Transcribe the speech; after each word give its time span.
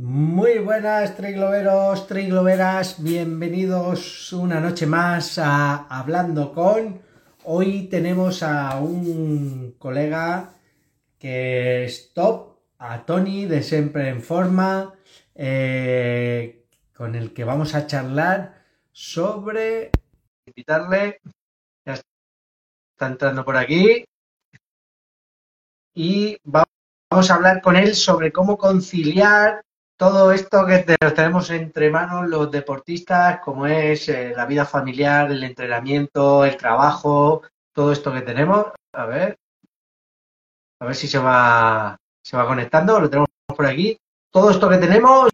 Muy 0.00 0.60
buenas 0.60 1.16
trigloveros, 1.16 2.06
trigloveras, 2.06 3.02
bienvenidos 3.02 4.32
una 4.32 4.60
noche 4.60 4.86
más 4.86 5.38
a 5.38 5.88
Hablando 5.88 6.52
con. 6.54 7.02
Hoy 7.42 7.88
tenemos 7.88 8.44
a 8.44 8.78
un 8.78 9.74
colega 9.76 10.54
que 11.18 11.84
es 11.84 12.12
top, 12.14 12.58
a 12.78 13.04
Tony 13.04 13.46
de 13.46 13.60
Siempre 13.64 14.08
en 14.08 14.22
Forma, 14.22 14.94
eh, 15.34 16.64
con 16.94 17.16
el 17.16 17.34
que 17.34 17.42
vamos 17.42 17.74
a 17.74 17.88
charlar 17.88 18.62
sobre... 18.92 19.90
Invitarle, 20.46 21.20
ya 21.84 21.94
está 21.94 23.06
entrando 23.08 23.44
por 23.44 23.56
aquí, 23.56 24.04
y 25.92 26.38
va- 26.48 26.62
vamos 27.10 27.30
a 27.32 27.34
hablar 27.34 27.60
con 27.60 27.74
él 27.74 27.96
sobre 27.96 28.30
cómo 28.32 28.56
conciliar 28.56 29.62
todo 29.98 30.32
esto 30.32 30.64
que 30.64 30.78
te- 30.78 30.96
tenemos 31.14 31.50
entre 31.50 31.90
manos 31.90 32.28
los 32.28 32.50
deportistas, 32.50 33.40
como 33.40 33.66
es 33.66 34.08
eh, 34.08 34.32
la 34.34 34.46
vida 34.46 34.64
familiar, 34.64 35.30
el 35.30 35.42
entrenamiento, 35.44 36.44
el 36.44 36.56
trabajo, 36.56 37.42
todo 37.74 37.92
esto 37.92 38.12
que 38.12 38.22
tenemos. 38.22 38.66
A 38.94 39.04
ver, 39.06 39.36
a 40.80 40.86
ver 40.86 40.94
si 40.94 41.08
se 41.08 41.18
va, 41.18 41.96
se 42.24 42.36
va 42.36 42.46
conectando, 42.46 43.00
lo 43.00 43.10
tenemos 43.10 43.28
por 43.46 43.66
aquí. 43.66 43.98
Todo 44.32 44.50
esto 44.50 44.68
que 44.68 44.78
tenemos 44.78 45.30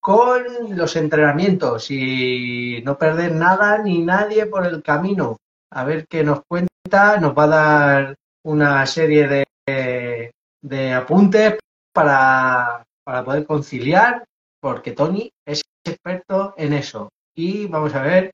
con 0.00 0.76
los 0.76 0.96
entrenamientos 0.96 1.90
y 1.90 2.80
no 2.84 2.96
perder 2.96 3.32
nada 3.32 3.78
ni 3.78 3.98
nadie 3.98 4.46
por 4.46 4.64
el 4.66 4.82
camino. 4.82 5.36
A 5.72 5.84
ver 5.84 6.06
qué 6.08 6.22
nos 6.24 6.40
cuenta, 6.48 7.18
nos 7.20 7.36
va 7.36 7.44
a 7.44 7.48
dar 7.48 8.14
una 8.44 8.86
serie 8.86 9.26
de, 9.66 10.30
de 10.62 10.94
apuntes 10.94 11.58
para, 11.92 12.84
para 13.06 13.24
poder 13.24 13.46
conciliar, 13.46 14.24
porque 14.60 14.90
Tony 14.90 15.30
es 15.46 15.62
experto 15.84 16.54
en 16.56 16.72
eso. 16.72 17.08
Y 17.36 17.68
vamos 17.68 17.94
a 17.94 18.02
ver, 18.02 18.32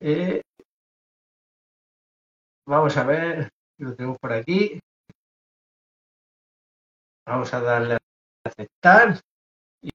eh, 0.00 0.40
vamos 2.66 2.96
a 2.96 3.04
ver, 3.04 3.50
lo 3.78 3.94
tenemos 3.94 4.18
por 4.18 4.32
aquí. 4.32 4.80
Vamos 7.26 7.52
a 7.52 7.60
darle 7.60 7.94
a 7.94 7.98
aceptar. 8.44 9.20
Y 9.82 9.90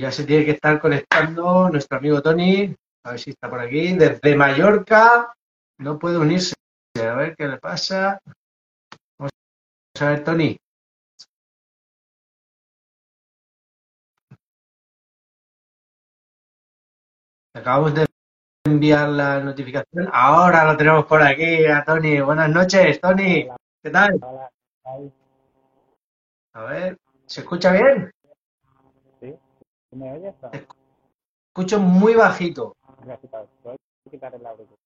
ya 0.00 0.10
se 0.10 0.24
tiene 0.24 0.44
que 0.44 0.52
estar 0.52 0.80
conectando 0.80 1.70
nuestro 1.70 1.98
amigo 1.98 2.20
Tony, 2.20 2.74
a 3.04 3.10
ver 3.10 3.20
si 3.20 3.30
está 3.30 3.48
por 3.48 3.60
aquí, 3.60 3.96
desde 3.96 4.34
Mallorca. 4.34 5.32
No 5.78 6.00
puede 6.00 6.18
unirse. 6.18 6.54
A 7.00 7.14
ver 7.14 7.36
qué 7.36 7.46
le 7.46 7.58
pasa. 7.58 8.18
Vamos 9.18 9.30
a 10.00 10.08
ver, 10.10 10.24
Tony. 10.24 10.58
Acabamos 17.58 17.92
de 17.92 18.06
enviar 18.64 19.08
la 19.08 19.40
notificación. 19.40 20.08
Ahora 20.12 20.64
lo 20.64 20.76
tenemos 20.76 21.06
por 21.06 21.20
aquí 21.20 21.66
a 21.66 21.84
Tony. 21.84 22.20
Buenas 22.20 22.48
noches, 22.50 23.00
Tony. 23.00 23.48
¿Qué 23.82 23.90
tal? 23.90 24.20
A 26.52 26.64
ver, 26.64 26.96
¿se 27.26 27.40
escucha 27.40 27.72
bien? 27.72 28.12
¿Sí? 29.20 29.34
¿Me 29.90 30.12
oyes? 30.12 30.34
Escucho 31.48 31.80
muy 31.80 32.14
bajito. 32.14 32.76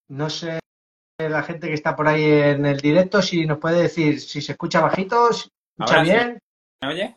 No 0.08 0.30
sé 0.30 0.58
la 1.19 1.42
gente 1.42 1.69
que 1.69 1.75
está 1.75 1.94
por 1.94 2.08
ahí 2.08 2.25
en 2.25 2.64
el 2.64 2.80
directo 2.80 3.20
si 3.20 3.46
nos 3.46 3.58
puede 3.58 3.82
decir 3.82 4.19
si 4.19 4.41
se 4.41 4.52
escucha 4.52 4.80
bajito, 4.80 5.30
si 5.32 5.42
se 5.42 5.48
escucha 5.76 5.94
Ahora 5.94 6.04
sí. 6.04 6.10
bien. 6.10 6.38
¿Me 6.80 6.88
oye? 6.88 7.16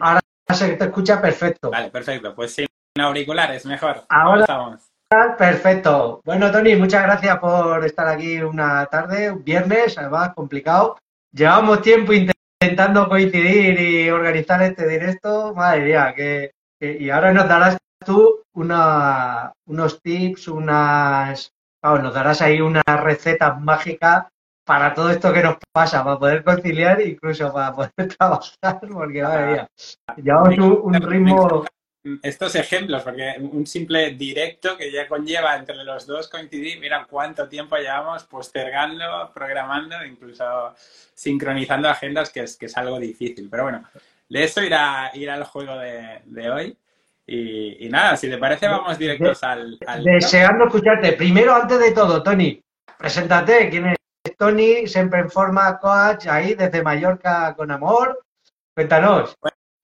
Ahora 0.00 0.20
se 0.52 0.76
te 0.76 0.84
escucha 0.84 1.20
perfecto. 1.22 1.70
Vale, 1.70 1.90
perfecto. 1.90 2.34
Pues 2.34 2.52
sin 2.54 2.66
auriculares, 3.00 3.64
mejor. 3.66 4.02
Ahora- 4.08 4.46
¿Cómo 4.46 4.74
estamos? 4.74 4.88
Perfecto. 5.38 6.20
Bueno, 6.24 6.50
Tony, 6.52 6.76
muchas 6.76 7.02
gracias 7.02 7.38
por 7.38 7.84
estar 7.84 8.08
aquí 8.08 8.40
una 8.42 8.84
tarde, 8.86 9.30
un 9.30 9.42
viernes, 9.42 9.96
además 9.96 10.32
complicado. 10.34 10.98
Llevamos 11.32 11.80
tiempo 11.82 12.12
intentando 12.12 13.08
coincidir 13.08 13.80
y 13.80 14.10
organizar 14.10 14.60
este 14.62 14.86
directo. 14.86 15.54
Madre 15.54 15.84
mía, 15.84 16.12
que, 16.14 16.50
que- 16.80 16.98
y 17.00 17.08
ahora 17.10 17.32
nos 17.32 17.48
darás 17.48 17.78
tú 18.04 18.42
una, 18.54 19.52
unos 19.66 20.00
tips, 20.02 20.48
unas, 20.48 21.50
vamos, 21.82 22.02
nos 22.02 22.14
darás 22.14 22.42
ahí 22.42 22.60
unas 22.60 22.82
recetas 23.02 23.58
mágicas 23.60 24.26
para 24.66 24.92
todo 24.92 25.08
esto 25.10 25.32
que 25.32 25.42
nos 25.42 25.56
pasa, 25.72 26.04
para 26.04 26.18
poder 26.18 26.44
conciliar 26.44 27.00
incluso 27.00 27.50
para 27.52 27.72
poder 27.72 27.92
trabajar, 28.18 28.80
porque 28.92 29.22
madre 29.22 29.46
mía, 29.52 29.68
llevamos 30.16 30.58
un, 30.58 30.80
un 30.82 30.94
ritmo. 31.02 31.64
Estos 32.22 32.54
ejemplos, 32.54 33.02
porque 33.02 33.34
un 33.40 33.66
simple 33.66 34.10
directo 34.14 34.76
que 34.76 34.90
ya 34.90 35.08
conlleva 35.08 35.56
entre 35.56 35.76
los 35.84 36.06
dos 36.06 36.28
coincidir, 36.28 36.78
mira 36.78 37.06
cuánto 37.10 37.48
tiempo 37.48 37.76
llevamos 37.76 38.24
postergando, 38.24 39.30
programando, 39.34 40.04
incluso 40.04 40.44
sincronizando 41.12 41.88
agendas, 41.88 42.30
que 42.30 42.40
es, 42.40 42.56
que 42.56 42.66
es 42.66 42.76
algo 42.76 42.98
difícil. 42.98 43.48
Pero 43.50 43.64
bueno, 43.64 43.84
de 44.28 44.44
eso 44.44 44.62
irá, 44.62 45.10
irá 45.14 45.34
el 45.34 45.44
juego 45.44 45.76
de, 45.76 46.22
de 46.24 46.50
hoy. 46.50 46.76
Y, 47.26 47.84
y 47.86 47.88
nada, 47.90 48.16
si 48.16 48.30
te 48.30 48.38
parece, 48.38 48.68
vamos 48.68 48.96
directos 48.96 49.42
al... 49.42 49.76
al- 49.86 50.04
Deseando 50.04 50.66
escucharte. 50.66 51.12
Primero, 51.12 51.54
antes 51.54 51.78
de 51.78 51.92
todo, 51.92 52.22
Tony, 52.22 52.62
preséntate. 52.96 53.68
¿Quién 53.68 53.88
es 53.88 54.36
Tony? 54.38 54.86
Siempre 54.86 55.20
en 55.20 55.30
forma 55.30 55.78
coach, 55.78 56.26
ahí 56.28 56.54
desde 56.54 56.82
Mallorca 56.82 57.54
con 57.54 57.70
amor. 57.70 58.24
Cuéntanos, 58.72 59.36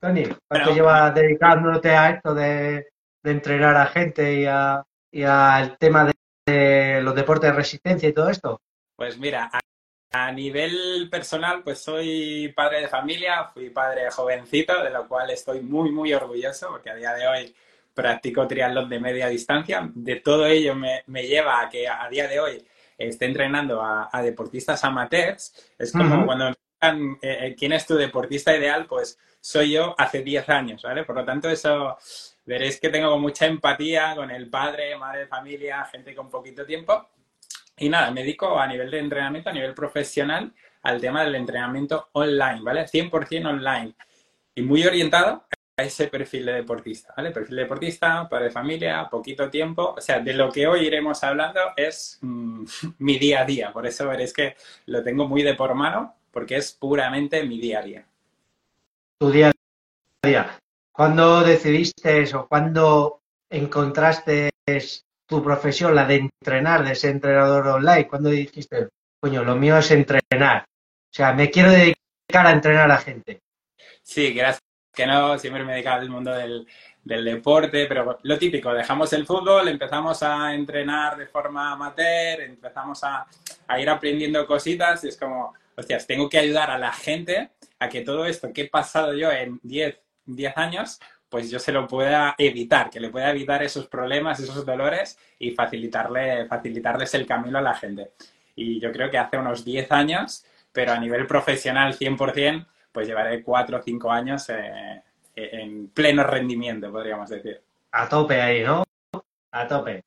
Tony, 0.04 0.24
¿cuánto 0.46 0.70
Bueno, 0.70 0.74
llevas 0.74 1.14
dedicándote 1.14 1.90
a 1.90 2.10
esto 2.10 2.34
de, 2.34 2.88
de 3.22 3.30
entrenar 3.30 3.74
a 3.74 3.86
gente 3.86 4.34
y, 4.40 4.44
a, 4.44 4.82
y 5.10 5.22
al 5.22 5.78
tema 5.78 6.04
de, 6.04 6.12
de 6.46 7.00
los 7.00 7.14
deportes 7.14 7.50
de 7.50 7.56
resistencia 7.56 8.08
y 8.08 8.12
todo 8.12 8.28
esto? 8.28 8.60
Pues 8.96 9.18
mira, 9.18 9.50
a, 9.50 9.60
a 10.12 10.30
nivel 10.32 11.08
personal, 11.10 11.62
pues 11.62 11.78
soy 11.78 12.52
padre 12.54 12.82
de 12.82 12.88
familia, 12.88 13.44
fui 13.52 13.70
padre 13.70 14.10
jovencito, 14.10 14.82
de 14.82 14.90
lo 14.90 15.08
cual 15.08 15.30
estoy 15.30 15.60
muy, 15.62 15.90
muy 15.90 16.12
orgulloso, 16.12 16.68
porque 16.68 16.90
a 16.90 16.96
día 16.96 17.14
de 17.14 17.26
hoy 17.26 17.56
practico 17.94 18.46
triatlón 18.46 18.90
de 18.90 19.00
media 19.00 19.28
distancia. 19.28 19.90
De 19.94 20.16
todo 20.16 20.46
ello 20.46 20.74
me, 20.74 21.02
me 21.06 21.26
lleva 21.26 21.62
a 21.62 21.68
que 21.70 21.88
a 21.88 22.08
día 22.10 22.28
de 22.28 22.40
hoy 22.40 22.68
esté 22.98 23.24
entrenando 23.24 23.80
a, 23.80 24.10
a 24.12 24.22
deportistas 24.22 24.84
amateurs. 24.84 25.72
Es 25.78 25.92
como 25.92 26.16
Ujú. 26.16 26.26
cuando 26.26 26.50
me 26.50 26.54
preguntan 26.78 27.18
eh, 27.22 27.46
eh, 27.46 27.54
quién 27.58 27.72
es 27.72 27.86
tu 27.86 27.94
deportista 27.94 28.54
ideal, 28.54 28.86
pues 28.86 29.18
soy 29.44 29.72
yo 29.72 29.94
hace 29.98 30.22
10 30.22 30.48
años, 30.48 30.82
¿vale? 30.82 31.04
Por 31.04 31.16
lo 31.16 31.24
tanto, 31.24 31.50
eso 31.50 31.98
veréis 32.46 32.80
que 32.80 32.88
tengo 32.88 33.18
mucha 33.18 33.44
empatía 33.44 34.14
con 34.16 34.30
el 34.30 34.48
padre, 34.48 34.96
madre 34.96 35.20
de 35.20 35.26
familia, 35.26 35.84
gente 35.84 36.14
con 36.14 36.30
poquito 36.30 36.64
tiempo. 36.64 37.10
Y 37.76 37.90
nada, 37.90 38.10
me 38.10 38.22
dedico 38.22 38.58
a 38.58 38.66
nivel 38.66 38.90
de 38.90 39.00
entrenamiento, 39.00 39.50
a 39.50 39.52
nivel 39.52 39.74
profesional, 39.74 40.50
al 40.82 40.98
tema 40.98 41.22
del 41.24 41.34
entrenamiento 41.34 42.08
online, 42.12 42.62
¿vale? 42.62 42.86
100% 42.86 43.46
online. 43.46 43.94
Y 44.54 44.62
muy 44.62 44.86
orientado 44.86 45.44
a 45.76 45.82
ese 45.82 46.08
perfil 46.08 46.46
de 46.46 46.54
deportista, 46.54 47.12
¿vale? 47.14 47.30
Perfil 47.30 47.56
de 47.56 47.62
deportista, 47.64 48.26
padre 48.26 48.46
de 48.46 48.50
familia, 48.50 49.08
poquito 49.10 49.50
tiempo. 49.50 49.94
O 49.94 50.00
sea, 50.00 50.20
de 50.20 50.32
lo 50.32 50.50
que 50.50 50.66
hoy 50.66 50.86
iremos 50.86 51.22
hablando 51.22 51.60
es 51.76 52.18
mm, 52.22 52.64
mi 52.98 53.18
día 53.18 53.42
a 53.42 53.44
día. 53.44 53.74
Por 53.74 53.86
eso 53.86 54.08
veréis 54.08 54.32
que 54.32 54.56
lo 54.86 55.02
tengo 55.02 55.28
muy 55.28 55.42
de 55.42 55.52
por 55.52 55.74
mano, 55.74 56.14
porque 56.30 56.56
es 56.56 56.72
puramente 56.72 57.42
mi 57.44 57.58
día 57.60 57.80
a 57.80 57.82
día. 57.82 58.06
Tu 59.24 59.30
día 59.30 59.52
a 60.22 60.28
día. 60.28 60.58
¿Cuándo 60.92 61.40
decidiste 61.40 62.26
o 62.36 62.46
cuándo 62.46 63.22
encontraste 63.48 64.50
tu 65.26 65.42
profesión, 65.42 65.94
la 65.94 66.04
de 66.04 66.16
entrenar, 66.16 66.84
de 66.84 66.94
ser 66.94 67.12
entrenador 67.12 67.66
online? 67.68 68.06
¿Cuándo 68.06 68.28
dijiste, 68.28 68.90
coño, 69.18 69.42
lo 69.42 69.56
mío 69.56 69.78
es 69.78 69.90
entrenar? 69.92 70.64
O 70.64 71.10
sea, 71.10 71.32
me 71.32 71.48
quiero 71.48 71.70
dedicar 71.70 72.46
a 72.46 72.50
entrenar 72.50 72.90
a 72.90 72.98
gente. 72.98 73.40
Sí, 74.02 74.34
gracias 74.34 74.60
que 74.94 75.06
no, 75.06 75.38
siempre 75.38 75.64
me 75.64 75.72
he 75.72 75.74
dedicado 75.76 76.02
al 76.02 76.10
mundo 76.10 76.30
del, 76.30 76.66
del 77.02 77.24
deporte, 77.24 77.86
pero 77.86 78.18
lo 78.22 78.38
típico, 78.38 78.74
dejamos 78.74 79.10
el 79.14 79.24
fútbol, 79.24 79.68
empezamos 79.68 80.22
a 80.22 80.52
entrenar 80.52 81.16
de 81.16 81.28
forma 81.28 81.72
amateur, 81.72 82.42
empezamos 82.42 83.02
a, 83.04 83.26
a 83.68 83.80
ir 83.80 83.88
aprendiendo 83.88 84.46
cositas 84.46 85.02
y 85.04 85.08
es 85.08 85.16
como, 85.16 85.54
hostias, 85.76 86.06
tengo 86.06 86.28
que 86.28 86.40
ayudar 86.40 86.70
a 86.70 86.78
la 86.78 86.92
gente 86.92 87.52
que 87.88 88.02
todo 88.02 88.26
esto 88.26 88.52
que 88.52 88.62
he 88.62 88.68
pasado 88.68 89.14
yo 89.14 89.30
en 89.30 89.60
10, 89.62 89.98
10 90.26 90.56
años, 90.56 91.00
pues 91.28 91.50
yo 91.50 91.58
se 91.58 91.72
lo 91.72 91.86
pueda 91.86 92.34
evitar, 92.38 92.90
que 92.90 93.00
le 93.00 93.10
pueda 93.10 93.30
evitar 93.30 93.62
esos 93.62 93.86
problemas, 93.86 94.40
esos 94.40 94.64
dolores 94.64 95.18
y 95.38 95.50
facilitarle, 95.50 96.46
facilitarles 96.46 97.14
el 97.14 97.26
camino 97.26 97.58
a 97.58 97.62
la 97.62 97.74
gente. 97.74 98.12
Y 98.56 98.80
yo 98.80 98.92
creo 98.92 99.10
que 99.10 99.18
hace 99.18 99.36
unos 99.36 99.64
10 99.64 99.90
años, 99.92 100.44
pero 100.72 100.92
a 100.92 100.98
nivel 100.98 101.26
profesional 101.26 101.96
100%, 101.96 102.66
pues 102.92 103.08
llevaré 103.08 103.42
4 103.42 103.78
o 103.78 103.82
5 103.82 104.10
años 104.10 104.48
eh, 104.50 105.02
en 105.34 105.88
pleno 105.88 106.22
rendimiento, 106.24 106.90
podríamos 106.92 107.30
decir. 107.30 107.60
A 107.90 108.08
tope 108.08 108.40
ahí, 108.40 108.62
¿no? 108.62 108.84
A 109.50 109.66
tope. 109.66 110.04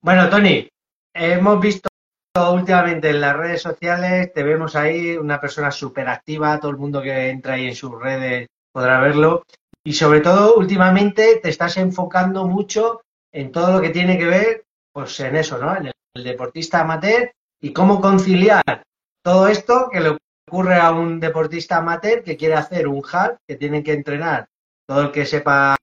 Bueno, 0.00 0.28
Tony, 0.28 0.68
hemos 1.12 1.60
visto 1.60 1.89
últimamente 2.38 3.10
en 3.10 3.20
las 3.20 3.36
redes 3.36 3.62
sociales, 3.62 4.32
te 4.32 4.42
vemos 4.42 4.76
ahí, 4.76 5.16
una 5.16 5.40
persona 5.40 5.70
súper 5.70 6.08
activa, 6.08 6.60
todo 6.60 6.70
el 6.70 6.76
mundo 6.76 7.02
que 7.02 7.30
entra 7.30 7.54
ahí 7.54 7.66
en 7.66 7.74
sus 7.74 8.00
redes 8.00 8.46
podrá 8.72 9.00
verlo. 9.00 9.42
Y 9.84 9.94
sobre 9.94 10.20
todo, 10.20 10.54
últimamente 10.56 11.40
te 11.42 11.48
estás 11.48 11.76
enfocando 11.76 12.46
mucho 12.46 13.02
en 13.32 13.50
todo 13.50 13.72
lo 13.72 13.80
que 13.80 13.90
tiene 13.90 14.18
que 14.18 14.26
ver, 14.26 14.64
pues 14.92 15.18
en 15.20 15.36
eso, 15.36 15.58
¿no? 15.58 15.76
En 15.76 15.86
el, 15.86 16.24
deportista 16.24 16.80
amateur 16.80 17.30
y 17.62 17.72
cómo 17.72 18.00
conciliar 18.00 18.82
todo 19.22 19.46
esto 19.46 19.88
que 19.90 20.00
le 20.00 20.16
ocurre 20.48 20.76
a 20.76 20.90
un 20.90 21.20
deportista 21.20 21.76
amateur 21.76 22.24
que 22.24 22.36
quiere 22.36 22.54
hacer 22.54 22.88
un 22.88 23.02
hard, 23.10 23.36
que 23.46 23.56
tiene 23.56 23.82
que 23.82 23.92
entrenar. 23.92 24.46
Todo 24.86 25.02
el 25.02 25.12
que 25.12 25.24
sepa 25.24 25.76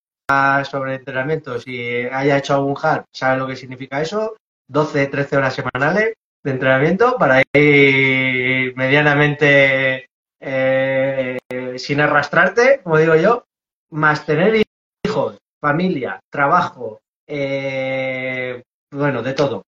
sobre 0.70 0.96
entrenamiento, 0.96 1.60
si 1.60 2.06
haya 2.12 2.38
hecho 2.38 2.56
algún 2.56 2.76
hard, 2.82 3.06
sabe 3.14 3.38
lo 3.38 3.48
que 3.48 3.56
significa 3.56 4.02
eso. 4.02 4.36
12, 4.70 5.08
13 5.08 5.38
horas 5.38 5.56
semanales 5.56 6.14
de 6.48 6.54
entrenamiento 6.54 7.18
para 7.18 7.42
ir 7.42 8.74
medianamente 8.78 10.08
eh, 10.40 11.38
sin 11.76 12.00
arrastrarte, 12.00 12.80
como 12.84 12.98
digo 12.98 13.16
yo, 13.16 13.44
más 13.90 14.26
tener 14.26 14.66
hijos, 15.06 15.38
familia, 15.60 16.22
trabajo, 16.32 17.02
eh, 17.28 18.64
bueno, 18.92 19.22
de 19.24 19.34
todo. 19.34 19.64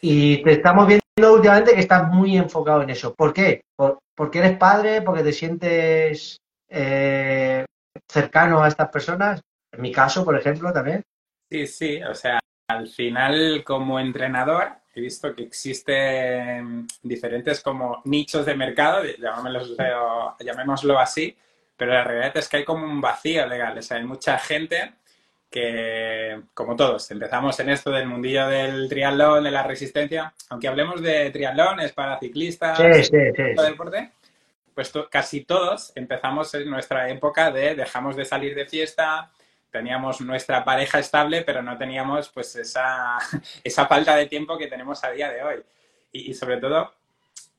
Y 0.00 0.42
te 0.42 0.52
estamos 0.52 0.86
viendo 0.86 1.34
últimamente 1.34 1.74
que 1.74 1.80
estás 1.80 2.08
muy 2.08 2.34
enfocado 2.38 2.82
en 2.82 2.88
eso. 2.88 3.14
¿Por 3.14 3.34
qué? 3.34 3.60
¿Porque 4.16 4.38
eres 4.38 4.56
padre? 4.56 5.02
¿Porque 5.02 5.22
te 5.22 5.32
sientes 5.32 6.38
eh, 6.70 7.66
cercano 8.08 8.62
a 8.62 8.68
estas 8.68 8.88
personas? 8.88 9.42
En 9.70 9.82
mi 9.82 9.92
caso, 9.92 10.24
por 10.24 10.34
ejemplo, 10.34 10.72
también. 10.72 11.02
Sí, 11.50 11.66
sí, 11.66 12.02
o 12.02 12.14
sea, 12.14 12.40
al 12.68 12.88
final 12.88 13.62
como 13.64 14.00
entrenador 14.00 14.79
he 15.00 15.02
visto 15.02 15.34
que 15.34 15.42
existen 15.42 16.86
diferentes 17.02 17.60
como 17.60 18.02
nichos 18.04 18.46
de 18.46 18.54
mercado, 18.54 19.02
llamémoslo 20.38 20.98
así, 20.98 21.36
pero 21.76 21.92
la 21.92 22.04
realidad 22.04 22.36
es 22.36 22.48
que 22.48 22.58
hay 22.58 22.64
como 22.64 22.84
un 22.84 23.00
vacío 23.00 23.46
legal. 23.46 23.76
O 23.78 23.82
sea, 23.82 23.96
hay 23.96 24.04
mucha 24.04 24.38
gente 24.38 24.92
que, 25.50 26.42
como 26.54 26.76
todos, 26.76 27.10
empezamos 27.10 27.58
en 27.58 27.70
esto 27.70 27.90
del 27.90 28.06
mundillo 28.06 28.46
del 28.46 28.88
triatlón, 28.88 29.44
de 29.44 29.50
la 29.50 29.62
resistencia, 29.62 30.32
aunque 30.50 30.68
hablemos 30.68 31.02
de 31.02 31.30
triatlones 31.30 31.92
para 31.92 32.18
ciclistas, 32.18 32.78
sí, 32.78 33.04
sí, 33.04 33.18
sí. 33.34 33.62
deporte, 33.66 34.12
pues 34.74 34.92
casi 35.10 35.44
todos 35.44 35.92
empezamos 35.96 36.54
en 36.54 36.70
nuestra 36.70 37.08
época 37.10 37.50
de 37.50 37.74
dejamos 37.74 38.14
de 38.14 38.24
salir 38.24 38.54
de 38.54 38.66
fiesta, 38.66 39.30
teníamos 39.70 40.20
nuestra 40.20 40.64
pareja 40.64 40.98
estable, 40.98 41.42
pero 41.42 41.62
no 41.62 41.76
teníamos 41.78 42.28
pues 42.28 42.54
esa, 42.56 43.18
esa 43.64 43.86
falta 43.86 44.16
de 44.16 44.26
tiempo 44.26 44.58
que 44.58 44.66
tenemos 44.66 45.02
a 45.04 45.10
día 45.10 45.30
de 45.30 45.42
hoy. 45.42 45.62
Y, 46.12 46.34
sobre 46.34 46.56
todo, 46.56 46.92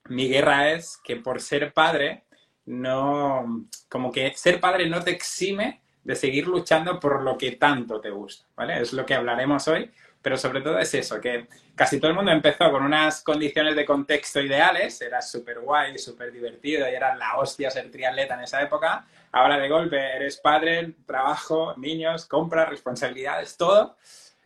mi 0.05 0.27
guerra 0.27 0.71
es 0.71 0.97
que 1.03 1.15
por 1.15 1.41
ser 1.41 1.73
padre, 1.73 2.23
no, 2.65 3.65
como 3.89 4.11
que 4.11 4.33
ser 4.35 4.59
padre 4.59 4.87
no 4.87 5.03
te 5.03 5.11
exime 5.11 5.81
de 6.03 6.15
seguir 6.15 6.47
luchando 6.47 6.99
por 6.99 7.21
lo 7.21 7.37
que 7.37 7.53
tanto 7.53 8.01
te 8.01 8.09
gusta, 8.09 8.47
¿vale? 8.55 8.81
Es 8.81 8.91
lo 8.91 9.05
que 9.05 9.13
hablaremos 9.13 9.67
hoy, 9.67 9.89
pero 10.21 10.37
sobre 10.37 10.61
todo 10.61 10.77
es 10.77 10.93
eso, 10.93 11.19
que 11.19 11.47
casi 11.75 11.99
todo 11.99 12.11
el 12.11 12.17
mundo 12.17 12.31
empezó 12.31 12.71
con 12.71 12.83
unas 12.83 13.23
condiciones 13.23 13.75
de 13.75 13.85
contexto 13.85 14.39
ideales, 14.39 15.01
era 15.01 15.21
súper 15.21 15.59
guay, 15.59 15.97
súper 15.97 16.31
divertido 16.31 16.87
y 16.89 16.93
era 16.93 17.15
la 17.15 17.37
hostia 17.37 17.71
ser 17.71 17.89
triatleta 17.89 18.35
en 18.35 18.41
esa 18.41 18.61
época, 18.61 19.05
ahora 19.31 19.57
de 19.57 19.67
golpe 19.67 19.97
eres 19.97 20.37
padre, 20.37 20.93
trabajo, 21.05 21.73
niños, 21.77 22.25
compras, 22.25 22.69
responsabilidades, 22.69 23.57
todo, 23.57 23.97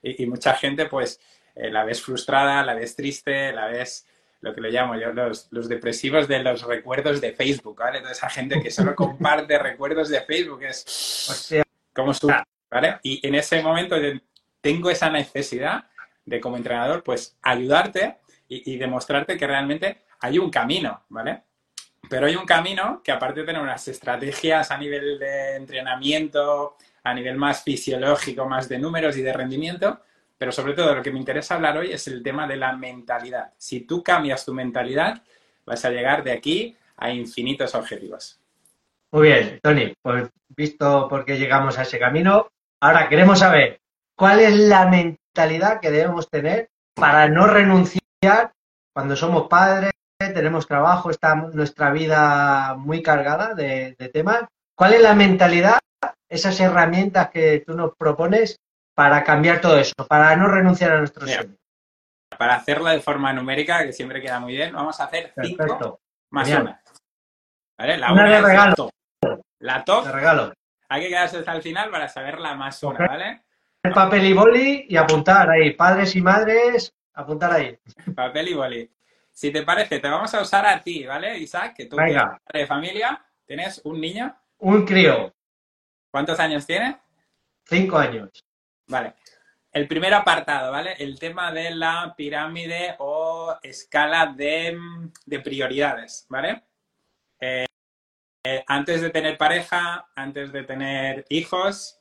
y, 0.01 0.25
mucha 0.27 0.53
gente 0.53 0.85
pues 0.85 1.19
eh, 1.55 1.71
la 1.71 1.83
ves 1.83 2.01
frustrada, 2.01 2.63
la 2.63 2.75
ves 2.75 2.95
triste, 2.95 3.51
la 3.51 3.67
ves 3.67 4.07
lo 4.41 4.53
que 4.53 4.61
le 4.61 4.69
llamo 4.69 4.95
yo, 4.95 5.11
los, 5.11 5.47
los, 5.51 5.67
depresivos 5.67 6.27
de 6.27 6.43
los 6.43 6.61
recuerdos 6.61 7.19
de 7.19 7.33
Facebook, 7.33 7.79
¿vale? 7.79 7.99
Toda 7.99 8.11
esa 8.11 8.29
gente 8.29 8.61
que 8.61 8.69
solo 8.69 8.93
comparte 8.93 9.57
recuerdos 9.59 10.09
de 10.09 10.21
Facebook, 10.21 10.61
es 10.63 11.63
como 11.91 12.13
su, 12.13 12.31
¿vale? 12.69 12.99
Y 13.01 13.25
en 13.25 13.33
ese 13.33 13.63
momento 13.63 13.95
tengo 14.65 14.89
esa 14.89 15.11
necesidad 15.11 15.85
de 16.25 16.41
como 16.41 16.57
entrenador, 16.57 17.03
pues 17.03 17.37
ayudarte 17.43 18.17
y, 18.47 18.77
demostrarte 18.77 19.37
que 19.37 19.45
realmente 19.45 20.05
hay 20.21 20.39
un 20.39 20.49
camino, 20.49 21.03
¿vale? 21.09 21.43
Pero 22.09 22.25
hay 22.25 22.35
un 22.35 22.47
camino 22.47 22.99
que 23.03 23.11
aparte 23.11 23.41
de 23.41 23.45
tener 23.45 23.61
unas 23.61 23.87
estrategias 23.87 24.71
a 24.71 24.77
nivel 24.79 25.19
de 25.19 25.57
entrenamiento, 25.57 26.77
a 27.03 27.13
nivel 27.13 27.37
más 27.37 27.61
fisiológico, 27.61 28.49
más 28.49 28.67
de 28.67 28.79
números 28.79 29.15
y 29.17 29.21
de 29.21 29.33
rendimiento, 29.33 30.01
pero 30.35 30.51
sobre 30.51 30.73
todo 30.73 30.95
lo 30.95 31.03
que 31.03 31.11
me 31.11 31.19
interesa 31.19 31.53
hablar 31.53 31.77
hoy 31.77 31.91
es 31.91 32.07
el 32.07 32.23
tema 32.23 32.47
de 32.47 32.55
la 32.55 32.75
mentalidad. 32.75 33.53
Si 33.59 33.81
tú 33.81 34.01
cambias 34.01 34.45
tu 34.45 34.53
mentalidad, 34.55 35.21
vas 35.63 35.85
a 35.85 35.91
llegar 35.91 36.23
de 36.23 36.31
aquí 36.31 36.75
a 36.97 37.11
infinitos 37.11 37.75
objetivos. 37.75 38.39
Muy 39.11 39.27
bien, 39.27 39.59
Tony, 39.61 39.93
pues 40.01 40.27
visto 40.49 41.07
por 41.07 41.23
qué 41.23 41.37
llegamos 41.37 41.77
a 41.77 41.83
ese 41.83 41.99
camino, 41.99 42.47
ahora 42.79 43.07
queremos 43.07 43.37
saber 43.37 43.84
cuál 44.15 44.39
es 44.39 44.55
la 44.55 44.87
mentalidad 44.87 45.79
que 45.79 45.91
debemos 45.91 46.29
tener 46.29 46.69
para 46.93 47.27
no 47.27 47.47
renunciar 47.47 48.53
cuando 48.93 49.15
somos 49.15 49.47
padres, 49.47 49.91
tenemos 50.17 50.65
trabajo, 50.67 51.09
está 51.09 51.35
nuestra 51.35 51.91
vida 51.91 52.75
muy 52.75 53.03
cargada 53.03 53.53
de, 53.53 53.95
de 53.99 54.09
temas. 54.09 54.45
¿Cuál 54.73 54.93
es 54.93 55.01
la 55.01 55.13
mentalidad, 55.13 55.79
esas 56.29 56.59
herramientas 56.59 57.29
que 57.29 57.63
tú 57.65 57.75
nos 57.75 57.95
propones 57.97 58.57
para 58.95 59.23
cambiar 59.23 59.59
todo 59.59 59.77
eso, 59.77 59.93
para 60.07 60.35
no 60.35 60.47
renunciar 60.47 60.93
a 60.93 60.99
nuestros 60.99 61.29
sueños? 61.29 61.57
Para 62.37 62.55
hacerlo 62.55 62.89
de 62.89 63.01
forma 63.01 63.33
numérica, 63.33 63.83
que 63.83 63.93
siempre 63.93 64.21
queda 64.21 64.39
muy 64.39 64.55
bien, 64.55 64.73
vamos 64.73 64.99
a 64.99 65.05
hacer 65.05 65.33
cinco 65.41 65.99
más 66.31 66.49
una. 66.49 66.81
¿Vale? 67.77 67.97
La 67.97 68.13
una, 68.13 68.29
de 68.29 68.41
regalo. 68.41 68.89
La 69.59 69.83
top. 69.83 70.05
De 70.05 70.11
regalo. 70.11 70.53
Hay 70.89 71.03
que 71.03 71.09
quedarse 71.09 71.37
hasta 71.39 71.53
el 71.53 71.61
final 71.61 71.89
para 71.89 72.07
saber 72.07 72.39
la 72.39 72.55
más 72.55 72.81
una, 72.83 73.05
¿vale? 73.05 73.44
El 73.87 73.93
papel 73.93 74.25
y 74.25 74.33
boli 74.33 74.85
y 74.89 74.97
apuntar 74.97 75.49
ahí. 75.49 75.71
Padres 75.71 76.15
y 76.15 76.21
madres, 76.21 76.93
apuntar 77.13 77.53
ahí. 77.53 77.77
Papel 78.15 78.49
y 78.49 78.53
boli. 78.53 78.91
Si 79.31 79.51
te 79.51 79.63
parece, 79.63 79.99
te 79.99 80.07
vamos 80.07 80.33
a 80.33 80.41
usar 80.41 80.65
a 80.65 80.81
ti, 80.81 81.05
¿vale, 81.05 81.37
Isaac? 81.37 81.75
Que 81.75 81.85
tú 81.85 81.99
eres 81.99 82.15
padre 82.15 82.59
de 82.61 82.67
familia, 82.67 83.25
tienes 83.45 83.81
un 83.83 83.99
niño. 83.99 84.35
Un 84.59 84.85
crío. 84.85 85.33
¿Cuántos 86.09 86.39
años 86.39 86.65
tiene? 86.65 86.97
Cinco 87.65 87.97
años. 87.97 88.29
Vale. 88.87 89.15
El 89.71 89.89
primer 89.89 90.13
apartado, 90.13 90.71
¿vale? 90.71 90.93
El 90.99 91.19
tema 91.19 91.51
de 91.51 91.71
la 91.71 92.13
pirámide 92.15 92.95
o 92.99 93.57
escala 93.61 94.27
de, 94.27 94.77
prioridades, 95.43 96.25
¿vale? 96.29 96.63
Eh, 97.41 97.65
eh, 98.45 98.63
antes 98.67 99.01
de 99.01 99.09
tener 99.09 99.37
pareja, 99.37 100.07
antes 100.15 100.53
de 100.53 100.63
tener 100.63 101.25
hijos, 101.27 101.99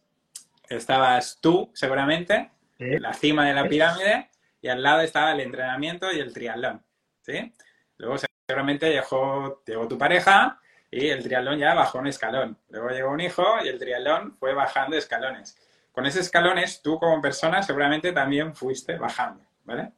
estabas 0.69 1.39
tú, 1.41 1.71
seguramente, 1.75 2.51
en 2.79 3.03
la 3.03 3.15
cima 3.15 3.47
de 3.47 3.55
la 3.55 3.69
pirámide, 3.69 4.31
y 4.61 4.69
al 4.69 4.83
lado 4.83 5.01
estaba 5.01 5.33
el 5.33 5.41
entrenamiento 5.41 6.13
y 6.13 6.21
el 6.21 6.33
triatlón, 6.33 6.83
¿sí? 7.21 7.53
Luego 7.99 8.17
seguramente 8.49 8.91
llegó, 8.91 9.63
llegó 9.67 9.87
tu 9.87 9.99
pareja 9.99 10.61
y 10.91 11.09
el 11.09 11.23
triatlón 11.23 11.59
ya 11.59 11.75
bajó 11.75 11.99
un 11.99 12.07
escalón. 12.07 12.59
Luego 12.71 12.91
llegó 12.91 13.11
un 13.11 13.21
hijo 13.21 13.45
y 13.63 13.69
el 13.69 13.79
triatlón 13.79 14.37
fue 14.39 14.55
bajando 14.55 14.97
escalones 14.97 15.57
con 15.95 16.07
esos 16.07 16.23
escalones 16.23 16.83
tú 16.83 16.99
como 16.99 17.23
persona 17.23 17.63
seguramente 17.63 18.11
también 18.11 18.53
fuiste 18.53 18.99
bajando, 18.99 19.45
¿vale? 19.63 19.93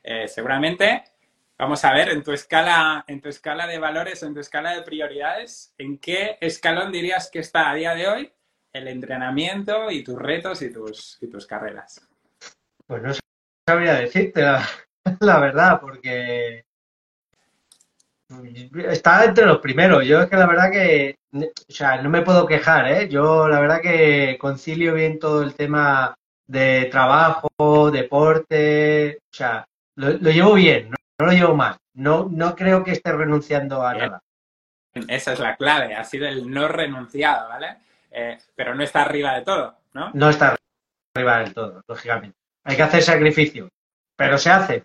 Eh, 0.00 0.28
seguramente 0.28 1.02
vamos 1.58 1.84
a 1.84 1.92
ver 1.92 2.10
en 2.10 2.22
tu 2.22 2.30
escala, 2.30 3.04
en 3.08 3.20
tu 3.20 3.28
escala 3.28 3.66
de 3.66 3.80
valores, 3.80 4.22
en 4.22 4.32
tu 4.32 4.38
escala 4.38 4.74
de 4.74 4.82
prioridades, 4.82 5.74
¿en 5.76 5.98
qué 5.98 6.38
escalón 6.40 6.92
dirías 6.92 7.28
que 7.32 7.40
está 7.40 7.68
a 7.68 7.74
día 7.74 7.96
de 7.96 8.06
hoy 8.06 8.32
el 8.72 8.88
entrenamiento 8.88 9.90
y 9.90 10.02
tus 10.04 10.18
retos 10.18 10.62
y 10.62 10.72
tus, 10.72 11.18
y 11.20 11.26
tus 11.28 11.46
carreras? 11.46 12.06
Pues 12.86 13.02
no 13.02 13.12
sabría 13.66 13.94
decirte 13.94 14.42
la, 14.42 14.66
la 15.20 15.40
verdad, 15.40 15.80
porque 15.80 16.64
está 18.88 19.24
entre 19.24 19.46
los 19.46 19.58
primeros. 19.58 20.04
Yo 20.06 20.20
es 20.20 20.28
que 20.28 20.36
la 20.36 20.46
verdad 20.46 20.70
que, 20.70 21.16
o 21.32 21.72
sea, 21.72 22.00
no 22.02 22.10
me 22.10 22.22
puedo 22.22 22.46
quejar, 22.46 22.90
¿eh? 22.90 23.08
Yo 23.08 23.48
la 23.48 23.60
verdad 23.60 23.80
que 23.80 24.36
concilio 24.40 24.94
bien 24.94 25.18
todo 25.18 25.42
el 25.42 25.54
tema 25.54 26.14
de 26.46 26.86
trabajo, 26.90 27.90
deporte, 27.90 29.18
o 29.32 29.36
sea, 29.36 29.66
lo, 29.96 30.10
llevo 30.30 30.54
bien, 30.54 30.90
no, 30.90 31.26
lo 31.26 31.32
llevo 31.32 31.54
mal. 31.54 31.76
No, 31.94 32.28
no 32.30 32.54
creo 32.54 32.82
que 32.82 32.92
esté 32.92 33.12
renunciando 33.12 33.82
a 33.82 33.94
nada. 33.94 34.22
Esa 35.08 35.32
es 35.32 35.38
la 35.38 35.56
clave, 35.56 35.94
ha 35.94 36.02
sido 36.02 36.26
el 36.26 36.50
no 36.50 36.66
renunciado, 36.66 37.48
¿vale? 37.48 37.76
Eh, 38.10 38.38
pero 38.54 38.74
no 38.74 38.82
está 38.82 39.02
arriba 39.02 39.34
de 39.34 39.42
todo, 39.42 39.76
¿no? 39.94 40.10
No 40.14 40.30
está 40.30 40.56
arriba 41.14 41.38
del 41.40 41.54
todo, 41.54 41.82
lógicamente. 41.86 42.36
Hay 42.64 42.76
que 42.76 42.82
hacer 42.82 43.02
sacrificio, 43.02 43.68
pero 44.16 44.36
se 44.38 44.50
hace. 44.50 44.84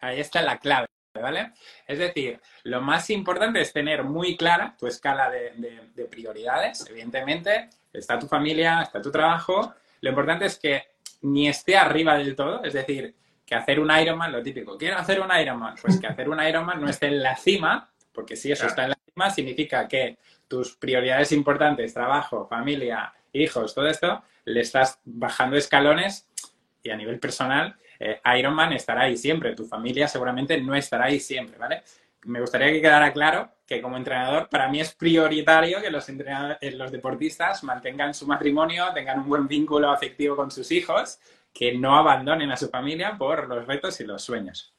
Ahí 0.00 0.20
está 0.20 0.42
la 0.42 0.58
clave, 0.58 0.86
¿vale? 1.14 1.52
Es 1.86 1.98
decir, 1.98 2.40
lo 2.64 2.80
más 2.80 3.08
importante 3.10 3.60
es 3.60 3.72
tener 3.72 4.02
muy 4.04 4.36
clara 4.36 4.74
tu 4.78 4.86
escala 4.86 5.30
de, 5.30 5.50
de- 5.56 5.88
de 5.94 6.04
prioridades. 6.06 6.84
Evidentemente, 6.88 7.68
está 7.92 8.18
tu 8.18 8.26
familia, 8.26 8.82
está 8.82 9.00
tu 9.00 9.10
trabajo. 9.12 9.74
Lo 10.00 10.10
importante 10.10 10.46
es 10.46 10.58
que 10.58 10.82
ni 11.22 11.48
esté 11.48 11.76
arriba 11.76 12.16
del 12.16 12.34
todo, 12.34 12.64
es 12.64 12.72
decir, 12.72 13.14
que 13.46 13.54
hacer 13.54 13.78
un 13.78 13.90
Ironman, 13.96 14.32
lo 14.32 14.42
típico, 14.42 14.76
quiero 14.76 14.96
hacer 14.98 15.20
un 15.20 15.30
Ironman, 15.30 15.74
pues 15.80 16.00
que 16.00 16.06
hacer 16.06 16.28
un 16.28 16.42
Ironman 16.42 16.80
no 16.80 16.88
esté 16.88 17.06
en 17.06 17.22
la 17.22 17.36
cima, 17.36 17.88
porque 18.12 18.34
si 18.34 18.50
eso 18.50 18.60
Claro. 18.62 18.70
está 18.70 18.82
en 18.84 18.88
la 18.90 18.98
cima, 19.04 19.30
significa 19.30 19.86
que 19.86 20.18
tus 20.52 20.76
prioridades 20.76 21.32
importantes, 21.32 21.94
trabajo, 21.94 22.46
familia, 22.46 23.10
hijos, 23.32 23.74
todo 23.74 23.86
esto, 23.86 24.22
le 24.44 24.60
estás 24.60 25.00
bajando 25.02 25.56
escalones 25.56 26.28
y 26.82 26.90
a 26.90 26.96
nivel 26.96 27.18
personal, 27.18 27.74
eh, 27.98 28.20
Ironman 28.36 28.74
estará 28.74 29.04
ahí 29.04 29.16
siempre, 29.16 29.54
tu 29.54 29.64
familia 29.64 30.06
seguramente 30.08 30.60
no 30.60 30.74
estará 30.74 31.06
ahí 31.06 31.20
siempre, 31.20 31.56
¿vale? 31.56 31.82
Me 32.26 32.38
gustaría 32.38 32.70
que 32.70 32.82
quedara 32.82 33.14
claro 33.14 33.50
que 33.66 33.80
como 33.80 33.96
entrenador, 33.96 34.50
para 34.50 34.68
mí 34.68 34.78
es 34.78 34.92
prioritario 34.94 35.80
que 35.80 35.90
los, 35.90 36.06
eh, 36.10 36.70
los 36.72 36.92
deportistas 36.92 37.64
mantengan 37.64 38.12
su 38.12 38.26
matrimonio, 38.26 38.92
tengan 38.92 39.20
un 39.20 39.30
buen 39.30 39.48
vínculo 39.48 39.90
afectivo 39.90 40.36
con 40.36 40.50
sus 40.50 40.70
hijos, 40.70 41.18
que 41.50 41.78
no 41.78 41.96
abandonen 41.96 42.52
a 42.52 42.58
su 42.58 42.68
familia 42.68 43.16
por 43.16 43.48
los 43.48 43.66
retos 43.66 43.98
y 44.02 44.04
los 44.04 44.22
sueños. 44.22 44.74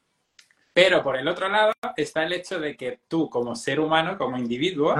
Pero 0.71 1.01
por 1.01 1.17
el 1.17 1.27
otro 1.27 1.49
lado 1.49 1.71
está 1.97 2.23
el 2.23 2.33
hecho 2.33 2.59
de 2.59 2.77
que 2.77 2.99
tú 3.07 3.27
como 3.27 3.55
ser 3.55 3.79
humano, 3.79 4.19
como 4.19 4.37
individuo. 4.37 4.95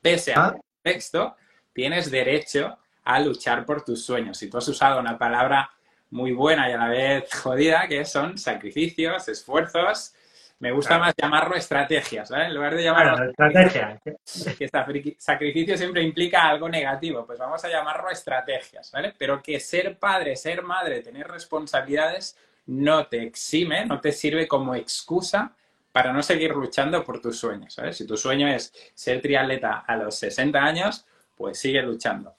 Pese 0.00 0.32
Ah. 0.34 0.46
al 0.54 0.60
texto, 0.82 1.36
tienes 1.72 2.10
derecho 2.10 2.78
a 3.04 3.20
luchar 3.20 3.64
por 3.64 3.84
tus 3.84 4.04
sueños. 4.04 4.42
Y 4.42 4.50
tú 4.50 4.58
has 4.58 4.68
usado 4.68 5.00
una 5.00 5.18
palabra 5.18 5.70
muy 6.10 6.32
buena 6.32 6.68
y 6.68 6.72
a 6.72 6.76
la 6.78 6.88
vez 6.88 7.32
jodida, 7.34 7.86
que 7.88 8.04
son 8.04 8.36
sacrificios, 8.36 9.28
esfuerzos. 9.28 10.14
Me 10.58 10.72
gusta 10.72 10.90
Claro. 10.90 11.04
más 11.04 11.14
llamarlo 11.16 11.56
estrategias, 11.56 12.28
¿vale? 12.30 12.46
En 12.46 12.54
lugar 12.54 12.74
de 12.74 12.82
llamarlo 12.84 13.12
Bueno, 13.16 13.30
estrategia. 13.30 13.98
que 14.04 14.68
sacri- 14.68 15.16
sacrificio 15.18 15.76
siempre 15.78 16.02
implica 16.02 16.46
algo 16.48 16.68
negativo, 16.68 17.24
pues 17.24 17.38
vamos 17.38 17.64
a 17.64 17.68
llamarlo 17.70 18.10
estrategias, 18.10 18.90
¿vale? 18.92 19.14
Pero 19.16 19.40
que 19.42 19.58
ser 19.58 19.96
padre, 19.98 20.36
ser 20.36 20.62
madre, 20.62 21.00
tener 21.00 21.26
responsabilidades 21.28 22.36
no 22.66 23.06
te 23.06 23.22
exime, 23.22 23.86
no 23.86 24.00
te 24.02 24.12
sirve 24.12 24.46
como 24.46 24.74
excusa 24.74 25.56
para 25.92 26.12
no 26.12 26.22
seguir 26.22 26.52
luchando 26.52 27.04
por 27.04 27.20
tus 27.20 27.38
sueños. 27.38 27.76
Si 27.92 28.06
tu 28.06 28.16
sueño 28.16 28.48
es 28.48 28.72
ser 28.94 29.20
triatleta 29.20 29.84
a 29.86 29.96
los 29.96 30.14
60 30.16 30.62
años, 30.62 31.06
pues 31.36 31.58
sigue 31.58 31.82
luchando. 31.82 32.34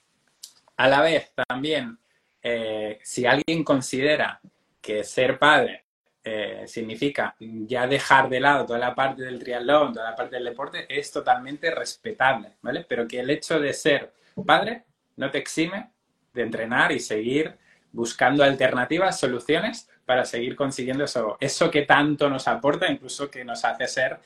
A 0.77 0.87
la 0.87 1.01
vez, 1.01 1.31
también, 1.47 1.97
eh, 2.41 2.99
si 3.03 3.25
alguien 3.25 3.63
considera 3.63 4.39
que 4.81 5.03
ser 5.03 5.37
padre 5.37 5.85
eh, 6.23 6.65
significa 6.67 7.35
ya 7.39 7.87
dejar 7.87 8.29
de 8.29 8.39
lado 8.39 8.65
toda 8.65 8.79
la 8.79 8.93
parte 8.93 9.23
del 9.23 9.39
triatlón, 9.39 9.93
toda 9.93 10.11
la 10.11 10.15
parte 10.15 10.35
del 10.35 10.45
deporte, 10.45 10.85
es 10.87 11.11
totalmente 11.11 11.71
respetable, 11.71 12.57
¿vale? 12.61 12.85
Pero 12.87 13.07
que 13.07 13.19
el 13.19 13.29
hecho 13.29 13.59
de 13.59 13.73
ser 13.73 14.13
padre 14.45 14.85
no 15.17 15.31
te 15.31 15.39
exime 15.39 15.91
de 16.33 16.43
entrenar 16.43 16.91
y 16.91 16.99
seguir 16.99 17.57
buscando 17.91 18.43
alternativas, 18.43 19.19
soluciones 19.19 19.89
para 20.05 20.25
seguir 20.25 20.55
consiguiendo 20.55 21.03
eso, 21.03 21.37
eso 21.39 21.71
que 21.71 21.83
tanto 21.83 22.29
nos 22.29 22.47
aporta, 22.47 22.89
incluso 22.91 23.29
que 23.29 23.45
nos 23.45 23.63
hace 23.65 23.87
ser, 23.87 24.19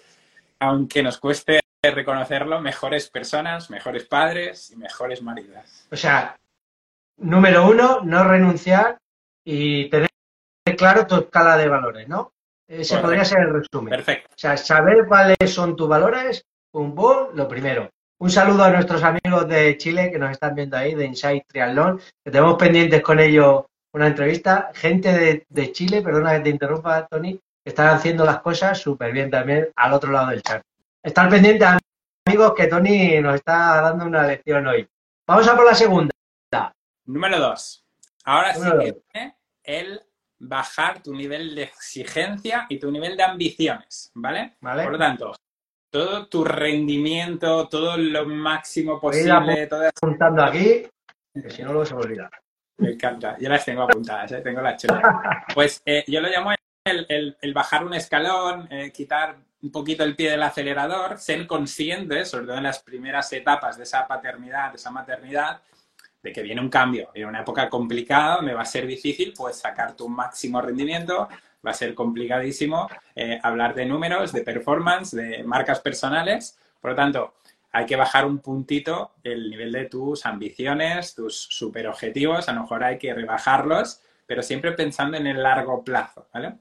aunque 0.60 1.04
nos 1.04 1.18
cueste 1.18 1.62
reconocerlo, 1.84 2.62
mejores 2.62 3.10
personas, 3.10 3.70
mejores 3.70 4.06
padres 4.06 4.72
y 4.72 4.78
mejores 4.78 5.22
maridas. 5.22 5.88
O 5.92 5.96
sea, 5.96 6.36
número 7.18 7.68
uno, 7.68 8.02
no 8.04 8.24
renunciar 8.24 8.98
y 9.44 9.90
tener 9.90 10.10
claro 10.78 11.06
tu 11.06 11.16
escala 11.16 11.58
de 11.58 11.68
valores, 11.68 12.08
¿no? 12.08 12.32
Ese 12.68 12.96
Correcto. 12.96 13.02
podría 13.02 13.26
ser 13.26 13.40
el 13.42 13.54
resumen. 13.54 13.90
Perfecto. 13.90 14.30
O 14.32 14.38
sea, 14.38 14.58
saber 14.58 15.06
cuáles 15.08 15.38
son 15.48 15.76
tus 15.76 15.88
valores, 15.88 16.44
pum, 16.72 16.96
pum, 16.96 17.28
lo 17.36 17.48
primero. 17.48 17.90
Un 18.18 18.30
saludo 18.30 18.64
a 18.64 18.72
nuestros 18.72 19.04
amigos 19.04 19.48
de 19.48 19.78
Chile 19.78 20.10
que 20.12 20.18
nos 20.18 20.32
están 20.32 20.56
viendo 20.56 20.78
ahí, 20.78 20.96
de 20.96 21.06
Insight 21.06 21.46
Triathlon, 21.48 22.00
que 22.24 22.32
tenemos 22.32 22.56
pendientes 22.58 23.02
con 23.02 23.20
ellos 23.20 23.66
una 23.96 24.08
entrevista. 24.08 24.72
Gente 24.74 25.12
de, 25.12 25.46
de 25.48 25.72
Chile, 25.72 26.02
perdona 26.02 26.34
que 26.34 26.42
te 26.42 26.50
interrumpa, 26.50 27.08
Tony, 27.08 27.34
que 27.34 27.70
están 27.70 27.88
haciendo 27.88 28.26
las 28.26 28.40
cosas 28.42 28.78
súper 28.78 29.12
bien 29.12 29.32
también 29.32 29.70
al 29.76 29.94
otro 29.94 30.12
lado 30.12 30.30
del 30.30 30.42
chat. 30.42 30.62
Estar 31.02 31.30
pendientes, 31.30 31.68
amigos, 32.26 32.54
que 32.56 32.68
Tony 32.68 33.22
nos 33.22 33.36
está 33.36 33.82
dando 33.82 34.06
una 34.06 34.28
lección 34.28 34.68
hoy. 34.68 34.88
Vamos 35.26 35.48
a 35.48 35.56
por 35.56 35.66
la 35.66 35.74
segunda. 35.76 36.12
Número 37.06 37.40
dos. 37.40 37.86
Ahora 38.26 38.54
sí 38.54 38.60
Número 38.60 38.80
que 38.80 38.92
dos. 38.92 39.02
viene 39.14 39.36
el 39.64 40.02
bajar 40.40 41.02
tu 41.02 41.14
nivel 41.14 41.56
de 41.56 41.64
exigencia 41.64 42.66
y 42.70 42.80
tu 42.80 42.92
nivel 42.92 43.16
de 43.16 43.24
ambiciones, 43.24 44.12
¿vale? 44.16 44.58
¿Vale? 44.60 44.84
Por 44.84 44.92
lo 44.94 44.98
tanto, 44.98 45.36
todo 45.90 46.28
tu 46.28 46.44
rendimiento, 46.44 47.70
todo 47.70 47.96
lo 47.98 48.26
máximo 48.26 49.00
posible, 49.00 49.68
todas 49.68 49.94
Apuntando 49.96 50.44
aquí, 50.44 50.86
que 51.34 51.50
si 51.50 51.64
no 51.64 51.70
luego 51.70 51.86
se 51.86 51.96
me 51.96 52.02
olvida. 52.02 52.30
Me 52.78 52.92
encanta, 52.92 53.38
yo 53.40 53.50
las 53.50 53.64
tengo 53.64 53.84
apuntadas, 53.84 54.32
¿eh? 54.34 54.42
tengo 54.42 54.62
las 54.62 54.82
chula. 54.82 55.46
Pues 55.54 55.82
eh, 55.86 56.04
yo 56.08 56.20
lo 56.20 56.28
llamo 56.30 56.52
el, 56.84 57.06
el- 57.10 57.38
el 57.42 57.54
bajar 57.54 57.86
un 57.86 57.94
escalón, 57.94 58.68
eh, 58.72 58.92
quitar 58.92 59.36
un 59.62 59.72
poquito 59.72 60.04
el 60.04 60.16
pie 60.16 60.32
del 60.32 60.44
acelerador, 60.44 61.18
ser 61.18 61.48
consciente, 61.48 62.26
sobre 62.26 62.46
todo 62.48 62.58
en 62.58 62.64
las 62.64 62.84
primeras 62.84 63.32
etapas 63.34 63.78
de 63.78 63.84
esa 63.84 64.06
paternidad, 64.08 64.72
de 64.72 64.76
esa 64.76 64.92
maternidad, 64.92 65.62
de 66.22 66.32
que 66.34 66.42
viene 66.44 66.60
un 66.62 66.70
cambio, 66.70 67.10
viene 67.14 67.30
una 67.30 67.42
época 67.42 67.70
complicada 67.70 68.36
donde 68.38 68.54
va 68.54 68.64
a 68.64 68.66
ser 68.66 68.86
difícil 68.86 69.34
pues 69.36 69.58
sacar 69.58 69.96
tu 69.96 70.10
máximo 70.10 70.62
rendimiento, 70.62 71.30
va 71.66 71.72
a 71.72 71.74
ser 71.74 71.96
complicadísimo 71.96 72.90
eh, 73.16 73.40
hablar 73.42 73.74
de 73.74 73.86
números, 73.86 74.32
de 74.34 74.42
performance, 74.42 75.16
de 75.16 75.44
marcas 75.44 75.80
personales, 75.80 76.60
por 76.82 76.92
lo 76.92 76.96
tanto, 76.96 77.36
hay 77.76 77.86
que 77.86 77.98
bajar 77.98 78.26
un 78.26 78.40
puntito 78.40 79.16
el 79.22 79.50
nivel 79.50 79.74
de 79.74 79.86
tus 79.86 80.26
ambiciones, 80.26 81.14
tus 81.14 81.36
super 81.38 81.88
objetivos, 81.88 82.48
a 82.48 82.54
lo 82.54 82.62
mejor 82.62 82.86
hay 82.86 82.98
que 82.98 83.14
rebajarlos, 83.14 84.02
pero 84.26 84.42
siempre 84.42 84.72
pensando 84.72 85.18
en 85.18 85.28
el 85.28 85.44
largo 85.44 85.84
plazo, 85.84 86.30
¿vale? 86.34 86.54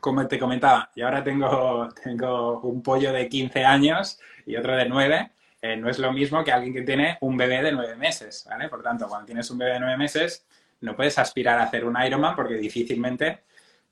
Como 0.00 0.26
te 0.26 0.38
comentaba, 0.38 0.90
y 0.94 1.02
ahora 1.02 1.22
tengo, 1.22 1.90
tengo 2.02 2.60
un 2.60 2.82
pollo 2.82 3.12
de 3.12 3.28
15 3.28 3.66
años 3.66 4.18
y 4.46 4.56
otro 4.56 4.74
de 4.74 4.88
9, 4.88 5.30
eh, 5.60 5.76
no 5.76 5.90
es 5.90 5.98
lo 5.98 6.10
mismo 6.10 6.42
que 6.42 6.52
alguien 6.52 6.72
que 6.72 6.82
tiene 6.82 7.18
un 7.20 7.36
bebé 7.36 7.62
de 7.62 7.72
9 7.72 7.94
meses, 7.96 8.46
¿vale? 8.48 8.70
Por 8.70 8.82
tanto, 8.82 9.08
cuando 9.08 9.26
tienes 9.26 9.50
un 9.50 9.58
bebé 9.58 9.74
de 9.74 9.80
9 9.80 9.98
meses, 9.98 10.46
no 10.80 10.96
puedes 10.96 11.18
aspirar 11.18 11.58
a 11.58 11.64
hacer 11.64 11.84
un 11.84 12.02
Ironman 12.02 12.34
porque 12.34 12.54
difícilmente, 12.54 13.40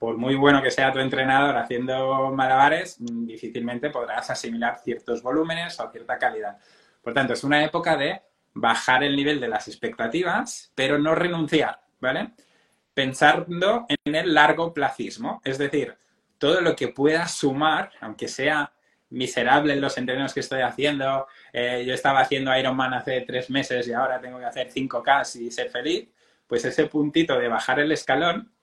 por 0.04 0.18
muy 0.18 0.34
bueno 0.34 0.62
que 0.62 0.70
sea 0.70 0.92
tu 0.92 0.98
entrenador 0.98 1.56
haciendo 1.56 2.30
malabares, 2.30 3.00
mm, 3.00 3.24
difícilmente 3.24 3.88
podrás 3.88 4.28
asimilar 4.28 4.78
ciertos 4.84 5.22
volúmenes 5.22 5.80
o 5.80 5.90
cierta 5.90 6.18
calidad. 6.18 6.58
Por 7.00 7.14
tanto, 7.14 7.32
es 7.32 7.42
una 7.42 7.64
época 7.64 7.96
de 7.96 8.20
bajar 8.52 9.02
el 9.02 9.16
nivel 9.16 9.40
de 9.40 9.48
las 9.48 9.66
expectativas, 9.66 10.70
pero 10.74 10.98
no 10.98 11.14
renunciar, 11.14 11.80
¿vale? 12.00 12.32
Pensando 12.92 13.86
en 14.04 14.14
el 14.14 14.34
largo 14.34 14.74
placismo, 14.74 15.40
es 15.42 15.56
decir, 15.56 15.96
todo 16.36 16.60
lo 16.60 16.76
que 16.76 16.88
pueda 16.88 17.26
sumar, 17.26 17.90
aunque 18.02 18.28
sea 18.28 18.74
miserable 19.08 19.72
en 19.72 19.80
los 19.80 19.96
entrenos 19.96 20.34
que 20.34 20.40
estoy 20.40 20.60
haciendo, 20.60 21.28
eh, 21.50 21.82
yo 21.86 21.94
estaba 21.94 22.20
haciendo 22.20 22.54
Ironman 22.54 22.92
hace 22.92 23.22
tres 23.22 23.48
meses 23.48 23.88
y 23.88 23.94
ahora 23.94 24.20
tengo 24.20 24.38
que 24.38 24.44
hacer 24.44 24.70
5K 24.70 25.36
y 25.40 25.50
ser 25.50 25.70
feliz, 25.70 26.10
pues 26.46 26.62
ese 26.66 26.88
puntito 26.88 27.38
de 27.38 27.48
bajar 27.48 27.80
el 27.80 27.90
escalón, 27.90 28.53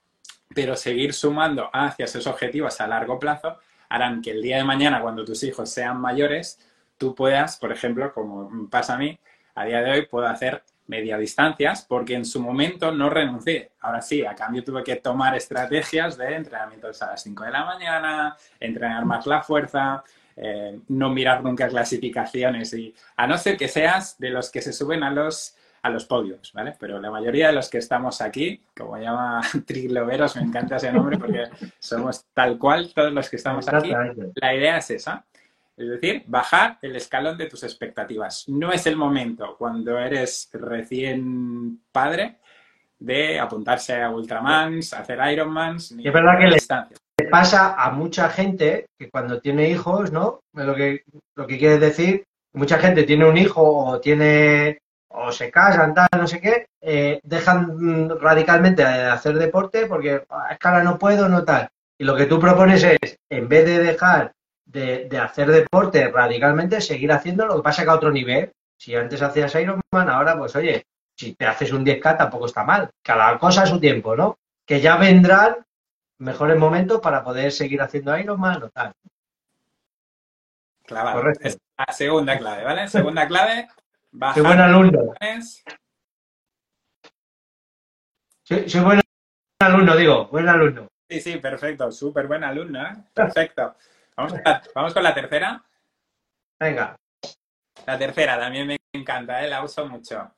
pero 0.54 0.76
seguir 0.76 1.14
sumando 1.14 1.70
hacia 1.74 2.06
esos 2.06 2.28
objetivos 2.28 2.80
a 2.82 2.88
largo 2.88 3.20
plazo, 3.20 3.58
harán 3.90 4.22
que 4.22 4.32
el 4.32 4.42
día 4.42 4.58
de 4.58 4.64
mañana, 4.64 5.02
cuando 5.02 5.26
tus 5.26 5.44
hijos 5.44 5.70
sean 5.70 6.00
mayores, 6.00 6.60
tú 6.98 7.14
puedas, 7.16 7.58
por 7.58 7.72
ejemplo, 7.72 8.14
como 8.14 8.70
pasa 8.70 8.96
a 8.96 8.98
mí, 8.98 9.20
a 9.56 9.66
día 9.66 9.82
de 9.82 9.92
hoy 9.92 10.06
puedo 10.06 10.28
hacer 10.28 10.64
media 10.88 11.18
distancias 11.18 11.86
porque 11.88 12.16
en 12.16 12.26
su 12.26 12.42
momento 12.42 12.92
no 12.92 13.10
renuncié. 13.10 13.72
Ahora 13.80 14.02
sí, 14.02 14.26
a 14.26 14.36
cambio 14.36 14.64
tuve 14.64 14.84
que 14.84 14.98
tomar 14.98 15.36
estrategias 15.36 16.18
de 16.18 16.36
entrenamientos 16.36 17.02
a 17.02 17.08
las 17.08 17.24
5 17.24 17.46
de 17.46 17.52
la 17.52 17.66
mañana, 17.66 18.36
entrenar 18.60 19.06
más 19.06 19.26
la 19.26 19.42
fuerza, 19.42 20.04
eh, 20.36 20.80
no 20.90 21.10
mirar 21.10 21.44
nunca 21.44 21.68
clasificaciones 21.68 22.74
y 22.74 22.94
a 23.16 23.28
no 23.28 23.38
ser 23.38 23.58
que 23.58 23.68
seas 23.68 24.18
de 24.20 24.30
los 24.30 24.50
que 24.50 24.62
se 24.62 24.74
suben 24.74 25.04
a 25.04 25.12
los 25.12 25.56
a 25.84 25.90
los 25.90 26.06
podios, 26.06 26.52
¿vale? 26.54 26.74
Pero 26.80 27.00
la 27.00 27.10
mayoría 27.10 27.48
de 27.48 27.54
los 27.54 27.70
que 27.70 27.80
estamos 27.80 28.22
aquí, 28.22 28.62
como 28.78 28.98
llama 28.98 29.42
Trigloveros, 29.66 30.36
me 30.36 30.44
encanta 30.44 30.76
ese 30.78 30.92
nombre 30.92 31.18
porque 31.18 31.46
somos 31.80 32.26
tal 32.34 32.58
cual 32.58 32.92
todos 32.94 33.12
los 33.12 33.30
que 33.30 33.38
estamos 33.38 33.68
aquí, 33.68 33.92
la 34.36 34.56
idea 34.56 34.78
es 34.78 34.92
esa. 34.92 35.26
Es 35.76 35.90
decir, 35.90 36.24
bajar 36.28 36.78
el 36.84 36.96
escalón 36.96 37.38
de 37.38 37.48
tus 37.48 37.64
expectativas. 37.64 38.48
No 38.50 38.72
es 38.72 38.86
el 38.86 38.96
momento 38.96 39.56
cuando 39.58 39.98
eres 39.98 40.50
recién 40.54 41.80
padre 41.92 42.38
de 43.00 43.40
apuntarse 43.40 44.00
a 44.00 44.12
Ultramans, 44.12 44.94
hacer 44.94 45.20
Ironmans, 45.32 45.92
ni 45.94 46.08
Es 46.08 46.14
verdad 46.14 46.38
que 46.38 46.48
le- 46.48 46.54
distancia. 46.56 46.98
Le 47.18 47.28
pasa 47.28 47.74
a 47.76 47.92
mucha 47.92 48.30
gente 48.30 48.86
que 49.00 49.10
cuando 49.10 49.40
tiene 49.42 49.70
hijos, 49.70 50.12
¿no? 50.12 50.42
Lo 50.54 50.76
que, 50.76 51.04
lo 51.36 51.48
que 51.48 51.58
quieres 51.58 51.80
decir, 51.80 52.24
mucha 52.54 52.78
gente 52.78 53.04
tiene 53.04 53.26
un 53.26 53.38
hijo 53.38 53.62
o 53.64 54.00
tiene 54.00 54.81
o 55.14 55.32
se 55.32 55.52
casan, 55.52 55.94
tal, 55.94 56.08
no 56.18 56.28
sé 56.28 56.40
qué, 56.42 56.68
eh, 56.82 57.20
dejan 57.24 57.76
mm, 57.78 58.20
radicalmente 58.20 58.84
de 58.84 59.04
hacer 59.06 59.36
deporte 59.38 59.86
porque 59.88 60.24
"Ah, 60.30 60.50
es 60.52 60.60
que 60.60 60.68
ahora 60.68 60.84
no 60.84 60.98
puedo, 60.98 61.28
no 61.30 61.44
tal. 61.44 61.70
Y 61.98 62.04
lo 62.04 62.16
que 62.16 62.26
tú 62.26 62.40
propones 62.40 62.84
es, 62.84 63.18
en 63.30 63.48
vez 63.48 63.66
de 63.66 63.80
dejar 63.80 64.34
de, 64.66 65.08
de 65.10 65.18
hacer 65.18 65.52
deporte 65.52 66.10
radicalmente, 66.10 66.82
seguir 66.82 67.12
haciendo 67.12 67.46
lo 67.46 67.58
que 67.58 67.62
pasa 67.64 67.84
que 67.84 67.90
a 67.90 67.96
otro 67.96 68.12
nivel. 68.12 68.52
Si 68.78 68.96
antes 68.96 69.22
hacías 69.22 69.54
Ironman, 69.56 70.10
ahora 70.10 70.38
pues 70.38 70.56
oye, 70.56 70.86
si 71.16 71.36
te 71.36 71.46
haces 71.46 71.72
un 71.72 71.86
10K 71.86 72.18
tampoco 72.18 72.48
está 72.48 72.64
mal. 72.64 72.90
Cada 73.04 73.38
cosa 73.38 73.64
a 73.64 73.68
su 73.68 73.80
tiempo, 73.80 74.16
¿no? 74.16 74.38
Que 74.66 74.82
ya 74.82 74.98
vendrán 74.98 75.58
mejores 76.20 76.58
momentos 76.58 77.00
para 77.02 77.24
poder 77.24 77.52
seguir 77.52 77.82
haciendo 77.82 78.18
Ironman 78.18 78.64
o 78.64 78.70
tal. 78.70 78.94
Es 81.42 81.58
la 81.78 81.94
segunda 81.94 82.38
clave, 82.38 82.64
¿vale? 82.64 82.88
Segunda 82.88 83.28
clave. 83.28 83.68
Bajar 84.12 84.36
Soy 84.36 84.44
buen 84.44 84.60
alumno. 84.60 85.14
Soy, 88.44 88.70
soy 88.70 88.82
buen 88.82 89.02
alumno, 89.62 89.96
digo, 89.96 90.28
buen 90.28 90.50
alumno. 90.50 90.88
Sí, 91.10 91.20
sí, 91.22 91.38
perfecto. 91.38 91.92
Súper 91.92 92.28
buen 92.28 92.44
alumno, 92.44 92.86
¿eh? 92.86 92.94
Perfecto. 93.14 93.76
Vamos, 94.16 94.34
con 94.34 94.42
la- 94.44 94.62
vamos 94.76 94.94
con 94.94 95.04
la 95.04 95.14
tercera. 95.14 95.64
Venga, 96.60 96.96
La 97.88 97.98
tercera 97.98 98.38
también 98.40 98.68
me 98.68 98.78
encanta, 98.94 99.44
¿eh? 99.44 99.50
la 99.50 99.64
uso 99.64 99.88
mucho. 99.88 100.32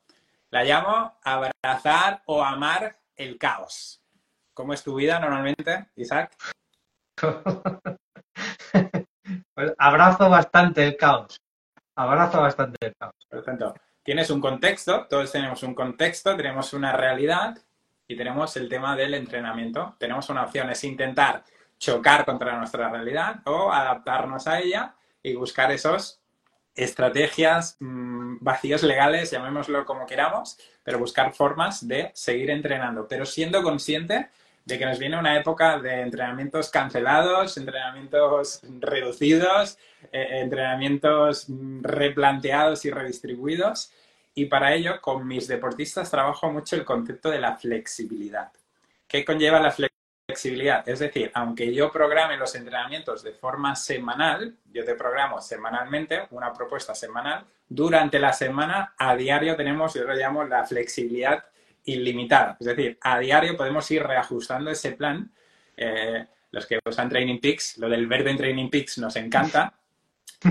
La 0.50 0.64
llamo 0.64 1.18
abrazar 1.22 2.22
o 2.26 2.42
amar 2.42 2.98
el 3.16 3.36
caos. 3.38 4.00
¿Cómo 4.54 4.72
es 4.72 4.82
tu 4.82 4.94
vida 4.94 5.18
normalmente, 5.18 5.88
Isaac? 5.96 6.34
pues 9.54 9.74
abrazo 9.78 10.30
bastante 10.30 10.86
el 10.86 10.96
caos. 10.96 11.36
Abrazo 11.96 12.40
bastante 12.40 12.86
el 12.86 12.94
caos. 12.96 13.14
Por 13.30 13.42
tanto, 13.42 13.74
tienes 14.02 14.30
un 14.30 14.40
contexto, 14.40 15.06
todos 15.08 15.30
tenemos 15.30 15.62
un 15.62 15.74
contexto, 15.74 16.36
tenemos 16.36 16.72
una 16.72 16.92
realidad 16.92 17.56
y 18.06 18.16
tenemos 18.16 18.56
el 18.56 18.68
tema 18.68 18.96
del 18.96 19.14
entrenamiento. 19.14 19.96
Tenemos 19.98 20.28
una 20.28 20.42
opción, 20.44 20.70
es 20.70 20.82
intentar 20.84 21.44
chocar 21.78 22.24
contra 22.24 22.56
nuestra 22.58 22.88
realidad 22.88 23.40
o 23.44 23.72
adaptarnos 23.72 24.46
a 24.46 24.60
ella 24.60 24.94
y 25.22 25.34
buscar 25.34 25.70
esos 25.72 26.20
estrategias, 26.74 27.76
mmm, 27.78 28.38
vacíos 28.40 28.82
legales, 28.82 29.30
llamémoslo 29.30 29.84
como 29.84 30.06
queramos, 30.06 30.58
pero 30.82 30.98
buscar 30.98 31.32
formas 31.32 31.86
de 31.86 32.10
seguir 32.14 32.50
entrenando, 32.50 33.06
pero 33.08 33.24
siendo 33.24 33.62
consciente 33.62 34.28
de 34.64 34.78
que 34.78 34.86
nos 34.86 34.98
viene 34.98 35.18
una 35.18 35.36
época 35.36 35.78
de 35.78 36.00
entrenamientos 36.00 36.70
cancelados, 36.70 37.56
entrenamientos 37.58 38.60
reducidos, 38.80 39.78
eh, 40.10 40.40
entrenamientos 40.40 41.46
replanteados 41.82 42.84
y 42.84 42.90
redistribuidos. 42.90 43.92
Y 44.34 44.46
para 44.46 44.74
ello, 44.74 45.00
con 45.00 45.26
mis 45.26 45.46
deportistas 45.46 46.10
trabajo 46.10 46.50
mucho 46.50 46.76
el 46.76 46.84
concepto 46.84 47.30
de 47.30 47.40
la 47.40 47.56
flexibilidad. 47.56 48.50
¿Qué 49.06 49.24
conlleva 49.24 49.60
la 49.60 49.70
flexibilidad? 49.70 50.88
Es 50.88 50.98
decir, 50.98 51.30
aunque 51.34 51.72
yo 51.72 51.92
programe 51.92 52.36
los 52.36 52.54
entrenamientos 52.54 53.22
de 53.22 53.32
forma 53.32 53.76
semanal, 53.76 54.56
yo 54.72 54.84
te 54.84 54.94
programo 54.94 55.40
semanalmente 55.40 56.26
una 56.30 56.52
propuesta 56.52 56.94
semanal, 56.94 57.44
durante 57.68 58.18
la 58.18 58.32
semana 58.32 58.94
a 58.98 59.14
diario 59.14 59.56
tenemos, 59.56 59.94
yo 59.94 60.04
lo 60.04 60.14
llamo 60.14 60.42
la 60.44 60.64
flexibilidad 60.64 61.44
ilimitada. 61.84 62.56
Es 62.60 62.66
decir, 62.66 62.98
a 63.00 63.18
diario 63.18 63.56
podemos 63.56 63.90
ir 63.90 64.02
reajustando 64.02 64.70
ese 64.70 64.92
plan. 64.92 65.30
Eh, 65.76 66.24
los 66.50 66.66
que 66.66 66.78
usan 66.84 67.08
Training 67.08 67.40
Peaks, 67.40 67.78
lo 67.78 67.88
del 67.88 68.06
verde 68.06 68.30
en 68.30 68.36
Training 68.36 68.70
Peaks 68.70 68.98
nos 68.98 69.16
encanta, 69.16 69.74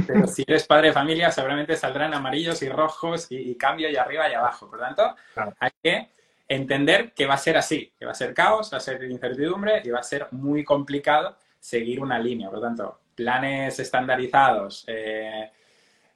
pero 0.05 0.27
si 0.27 0.43
eres 0.45 0.65
padre 0.65 0.87
de 0.87 0.93
familia, 0.93 1.31
seguramente 1.31 1.75
saldrán 1.77 2.13
amarillos 2.13 2.61
y 2.61 2.69
rojos 2.69 3.27
y, 3.31 3.37
y 3.51 3.55
cambio 3.55 3.89
y 3.89 3.95
arriba 3.95 4.29
y 4.29 4.33
abajo. 4.33 4.69
Por 4.69 4.79
lo 4.79 4.85
tanto, 4.85 5.15
Claro. 5.33 5.53
hay 5.59 5.71
que 5.81 6.09
entender 6.47 7.13
que 7.13 7.25
va 7.25 7.35
a 7.35 7.37
ser 7.37 7.57
así, 7.57 7.93
que 7.97 8.05
va 8.05 8.11
a 8.11 8.15
ser 8.15 8.33
caos, 8.33 8.71
va 8.73 8.77
a 8.77 8.81
ser 8.81 9.01
incertidumbre 9.05 9.81
y 9.83 9.89
va 9.91 9.99
a 9.99 10.03
ser 10.03 10.27
muy 10.31 10.63
complicado 10.63 11.37
seguir 11.59 12.01
una 12.01 12.19
línea. 12.19 12.49
Por 12.49 12.57
lo 12.59 12.65
tanto, 12.65 12.99
planes 13.15 13.79
estandarizados. 13.79 14.83
eh, 14.87 15.51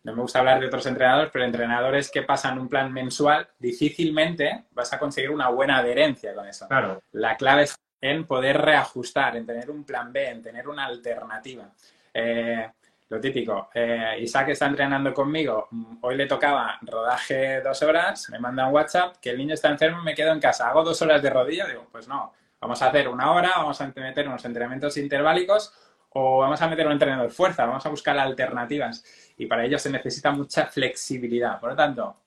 no 0.08 0.16
me 0.16 0.22
gusta 0.22 0.40
hablar 0.40 0.62
de 0.62 0.68
otros 0.68 0.86
entrenadores, 0.86 1.32
pero 1.34 1.44
entrenadores 1.44 2.10
que 2.10 2.22
pasan 2.22 2.58
un 2.58 2.70
plan 2.70 2.94
mensual, 2.94 3.46
difícilmente 3.60 4.64
vas 4.72 4.94
a 4.94 5.00
conseguir 5.00 5.32
una 5.32 5.50
buena 5.50 5.80
adherencia 5.80 6.34
con 6.34 6.48
eso. 6.48 6.66
Claro. 6.70 7.04
La 7.12 7.36
clave 7.36 7.64
es 7.64 7.78
en 8.00 8.26
poder 8.26 8.58
reajustar, 8.62 9.36
en 9.36 9.46
tener 9.46 9.70
un 9.70 9.84
plan 9.84 10.14
B, 10.14 10.30
en 10.30 10.42
tener 10.42 10.70
una 10.70 10.86
alternativa. 10.86 11.70
Eh, 12.14 12.72
lo 13.10 13.20
típico, 13.20 13.70
eh, 13.74 14.16
Isaac 14.22 14.48
está 14.48 14.68
entrenando 14.68 15.14
conmigo, 15.14 15.68
hoy 16.00 16.16
le 16.16 16.26
tocaba 16.26 16.80
rodaje 16.84 17.60
dos 17.60 17.82
horas, 17.84 18.30
me 18.30 18.40
manda 18.40 18.66
un 18.66 18.76
WhatsApp 18.76 19.18
que 19.18 19.32
el 19.32 19.38
niño 19.38 19.56
está 19.56 19.68
enfermo 19.68 20.02
me 20.04 20.16
quedo 20.16 20.32
en 20.32 20.40
casa. 20.40 20.70
¿Hago 20.70 20.86
dos 20.86 21.02
horas 21.02 21.22
de 21.22 21.30
rodilla? 21.30 21.68
Digo, 21.68 21.86
pues 21.92 22.08
no, 22.08 22.32
vamos 22.62 22.82
a 22.82 22.88
hacer 22.88 23.10
una 23.10 23.34
hora, 23.34 23.52
vamos 23.58 23.82
a 23.82 23.92
meter 23.94 24.26
unos 24.26 24.46
entrenamientos 24.46 24.96
interválicos 24.96 25.74
o 26.10 26.40
vamos 26.40 26.62
a 26.62 26.68
meter 26.68 26.86
un 26.86 26.94
entrenador 26.94 27.28
de 27.28 27.34
fuerza, 27.34 27.66
vamos 27.66 27.86
a 27.86 27.90
buscar 27.90 28.18
alternativas 28.18 29.04
y 29.38 29.46
para 29.46 29.66
ello 29.66 29.78
se 29.78 29.92
necesita 29.92 30.32
mucha 30.32 30.66
flexibilidad. 30.68 31.60
Por 31.60 31.72
lo 31.72 31.76
tanto, 31.76 32.18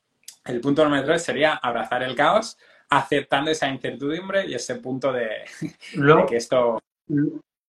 el 0.44 0.60
punto 0.60 0.84
número 0.84 1.04
tres 1.04 1.22
sería 1.22 1.54
abrazar 1.54 2.02
el 2.02 2.14
caos, 2.14 2.56
aceptando 2.88 3.50
esa 3.50 3.68
incertidumbre 3.68 4.46
y 4.46 4.54
ese 4.54 4.76
punto 4.76 5.12
de, 5.12 5.44
que 6.28 6.36
esto 6.36 6.78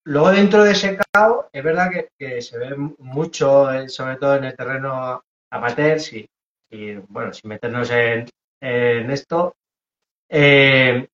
luego 0.04 0.32
dentro 0.32 0.64
de 0.64 0.72
ese 0.72 0.98
caos, 1.12 1.46
es 1.52 1.64
verdad 1.64 1.90
que, 1.92 2.10
que 2.18 2.42
se 2.42 2.58
ve 2.58 2.76
mucho, 2.76 3.72
eh, 3.72 3.90
sobre 3.90 4.16
todo 4.18 4.36
en 4.36 4.46
el 4.46 4.56
terreno 4.56 5.24
amateur, 5.50 6.00
si, 6.00 6.28
si, 6.70 6.96
bueno, 7.08 7.34
sin 7.34 7.50
meternos 7.50 7.90
en, 7.92 8.28
en 8.62 9.12
esto. 9.12 9.56
Eh, 10.30 11.08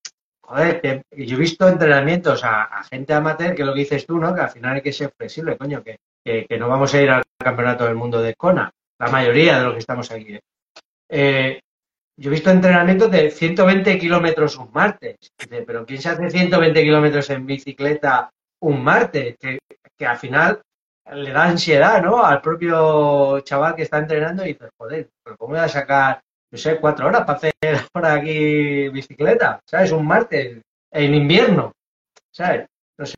joder, 0.48 1.04
yo 1.12 1.36
he 1.36 1.40
visto 1.40 1.68
entrenamientos 1.68 2.44
a, 2.44 2.84
gente 2.90 3.14
amateur 3.14 3.54
que 3.54 3.66
lo 3.66 3.74
que 3.74 3.82
dices 3.82 4.06
tú, 4.06 4.18
¿no? 4.18 4.34
Que 4.34 4.42
al 4.42 4.50
final 4.50 4.76
hay 4.76 4.82
que 4.82 4.94
ser 4.94 5.12
flexible, 5.16 5.58
coño, 5.58 5.84
que, 5.84 6.00
que, 6.24 6.58
no 6.58 6.70
vamos 6.70 6.94
a 6.94 7.02
ir 7.02 7.10
al 7.10 7.24
campeonato 7.38 7.86
del 7.86 7.96
mundo 7.96 8.22
de 8.22 8.36
Kona, 8.36 8.72
la 9.00 9.10
mayoría 9.10 9.60
de 9.60 9.64
los 9.66 9.74
que 9.74 9.80
estamos 9.80 10.10
aquí. 10.12 10.36
¿eh? 10.36 10.42
Eh, 11.10 11.60
yo 12.20 12.30
he 12.30 12.34
visto 12.34 12.50
entrenamientos 12.50 13.12
de 13.12 13.30
120 13.30 14.00
kilómetros 14.00 14.58
un 14.58 14.72
martes. 14.74 15.18
Pero 15.48 15.86
¿quién 15.86 16.02
se 16.02 16.10
hace 16.10 16.30
120 16.30 16.82
kilómetros 16.82 17.30
en 17.30 17.46
bicicleta 17.46 18.32
un 18.62 18.84
martes? 18.84 19.36
Que, 19.40 19.60
que 19.96 20.06
al 20.06 20.18
final 20.18 20.62
le 21.12 21.32
da 21.32 21.44
ansiedad, 21.46 22.02
¿no? 22.02 22.24
Al 22.24 22.42
propio 22.42 23.42
chaval 23.42 23.76
que 23.76 23.84
está 23.84 24.00
entrenando 24.00 24.44
y 24.44 24.54
dice, 24.54 24.70
joder, 24.78 25.10
pero 25.24 25.38
¿cómo 25.38 25.54
voy 25.54 25.60
a 25.60 25.70
sacar, 25.70 26.22
no 26.52 26.58
sé, 26.58 26.80
cuatro 26.80 27.08
horas 27.08 27.26
para 27.26 27.38
hacer 27.38 27.54
ahora 27.94 28.14
aquí 28.14 28.90
bicicleta? 28.90 29.60
¿Sabes? 29.66 29.92
Un 29.92 30.06
martes 30.08 30.62
en 30.92 31.14
invierno, 31.16 31.72
¿sabes? 32.32 32.68
No 32.98 33.06
sé. 33.06 33.16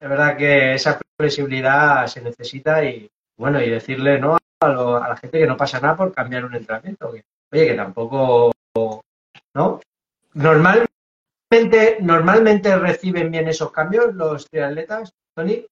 Es 0.00 0.08
verdad 0.08 0.36
que 0.36 0.74
esa 0.74 0.98
flexibilidad 1.18 2.06
se 2.06 2.20
necesita 2.22 2.84
y, 2.84 3.08
bueno, 3.36 3.60
y 3.60 3.68
decirle, 3.68 4.20
¿no? 4.20 4.38
A, 4.60 4.68
lo- 4.68 5.02
a 5.02 5.08
la 5.08 5.16
gente 5.16 5.38
que 5.38 5.46
no 5.46 5.56
pasa 5.56 5.80
nada 5.80 5.96
por 5.96 6.12
cambiar 6.12 6.44
un 6.44 6.54
entrenamiento. 6.54 7.12
que, 7.12 7.22
oye, 7.52 7.66
que 7.66 7.74
tampoco, 7.74 8.52
¿no? 9.54 9.80
Normalmente, 10.34 11.98
normalmente 12.00 12.76
reciben 12.76 13.30
bien 13.30 13.48
esos 13.48 13.72
cambios 13.72 14.14
los 14.14 14.46
triatletas, 14.48 15.10
Tony. 15.34 15.66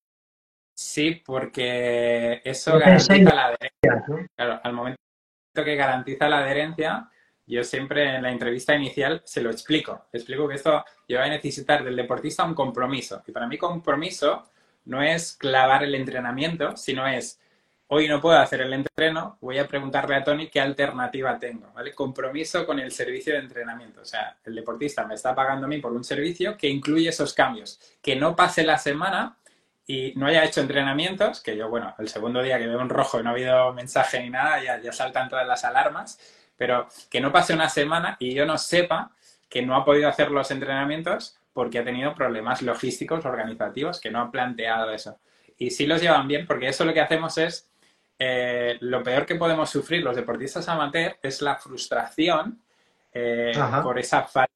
sí, 0.77 1.23
porque 1.25 2.41
eso 2.45 2.73
No 2.73 2.79
la 2.81 3.47
adherencia. 3.47 4.05
¿no? 4.09 4.27
Claro, 4.37 4.61
al 4.63 4.73
momento 4.73 4.99
que 5.65 5.77
garantiza 5.77 6.29
la 6.29 6.39
adherencia, 6.39 7.09
yo 7.47 7.63
siempre 7.63 8.17
en 8.17 8.23
la 8.23 8.33
entrevista 8.33 8.75
inicial 8.75 9.23
se 9.25 9.41
lo 9.41 9.51
explico. 9.51 10.07
Explico 10.13 10.49
que 10.49 10.57
esto 10.57 10.85
yo 11.09 11.19
voy 11.19 11.27
a 11.27 11.31
necesitar 11.31 11.85
del 11.85 11.95
deportista 11.95 12.45
un 12.45 12.55
compromiso. 12.55 13.23
Y 13.27 13.33
para 13.33 13.47
mí 13.47 13.57
compromiso 13.57 14.51
no 14.87 15.03
es 15.03 15.35
clavar 15.35 15.85
el 15.85 15.95
entrenamiento, 15.95 16.77
sino 16.77 17.07
es, 17.07 17.41
hoy 17.89 18.09
no 18.09 18.21
puedo 18.21 18.39
hacer 18.39 18.63
el 18.63 18.73
entreno, 18.73 19.39
voy 19.41 19.59
a 19.59 19.69
preguntarle 19.69 20.17
a 20.17 20.25
Tony 20.25 20.49
qué 20.49 20.61
alternativa 20.61 21.39
tengo, 21.39 21.71
¿vale? 21.73 21.95
Compromiso 21.95 22.67
con 22.67 22.81
el 22.81 22.91
servicio 22.91 23.35
de 23.35 23.41
entrenamiento. 23.41 24.01
O 24.01 24.05
sea, 24.05 24.37
el 24.45 24.55
deportista 24.55 25.07
me 25.07 25.15
está 25.15 25.35
pagando 25.35 25.67
a 25.67 25.69
mí 25.69 25.79
por 25.79 25.93
un 25.93 26.03
servicio 26.03 26.57
que 26.57 26.69
incluye 26.69 27.09
esos 27.09 27.33
cambios. 27.33 27.81
Que 28.03 28.17
no 28.17 28.35
pase 28.35 28.65
la 28.65 28.79
semana 28.79 29.37
y 29.87 30.13
no 30.17 30.27
haya 30.27 30.45
hecho 30.45 30.61
entrenamientos, 30.61 31.41
que 31.41 31.57
yo, 31.57 31.69
bueno, 31.69 31.95
el 31.99 32.09
segundo 32.09 32.43
día 32.43 32.59
que 32.59 32.67
veo 32.67 32.81
un 32.81 32.89
rojo 32.89 33.21
y 33.21 33.23
no 33.23 33.31
ha 33.31 33.33
habido 33.33 33.73
mensaje 33.73 34.21
ni 34.21 34.31
nada, 34.31 34.63
ya, 34.63 34.81
ya 34.81 34.93
saltan 34.93 35.29
todas 35.29 35.47
las 35.47 35.65
alarmas, 35.65 36.19
pero 36.57 36.89
que 37.11 37.21
no 37.21 37.31
pase 37.31 37.55
una 37.55 37.69
semana 37.69 38.17
y 38.19 38.35
yo 38.35 38.47
no 38.47 38.59
sepa 38.59 39.13
que 39.49 39.63
no 39.63 39.77
ha 39.77 39.85
podido 39.85 40.09
hacer 40.09 40.31
los 40.31 40.51
entrenamientos 40.51 41.39
porque 41.53 41.79
ha 41.79 41.85
tenido 41.85 42.15
problemas 42.15 42.63
logísticos, 42.63 43.25
organizativos, 43.25 44.01
que 44.01 44.11
no 44.11 44.21
ha 44.21 44.31
planteado 44.31 44.91
eso. 44.91 45.19
Y 45.57 45.71
sí 45.71 45.87
los 45.87 46.03
llevan 46.03 46.29
bien, 46.29 46.47
porque 46.47 46.69
eso 46.69 46.85
lo 46.85 46.93
que 46.93 47.01
hacemos 47.01 47.39
es, 47.39 47.71
eh, 48.19 48.77
lo 48.81 49.03
peor 49.03 49.25
que 49.25 49.37
podemos 49.37 49.71
sufrir 49.71 50.03
los 50.03 50.17
deportistas 50.17 50.69
amateur 50.69 51.17
es 51.23 51.41
la 51.43 51.57
frustración 51.57 52.61
eh, 53.13 53.53
por 53.83 53.99
esa 53.99 54.25
falta 54.25 54.53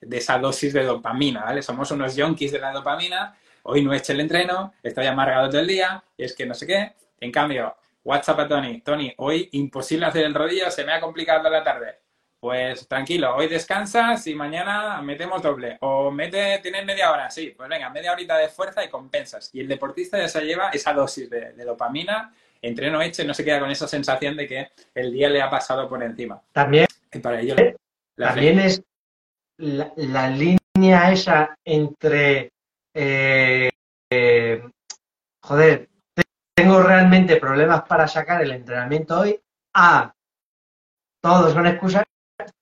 de 0.00 0.16
esa 0.16 0.38
dosis 0.38 0.72
de 0.72 0.84
dopamina, 0.84 1.44
¿vale? 1.44 1.62
Somos 1.62 1.90
unos 1.90 2.16
yonkis 2.16 2.52
de 2.52 2.58
la 2.58 2.72
dopamina, 2.72 3.36
hoy 3.64 3.82
no 3.82 3.92
he 3.92 3.98
hecho 3.98 4.12
el 4.12 4.20
entreno, 4.20 4.74
estoy 4.82 5.06
amargado 5.06 5.48
todo 5.48 5.60
el 5.60 5.66
día, 5.66 6.02
y 6.16 6.24
es 6.24 6.34
que 6.34 6.46
no 6.46 6.54
sé 6.54 6.66
qué. 6.66 6.92
En 7.20 7.30
cambio, 7.30 7.76
WhatsApp 8.04 8.40
a 8.40 8.48
Tony, 8.48 8.80
Tony, 8.82 9.12
hoy 9.18 9.48
imposible 9.52 10.06
hacer 10.06 10.24
el 10.24 10.34
rodillo, 10.34 10.70
se 10.70 10.84
me 10.84 10.92
ha 10.92 11.00
complicado 11.00 11.48
la 11.50 11.62
tarde. 11.64 12.00
pues 12.40 12.86
tranquilo, 12.86 13.34
hoy 13.36 13.48
descansas 13.48 14.26
y 14.26 14.34
mañana 14.34 15.00
metemos 15.00 15.40
doble. 15.42 15.78
O 15.80 16.10
mete, 16.10 16.58
tienes 16.58 16.84
media 16.84 17.10
hora, 17.10 17.30
sí, 17.30 17.54
pues 17.56 17.70
venga, 17.70 17.88
media 17.88 18.12
horita 18.12 18.36
de 18.36 18.48
fuerza 18.48 18.84
y 18.84 18.90
compensas. 18.90 19.48
Y 19.54 19.60
el 19.60 19.68
deportista 19.68 20.18
ya 20.18 20.28
se 20.28 20.42
lleva 20.42 20.68
esa 20.68 20.92
dosis 20.92 21.30
de, 21.30 21.54
dopamina, 21.64 22.34
entreno 22.60 23.00
hecho 23.00 23.22
y 23.22 23.26
no 23.26 23.32
se 23.32 23.44
queda 23.44 23.60
con 23.60 23.70
esa 23.70 23.88
sensación 23.88 24.36
de 24.36 24.46
que 24.46 24.68
el 24.94 25.10
día 25.10 25.30
le 25.30 25.40
ha 25.40 25.48
pasado 25.48 25.88
por 25.88 26.02
encima. 26.02 26.42
También, 26.52 26.86
para 27.22 27.40
ello, 27.40 27.56
también 28.14 28.58
es 28.58 28.82
la, 29.56 30.28
línea 30.28 31.12
esa 31.12 31.56
entre, 31.64 32.52
eh, 32.94 33.70
eh, 34.10 34.62
joder, 35.42 35.88
tengo 36.56 36.82
realmente 36.82 37.36
problemas 37.36 37.82
para 37.82 38.06
sacar 38.06 38.42
el 38.42 38.52
entrenamiento 38.52 39.20
hoy, 39.20 39.40
a 39.74 40.14
todos 41.20 41.52
son 41.52 41.66
excusas, 41.66 42.04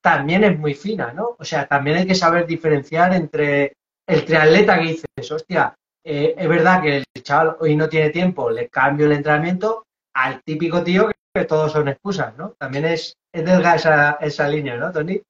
también 0.00 0.44
es 0.44 0.58
muy 0.58 0.74
fina, 0.74 1.12
¿no? 1.12 1.36
O 1.38 1.44
sea, 1.44 1.66
también 1.66 1.98
hay 1.98 2.06
que 2.06 2.14
saber 2.14 2.46
diferenciar 2.46 3.14
entre 3.14 3.76
el 4.06 4.24
triatleta 4.24 4.78
que 4.78 4.88
dices, 4.88 5.32
hostia, 5.32 5.74
eh, 6.04 6.34
es 6.36 6.48
verdad 6.48 6.82
que 6.82 6.96
el 6.98 7.22
chaval 7.22 7.56
hoy 7.60 7.76
no 7.76 7.88
tiene 7.88 8.10
tiempo, 8.10 8.50
le 8.50 8.68
cambio 8.68 9.06
el 9.06 9.12
entrenamiento, 9.12 9.84
al 10.14 10.42
típico 10.42 10.82
tío 10.82 11.08
que, 11.08 11.44
todos 11.44 11.72
son 11.72 11.88
excusas, 11.88 12.36
¿no? 12.36 12.50
También 12.58 12.84
es, 12.84 13.16
es 13.32 13.48
esa, 13.48 14.12
esa 14.20 14.48
línea, 14.48 14.76
¿no, 14.76 14.92
Tony? 14.92 15.20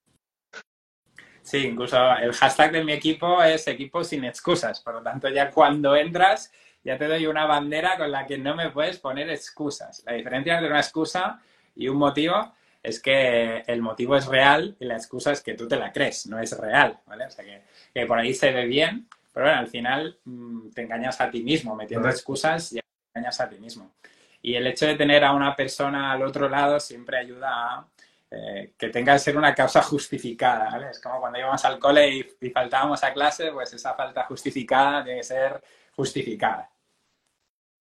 Sí, 1.42 1.59
incluso 1.59 1.96
el 2.16 2.33
hashtag 2.33 2.72
de 2.72 2.85
mi 2.85 2.92
equipo 2.92 3.42
es 3.42 3.66
equipo 3.66 4.05
sin 4.05 4.24
excusas. 4.24 4.81
Por 4.81 4.94
lo 4.94 5.02
tanto, 5.02 5.28
ya 5.28 5.50
cuando 5.50 5.96
entras, 5.96 6.52
ya 6.85 6.96
te 6.96 7.07
doy 7.07 7.26
una 7.26 7.46
bandera 7.46 7.96
con 7.96 8.11
la 8.11 8.26
que 8.26 8.38
no 8.38 8.55
me 8.55 8.70
puedes 8.70 8.98
poner 8.98 9.28
excusas. 9.31 10.02
La 10.07 10.12
diferencia 10.12 10.55
entre 10.55 10.70
una 10.70 10.81
excusa 10.81 11.40
y 11.74 11.88
un 11.88 11.98
motivo 11.98 12.52
es 12.83 13.00
que 13.00 13.62
el 13.66 13.81
motivo 13.81 14.16
es 14.16 14.26
real 14.26 14.76
y 14.81 14.85
la 14.85 14.96
excusa 14.96 15.33
es 15.33 15.40
que 15.40 15.55
tú 15.55 15.68
te 15.68 15.76
la 15.76 15.92
crees, 15.92 16.26
no 16.26 16.38
es 16.40 16.57
real, 16.59 16.98
¿vale? 17.07 17.26
O 17.26 17.31
sea 17.31 17.44
que, 17.44 18.07
por 18.07 18.18
ahí 18.18 18.35
se 18.35 18.50
ve 18.50 18.66
bien, 18.66 19.09
pero 19.33 19.46
bueno, 19.46 19.61
al 19.61 19.68
final 19.68 20.18
mm, 20.24 20.70
te 20.70 20.83
engañas 20.83 21.20
a 21.20 21.31
ti 21.31 21.42
mismo, 21.42 21.76
metiendo 21.76 22.09
excusas 22.09 22.72
y 22.72 22.76
te 22.76 22.83
engañas 23.14 23.40
a 23.40 23.48
ti 23.48 23.59
mismo. 23.59 23.92
Y 24.42 24.55
el 24.55 24.66
hecho 24.66 24.87
de 24.87 24.96
tener 24.96 25.24
a 25.24 25.33
una 25.33 25.55
persona 25.55 26.12
al 26.12 26.22
otro 26.22 26.48
lado 26.48 26.81
siempre 26.81 27.18
ayuda 27.18 27.50
a 27.50 27.87
eh, 28.35 28.73
que 28.79 28.88
tenga 28.88 29.12
que 29.12 29.18
ser 29.18 29.37
una 29.37 29.55
causa 29.55 29.83
justificada, 29.83 30.71
¿vale? 30.71 30.90
Es 30.90 31.01
como 31.01 31.21
cuando 31.21 31.38
íbamos 31.38 31.62
al 31.64 31.79
cole 31.79 32.09
y, 32.09 32.27
y 32.40 32.51
faltábamos 32.51 33.05
a 33.05 33.12
clase, 33.12 33.53
pues 33.53 33.73
esa 33.75 33.95
falta 33.95 34.25
justificada 34.25 35.05
tiene 35.05 35.18
que 35.18 35.25
ser 35.25 35.62
justificada. 35.95 36.71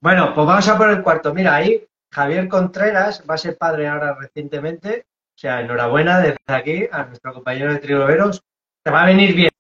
Bueno, 0.01 0.33
pues 0.33 0.45
vamos 0.45 0.67
a 0.67 0.77
por 0.77 0.89
el 0.89 1.03
cuarto. 1.03 1.33
Mira, 1.33 1.55
ahí 1.55 1.87
Javier 2.11 2.49
Contreras 2.49 3.23
va 3.29 3.35
a 3.35 3.37
ser 3.37 3.57
padre 3.57 3.87
ahora 3.87 4.15
recientemente. 4.19 5.05
O 5.35 5.39
sea, 5.41 5.61
enhorabuena 5.61 6.19
desde 6.19 6.37
aquí 6.47 6.87
a 6.91 7.05
nuestro 7.05 7.33
compañero 7.33 7.71
de 7.71 7.79
Trigoveros. 7.79 8.43
Te 8.83 8.91
va 8.91 9.03
a 9.03 9.05
venir 9.05 9.33
bien 9.35 9.51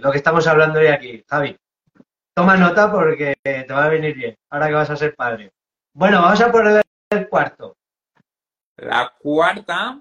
lo 0.00 0.10
que 0.10 0.18
estamos 0.18 0.46
hablando 0.46 0.80
hoy 0.80 0.88
aquí, 0.88 1.24
Javi. 1.26 1.56
Toma 2.34 2.56
nota 2.56 2.92
porque 2.92 3.36
te 3.42 3.72
va 3.72 3.84
a 3.84 3.88
venir 3.88 4.14
bien 4.14 4.36
ahora 4.50 4.66
que 4.66 4.74
vas 4.74 4.90
a 4.90 4.96
ser 4.96 5.14
padre. 5.14 5.52
Bueno, 5.94 6.20
vamos 6.20 6.40
a 6.40 6.52
poner 6.52 6.82
el 7.10 7.28
cuarto. 7.28 7.76
La 8.76 9.12
cuarta, 9.18 10.00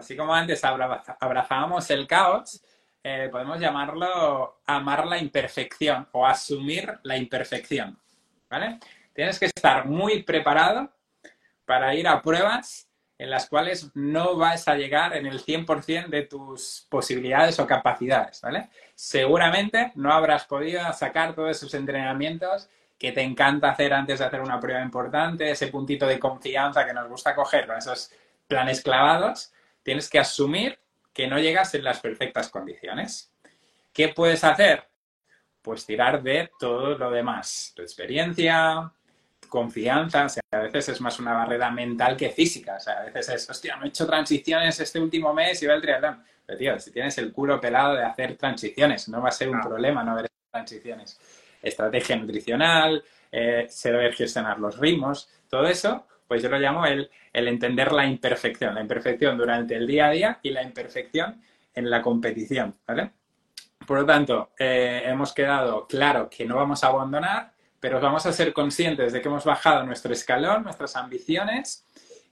así 0.00 0.16
como 0.16 0.34
antes 0.34 0.62
abrazábamos 0.64 1.88
el 1.90 2.06
caos, 2.06 2.62
eh, 3.02 3.28
podemos 3.30 3.58
llamarlo 3.58 4.60
amar 4.66 5.06
la 5.06 5.18
imperfección 5.18 6.08
o 6.12 6.26
asumir 6.26 6.98
la 7.04 7.16
imperfección. 7.16 7.98
¿Vale? 8.48 8.78
Tienes 9.14 9.38
que 9.38 9.46
estar 9.46 9.86
muy 9.86 10.22
preparado 10.22 10.90
para 11.64 11.94
ir 11.94 12.08
a 12.08 12.20
pruebas 12.20 12.88
en 13.16 13.28
las 13.28 13.48
cuales 13.48 13.90
no 13.94 14.36
vas 14.36 14.66
a 14.66 14.76
llegar 14.76 15.14
en 15.14 15.26
el 15.26 15.44
100% 15.44 16.08
de 16.08 16.22
tus 16.22 16.86
posibilidades 16.88 17.60
o 17.60 17.66
capacidades, 17.66 18.40
¿vale? 18.40 18.70
Seguramente 18.94 19.92
no 19.94 20.10
habrás 20.10 20.46
podido 20.46 20.90
sacar 20.94 21.34
todos 21.34 21.50
esos 21.50 21.74
entrenamientos 21.74 22.70
que 22.98 23.12
te 23.12 23.20
encanta 23.20 23.70
hacer 23.70 23.92
antes 23.92 24.18
de 24.18 24.24
hacer 24.24 24.40
una 24.40 24.58
prueba 24.58 24.80
importante, 24.80 25.50
ese 25.50 25.66
puntito 25.68 26.06
de 26.06 26.18
confianza 26.18 26.86
que 26.86 26.94
nos 26.94 27.08
gusta 27.08 27.34
coger 27.34 27.68
esos 27.76 28.10
planes 28.48 28.82
clavados, 28.82 29.52
tienes 29.82 30.08
que 30.08 30.18
asumir 30.18 30.78
que 31.12 31.26
no 31.26 31.38
llegas 31.38 31.74
en 31.74 31.84
las 31.84 32.00
perfectas 32.00 32.48
condiciones. 32.48 33.32
¿Qué 33.92 34.08
puedes 34.08 34.44
hacer? 34.44 34.84
Pues 35.62 35.84
tirar 35.84 36.22
de 36.22 36.50
todo 36.58 36.96
lo 36.96 37.10
demás, 37.10 37.72
tu 37.74 37.82
experiencia, 37.82 38.92
confianza, 39.48 40.24
o 40.24 40.28
sea, 40.28 40.42
a 40.52 40.58
veces 40.58 40.90
es 40.90 41.00
más 41.00 41.18
una 41.18 41.34
barrera 41.34 41.70
mental 41.70 42.16
que 42.16 42.30
física, 42.30 42.76
o 42.76 42.80
sea, 42.80 43.00
a 43.00 43.04
veces 43.04 43.28
es, 43.28 43.50
hostia, 43.50 43.76
no 43.76 43.84
he 43.84 43.88
hecho 43.88 44.06
transiciones 44.06 44.80
este 44.80 44.98
último 44.98 45.34
mes 45.34 45.62
y 45.62 45.66
va 45.66 45.74
el 45.74 45.82
triatlón. 45.82 46.24
Pero 46.46 46.58
tío, 46.58 46.78
si 46.78 46.90
tienes 46.90 47.18
el 47.18 47.32
culo 47.32 47.60
pelado 47.60 47.94
de 47.94 48.04
hacer 48.04 48.36
transiciones, 48.36 49.08
no 49.08 49.20
va 49.20 49.28
a 49.28 49.32
ser 49.32 49.50
un 49.50 49.60
problema 49.60 50.02
no 50.02 50.12
haber 50.12 50.30
transiciones. 50.50 51.18
Estrategia 51.62 52.16
nutricional, 52.16 53.04
eh, 53.30 53.66
saber 53.68 54.14
gestionar 54.14 54.58
los 54.58 54.78
ritmos, 54.78 55.28
todo 55.48 55.66
eso, 55.66 56.06
pues 56.30 56.44
yo 56.44 56.48
lo 56.48 56.60
llamo 56.60 56.86
el, 56.86 57.10
entender 57.32 57.90
la 57.90 58.06
imperfección, 58.06 58.76
la 58.76 58.82
imperfección 58.82 59.36
durante 59.36 59.74
el 59.74 59.84
día 59.84 60.06
a 60.06 60.10
día 60.12 60.38
y 60.44 60.50
la 60.50 60.62
imperfección 60.62 61.42
en 61.74 61.90
la 61.90 62.00
competición, 62.00 62.76
¿vale? 62.86 63.10
Por 63.84 63.98
lo 63.98 64.06
tanto, 64.06 64.52
eh, 64.56 65.02
hemos 65.06 65.32
quedado 65.34 65.88
claro 65.88 66.30
que 66.30 66.44
no 66.44 66.54
vamos 66.54 66.84
a 66.84 66.86
abandonar, 66.86 67.50
pero 67.80 68.00
vamos 68.00 68.26
a 68.26 68.32
ser 68.32 68.52
conscientes 68.52 69.12
de 69.12 69.20
que 69.20 69.26
hemos 69.26 69.44
bajado 69.44 69.84
nuestro 69.84 70.12
escalón, 70.12 70.62
nuestras 70.62 70.94
ambiciones 70.94 71.84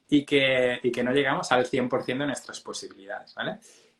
y 0.08 0.24
que, 0.24 0.78
y 0.80 0.92
que 0.92 1.02
no 1.02 1.10
llegamos 1.10 1.50
al 1.50 1.66
100% 1.66 2.06
de 2.06 2.26
nuestras 2.26 2.60
posibilidades, 2.60 3.34
¿vale? 3.34 3.58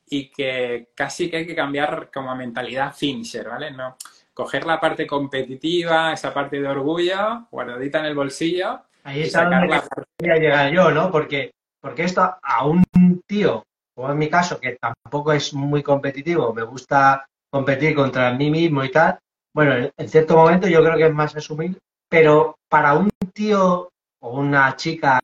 Y 0.09 0.31
que 0.31 0.91
casi 0.95 1.29
que 1.29 1.39
hay 1.39 1.47
que 1.49 1.57
cambiar 1.57 2.09
como 2.15 2.33
mentalidad 2.37 2.95
finisher, 2.95 3.49
¿vale? 3.49 3.73
No, 3.73 3.97
coger 4.33 4.65
la 4.65 4.79
parte 4.79 5.09
competitiva, 5.09 6.13
esa 6.13 6.33
parte 6.33 6.61
de 6.61 6.69
orgullo, 6.69 7.49
guardadita 7.51 7.99
en 7.99 8.05
el 8.05 8.15
bolsillo. 8.15 8.83
Ahí 9.09 9.23
está 9.23 9.45
donde 9.45 9.69
la... 9.69 9.89
quería 10.19 10.37
llegar 10.37 10.71
yo, 10.71 10.91
¿no? 10.91 11.11
Porque, 11.11 11.53
porque 11.81 12.05
esto 12.05 12.37
a 12.43 12.67
un 12.67 12.85
tío, 13.27 13.65
como 13.95 14.13
en 14.13 14.19
mi 14.19 14.29
caso, 14.29 14.61
que 14.61 14.77
tampoco 14.79 15.33
es 15.33 15.55
muy 15.55 15.83
competitivo, 15.83 16.53
me 16.53 16.63
gusta 16.63 17.27
competir 17.51 17.95
contra 17.95 18.35
mí 18.35 18.51
mismo 18.51 18.85
y 18.85 18.91
tal, 18.91 19.19
bueno, 19.55 19.91
en 19.97 20.09
cierto 20.11 20.37
momento 20.37 20.69
yo 20.69 20.85
creo 20.85 20.99
que 20.99 21.07
es 21.07 21.15
más 21.15 21.35
asumible, 21.35 21.79
pero 22.07 22.59
para 22.69 22.95
un 22.95 23.09
tío 23.33 23.89
o 24.21 24.39
una 24.39 24.77
chica 24.77 25.19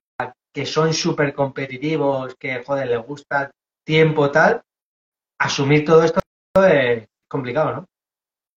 que 0.51 0.65
son 0.65 0.95
súper 0.95 1.35
competitivos, 1.35 2.35
que, 2.37 2.65
joder, 2.65 2.89
les 2.89 3.05
gusta 3.05 3.51
tiempo 3.85 4.31
tal, 4.31 4.63
asumir 5.39 5.85
todo 5.85 6.05
esto 6.05 6.21
es 6.67 7.07
complicado, 7.29 7.73
¿no? 7.75 7.85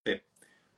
Sí. 0.05 0.21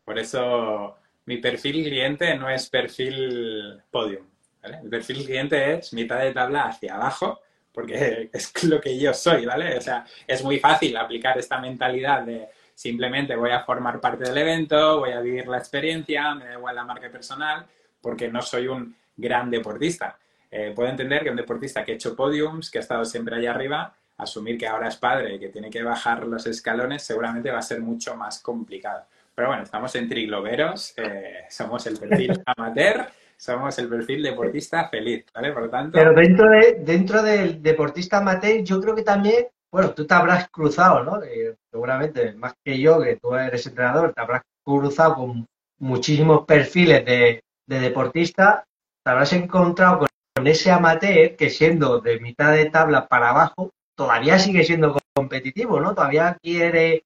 Por 0.03 0.17
eso 0.17 0.95
mi 1.25 1.37
perfil 1.37 1.83
cliente 1.83 2.35
no 2.35 2.49
es 2.49 2.67
perfil 2.67 3.79
podium. 3.91 4.25
¿Vale? 4.61 4.79
El 4.83 4.89
perfil 4.89 5.25
cliente 5.25 5.75
es 5.75 5.93
mitad 5.93 6.19
de 6.19 6.31
tabla 6.33 6.63
hacia 6.63 6.95
abajo, 6.95 7.41
porque 7.71 8.29
es 8.33 8.63
lo 8.63 8.79
que 8.79 8.97
yo 8.97 9.13
soy, 9.13 9.45
¿vale? 9.45 9.77
O 9.77 9.81
sea, 9.81 10.05
es 10.27 10.43
muy 10.43 10.59
fácil 10.59 10.95
aplicar 10.97 11.37
esta 11.37 11.59
mentalidad 11.59 12.23
de 12.23 12.49
Simplemente 12.79 13.35
voy 13.35 13.51
a 13.51 13.59
formar 13.65 13.99
parte 13.99 14.23
del 14.23 14.37
evento, 14.37 14.99
voy 14.99 15.11
a 15.11 15.19
vivir 15.19 15.49
la 15.49 15.57
experiencia, 15.57 16.33
me 16.33 16.45
da 16.45 16.53
igual 16.53 16.73
la 16.73 16.85
marca 16.85 17.09
personal, 17.09 17.65
porque 17.99 18.29
no 18.29 18.41
soy 18.41 18.69
un 18.69 18.95
gran 19.17 19.51
deportista. 19.51 20.17
Eh, 20.49 20.71
puedo 20.73 20.87
entender 20.87 21.21
que 21.21 21.29
un 21.29 21.35
deportista 21.35 21.83
que 21.83 21.91
ha 21.91 21.95
hecho 21.95 22.15
podiums, 22.15 22.71
que 22.71 22.77
ha 22.77 22.81
estado 22.81 23.03
siempre 23.03 23.35
allá 23.35 23.51
arriba, 23.51 23.93
asumir 24.15 24.57
que 24.57 24.65
ahora 24.65 24.87
es 24.87 24.95
padre 24.95 25.35
y 25.35 25.39
que 25.39 25.49
tiene 25.49 25.69
que 25.69 25.83
bajar 25.83 26.25
los 26.25 26.45
escalones, 26.47 27.03
seguramente 27.03 27.51
va 27.51 27.59
a 27.59 27.63
ser 27.63 27.81
mucho 27.81 28.15
más 28.15 28.39
complicado. 28.39 29.03
Pero 29.35 29.49
bueno, 29.49 29.63
estamos 29.63 29.93
en 29.95 30.07
trigloveros, 30.07 30.93
eh, 30.95 31.47
somos 31.49 31.85
el 31.85 31.99
perfil 31.99 32.41
amateur, 32.45 33.09
somos 33.39 33.77
el 33.79 33.87
perfil 33.87 34.23
deportista 34.23 34.89
feliz, 34.89 35.25
¿vale? 35.33 35.53
Por 35.53 35.69
tanto... 35.69 35.97
Pero 35.97 36.13
dentro, 36.13 36.49
de, 36.49 36.79
dentro 36.81 37.23
del 37.23 37.61
deportista 37.63 38.17
amateur, 38.17 38.63
yo 38.63 38.81
creo 38.81 38.95
que 38.95 39.03
también 39.03 39.47
bueno, 39.71 39.91
tú 39.91 40.07
te 40.07 40.13
habrás 40.15 40.49
cruzado, 40.49 41.03
¿no? 41.03 41.23
Eh, 41.23 41.55
seguramente, 41.71 42.33
más 42.33 42.53
que 42.63 42.79
yo, 42.79 42.99
que 43.01 43.17
tú 43.17 43.35
eres 43.35 43.65
entrenador, 43.67 44.13
te 44.13 44.21
habrás 44.21 44.41
cruzado 44.63 45.15
con 45.15 45.45
muchísimos 45.79 46.45
perfiles 46.45 47.05
de, 47.05 47.43
de 47.67 47.79
deportista, 47.79 48.65
te 49.03 49.11
habrás 49.11 49.31
encontrado 49.33 49.99
con, 49.99 50.09
ese 50.47 50.71
amateur 50.71 51.35
que 51.35 51.49
siendo 51.49 51.99
de 51.99 52.19
mitad 52.21 52.53
de 52.53 52.69
tabla 52.69 53.07
para 53.07 53.31
abajo, 53.31 53.71
todavía 53.95 54.39
sigue 54.39 54.63
siendo 54.63 54.97
competitivo, 55.13 55.81
¿no? 55.81 55.93
Todavía 55.93 56.37
quiere 56.41 57.03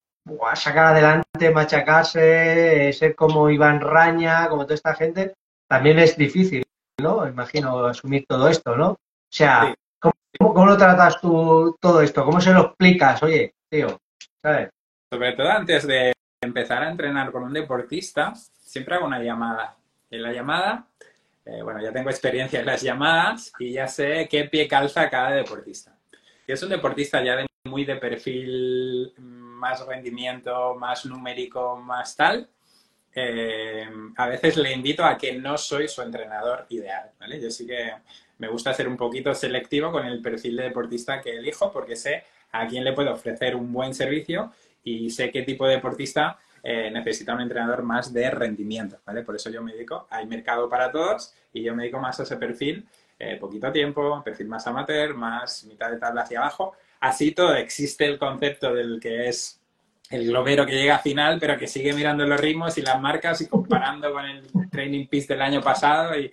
sacar 0.53 0.85
adelante, 0.87 1.49
machacarse, 1.51 2.93
ser 2.93 3.15
como 3.15 3.49
Iván 3.49 3.81
Raña, 3.81 4.47
como 4.49 4.63
toda 4.63 4.75
esta 4.75 4.93
gente. 4.93 5.33
También 5.67 5.99
es 5.99 6.17
difícil, 6.17 6.63
¿no? 7.01 7.27
Imagino 7.27 7.85
asumir 7.85 8.25
todo 8.27 8.47
esto, 8.47 8.75
¿no? 8.75 8.91
O 8.91 8.99
sea, 9.29 9.73
¿Cómo, 10.39 10.65
lo 10.65 10.77
tratas 10.77 11.21
tú 11.21 11.77
todo 11.79 12.01
esto? 12.01 12.25
¿Cómo 12.25 12.41
se 12.41 12.53
lo 12.53 12.61
explicas? 12.61 13.21
Oye, 13.23 13.53
tío, 13.69 13.99
¿sabes? 14.41 14.69
Sobre 15.11 15.33
todo 15.33 15.49
antes 15.49 15.85
de 15.85 16.11
empezar 16.41 16.83
a 16.83 16.89
entrenar 16.89 17.31
con 17.31 17.43
un 17.43 17.53
deportista, 17.53 18.33
siempre 18.35 18.95
hago 18.95 19.05
una 19.05 19.21
llamada. 19.21 19.77
En 20.09 20.21
la 20.21 20.31
llamada, 20.31 20.87
eh, 21.45 21.61
bueno, 21.61 21.81
ya 21.81 21.91
tengo 21.91 22.09
experiencia 22.09 22.59
en 22.59 22.65
las 22.65 22.81
llamadas 22.81 23.51
y 23.59 23.73
ya 23.73 23.87
sé 23.87 24.27
qué 24.29 24.45
pie 24.45 24.67
calza 24.67 25.09
cada 25.09 25.31
deportista. 25.31 25.95
Si 26.45 26.51
es 26.51 26.63
un 26.63 26.69
deportista 26.69 27.23
ya 27.23 27.35
de 27.35 27.47
muy 27.65 27.85
de 27.85 27.95
perfil 27.95 29.13
más 29.17 29.85
rendimiento, 29.85 30.75
más 30.75 31.05
numérico, 31.05 31.77
más 31.77 32.15
tal, 32.15 32.49
eh, 33.15 33.87
a 34.17 34.27
veces 34.27 34.57
le 34.57 34.71
invito 34.71 35.03
a 35.03 35.17
que 35.17 35.33
no 35.33 35.57
soy 35.57 35.87
su 35.87 36.01
entrenador 36.01 36.65
ideal. 36.69 37.11
Yo 37.41 37.49
sí 37.51 37.65
que 37.67 37.93
me 38.39 38.47
gusta 38.47 38.73
ser 38.73 38.87
un 38.87 38.97
poquito 38.97 39.33
selectivo 39.33 39.91
con 39.91 40.05
el 40.05 40.21
perfil 40.21 40.57
de 40.57 40.63
deportista 40.63 41.21
que 41.21 41.37
elijo 41.37 41.71
porque 41.71 41.95
sé 41.95 42.23
a 42.51 42.67
quién 42.67 42.83
le 42.83 42.93
puedo 42.93 43.13
ofrecer 43.13 43.55
un 43.55 43.71
buen 43.71 43.93
servicio 43.93 44.51
y 44.83 45.09
sé 45.09 45.31
qué 45.31 45.43
tipo 45.43 45.65
de 45.65 45.75
deportista 45.75 46.39
eh, 46.61 46.89
necesita 46.91 47.33
un 47.33 47.41
entrenador 47.41 47.83
más 47.83 48.13
de 48.13 48.29
rendimiento. 48.31 48.99
Por 49.25 49.35
eso 49.35 49.49
yo 49.49 49.61
me 49.61 49.73
dedico, 49.73 50.07
hay 50.09 50.25
mercado 50.25 50.69
para 50.69 50.91
todos 50.91 51.33
y 51.51 51.61
yo 51.61 51.75
me 51.75 51.83
dedico 51.83 51.99
más 51.99 52.19
a 52.19 52.23
ese 52.23 52.37
perfil, 52.37 52.87
eh, 53.19 53.37
poquito 53.39 53.71
tiempo, 53.71 54.21
perfil 54.23 54.47
más 54.47 54.65
amateur, 54.67 55.13
más 55.13 55.65
mitad 55.65 55.91
de 55.91 55.97
tabla 55.97 56.21
hacia 56.21 56.39
abajo. 56.39 56.73
Así 56.99 57.31
todo 57.31 57.53
existe 57.55 58.05
el 58.05 58.17
concepto 58.17 58.73
del 58.73 58.99
que 58.99 59.27
es 59.27 59.61
el 60.09 60.27
globero 60.27 60.65
que 60.65 60.73
llega 60.73 60.95
a 60.95 60.99
final, 60.99 61.39
pero 61.39 61.57
que 61.57 61.67
sigue 61.67 61.93
mirando 61.93 62.25
los 62.25 62.39
ritmos 62.39 62.77
y 62.77 62.81
las 62.81 62.99
marcas 63.01 63.41
y 63.41 63.47
comparando 63.47 64.11
con 64.11 64.25
el 64.25 64.43
training 64.69 65.07
piece 65.07 65.33
del 65.33 65.41
año 65.41 65.61
pasado 65.61 66.17
y, 66.17 66.31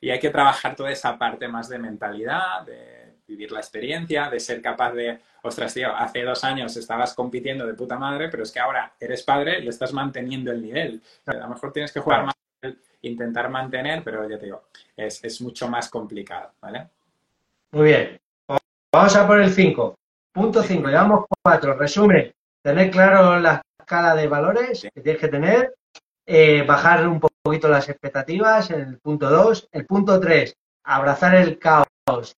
y 0.00 0.10
hay 0.10 0.18
que 0.18 0.30
trabajar 0.30 0.76
toda 0.76 0.90
esa 0.90 1.16
parte 1.16 1.48
más 1.48 1.68
de 1.68 1.78
mentalidad, 1.78 2.62
de 2.66 3.14
vivir 3.26 3.50
la 3.52 3.60
experiencia, 3.60 4.28
de 4.28 4.38
ser 4.38 4.60
capaz 4.60 4.92
de, 4.92 5.18
ostras, 5.42 5.72
tío, 5.72 5.94
hace 5.94 6.22
dos 6.22 6.44
años 6.44 6.76
estabas 6.76 7.14
compitiendo 7.14 7.66
de 7.66 7.74
puta 7.74 7.98
madre, 7.98 8.28
pero 8.28 8.42
es 8.42 8.52
que 8.52 8.60
ahora 8.60 8.92
eres 9.00 9.22
padre 9.22 9.60
y 9.60 9.68
estás 9.68 9.92
manteniendo 9.92 10.52
el 10.52 10.60
nivel. 10.60 11.02
A 11.26 11.34
lo 11.34 11.48
mejor 11.48 11.72
tienes 11.72 11.92
que 11.92 12.00
jugar 12.00 12.26
más, 12.26 12.34
intentar 13.02 13.48
mantener, 13.48 14.02
pero 14.04 14.28
ya 14.28 14.38
te 14.38 14.46
digo, 14.46 14.64
es, 14.96 15.24
es 15.24 15.40
mucho 15.40 15.68
más 15.68 15.88
complicado, 15.88 16.52
¿vale? 16.60 16.88
Muy 17.72 17.84
bien. 17.84 18.20
Vamos 18.92 19.16
a 19.16 19.26
por 19.26 19.40
el 19.40 19.50
5. 19.50 19.98
Punto 20.32 20.62
5, 20.62 20.88
llevamos 20.88 21.24
4. 21.42 21.74
Resumen, 21.74 22.32
tener 22.64 22.90
claro 22.90 23.38
la 23.38 23.62
escala 23.78 24.16
de 24.16 24.26
valores 24.26 24.88
que 24.94 25.00
tienes 25.02 25.20
que 25.20 25.28
tener, 25.28 25.74
eh, 26.26 26.64
bajar 26.66 27.06
un 27.06 27.20
poquito 27.20 27.68
las 27.68 27.90
expectativas 27.90 28.70
en 28.70 28.80
el 28.80 28.98
punto 28.98 29.28
2. 29.28 29.68
El 29.70 29.84
punto 29.84 30.18
3, 30.18 30.56
abrazar 30.84 31.34
el 31.34 31.58
caos 31.58 31.86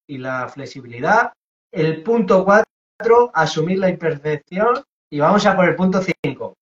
y 0.07 0.19
la 0.19 0.49
flexibilidad. 0.49 1.33
El 1.71 2.03
punto 2.03 2.45
4, 2.45 3.31
asumir 3.33 3.79
la 3.79 3.89
imperfección. 3.89 4.83
Y 5.09 5.21
vamos 5.21 5.47
a 5.47 5.55
por 5.55 5.69
el 5.69 5.77
punto 5.77 6.03
5. 6.03 6.55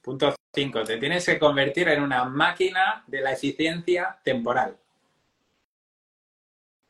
Punto 0.00 0.34
5, 0.54 0.84
te 0.84 0.96
tienes 0.96 1.26
que 1.26 1.40
convertir 1.40 1.88
en 1.88 2.02
una 2.02 2.24
máquina 2.24 3.02
de 3.08 3.20
la 3.20 3.32
eficiencia 3.32 4.16
temporal. 4.22 4.76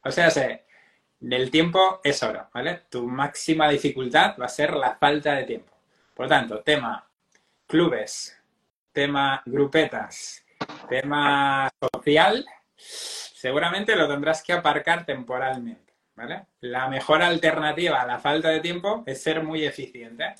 O 0.05 0.11
sea, 0.11 0.31
el 1.21 1.51
tiempo 1.51 2.01
es 2.05 2.23
oro, 2.23 2.49
¿vale? 2.53 2.83
Tu 2.89 3.07
máxima 3.07 3.69
dificultad 3.69 4.37
va 4.41 4.47
a 4.47 4.49
ser 4.49 4.75
la 4.75 4.97
falta 4.97 5.35
de 5.35 5.45
tiempo. 5.45 5.73
Por 6.15 6.27
lo 6.27 6.31
tanto, 6.31 6.61
tema 6.61 7.07
clubes, 7.67 8.37
tema 8.93 9.43
grupetas, 9.45 10.45
tema 10.89 11.71
social, 11.81 12.45
seguramente 12.77 13.95
lo 13.97 14.09
tendrás 14.09 14.43
que 14.43 14.53
aparcar 14.53 15.05
temporalmente, 15.05 15.95
¿vale? 16.15 16.47
La 16.61 16.89
mejor 16.89 17.23
alternativa 17.23 18.01
a 18.01 18.07
la 18.07 18.19
falta 18.19 18.49
de 18.51 18.61
tiempo 18.61 19.03
es 19.07 19.23
ser 19.23 19.43
muy 19.43 19.65
eficiente. 19.65 20.35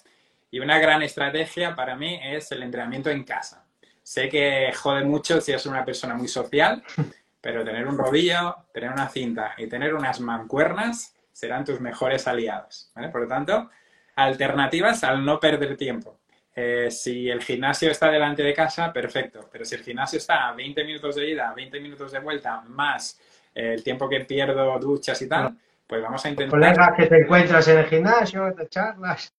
Y 0.51 0.61
una 0.61 0.79
gran 0.79 1.03
estrategia 1.03 1.75
para 1.75 1.95
mí 1.95 2.19
es 2.23 2.51
el 2.53 2.63
entrenamiento 2.63 3.11
en 3.11 3.25
casa. 3.25 3.67
Sé 4.03 4.29
que 4.31 4.73
jode 4.75 5.05
mucho 5.05 5.41
si 5.41 5.51
eres 5.53 5.67
una 5.67 5.85
persona 5.85 6.15
muy 6.15 6.29
social, 6.29 6.83
pero 7.41 7.65
tener 7.65 7.87
un 7.87 7.97
rodillo, 7.97 8.57
tener 8.73 8.91
una 8.91 9.09
cinta 9.09 9.55
y 9.57 9.67
tener 9.67 9.95
unas 9.95 10.21
mancuernas 10.21 11.15
serán 11.33 11.65
tus 11.65 11.81
mejores 11.81 12.27
aliados. 12.27 12.91
¿vale? 12.95 13.09
Por 13.09 13.23
lo 13.23 13.29
tanto, 13.29 13.71
alternativas 14.17 15.05
al 15.05 15.25
no 15.25 15.39
perder 15.39 15.77
tiempo. 15.77 16.19
Eh, 16.55 16.91
si 16.91 17.31
el 17.31 17.41
gimnasio 17.41 17.91
está 17.91 18.11
delante 18.11 18.43
de 18.43 18.53
casa, 18.53 18.93
perfecto. 18.93 19.49
Pero 19.53 19.65
si 19.65 19.77
el 19.77 19.85
gimnasio 19.85 20.19
está 20.19 20.49
a 20.49 20.53
20 20.55 20.83
minutos 20.83 21.15
de 21.15 21.31
ida, 21.31 21.53
20 21.55 21.79
minutos 21.79 22.11
de 22.11 22.19
vuelta, 22.19 22.63
más 22.63 23.21
eh, 23.55 23.75
el 23.75 23.85
tiempo 23.85 24.09
que 24.09 24.21
pierdo 24.25 24.77
duchas 24.81 25.23
y 25.23 25.29
tal, 25.29 25.57
pues 25.87 26.03
vamos 26.03 26.25
a 26.25 26.29
intentar... 26.29 26.59
Colegas 26.59 26.91
que 26.97 27.07
te 27.07 27.19
encuentras 27.21 27.69
en 27.69 27.79
el 27.79 27.87
gimnasio, 27.87 28.53
te 28.55 28.69
charlas. 28.69 29.33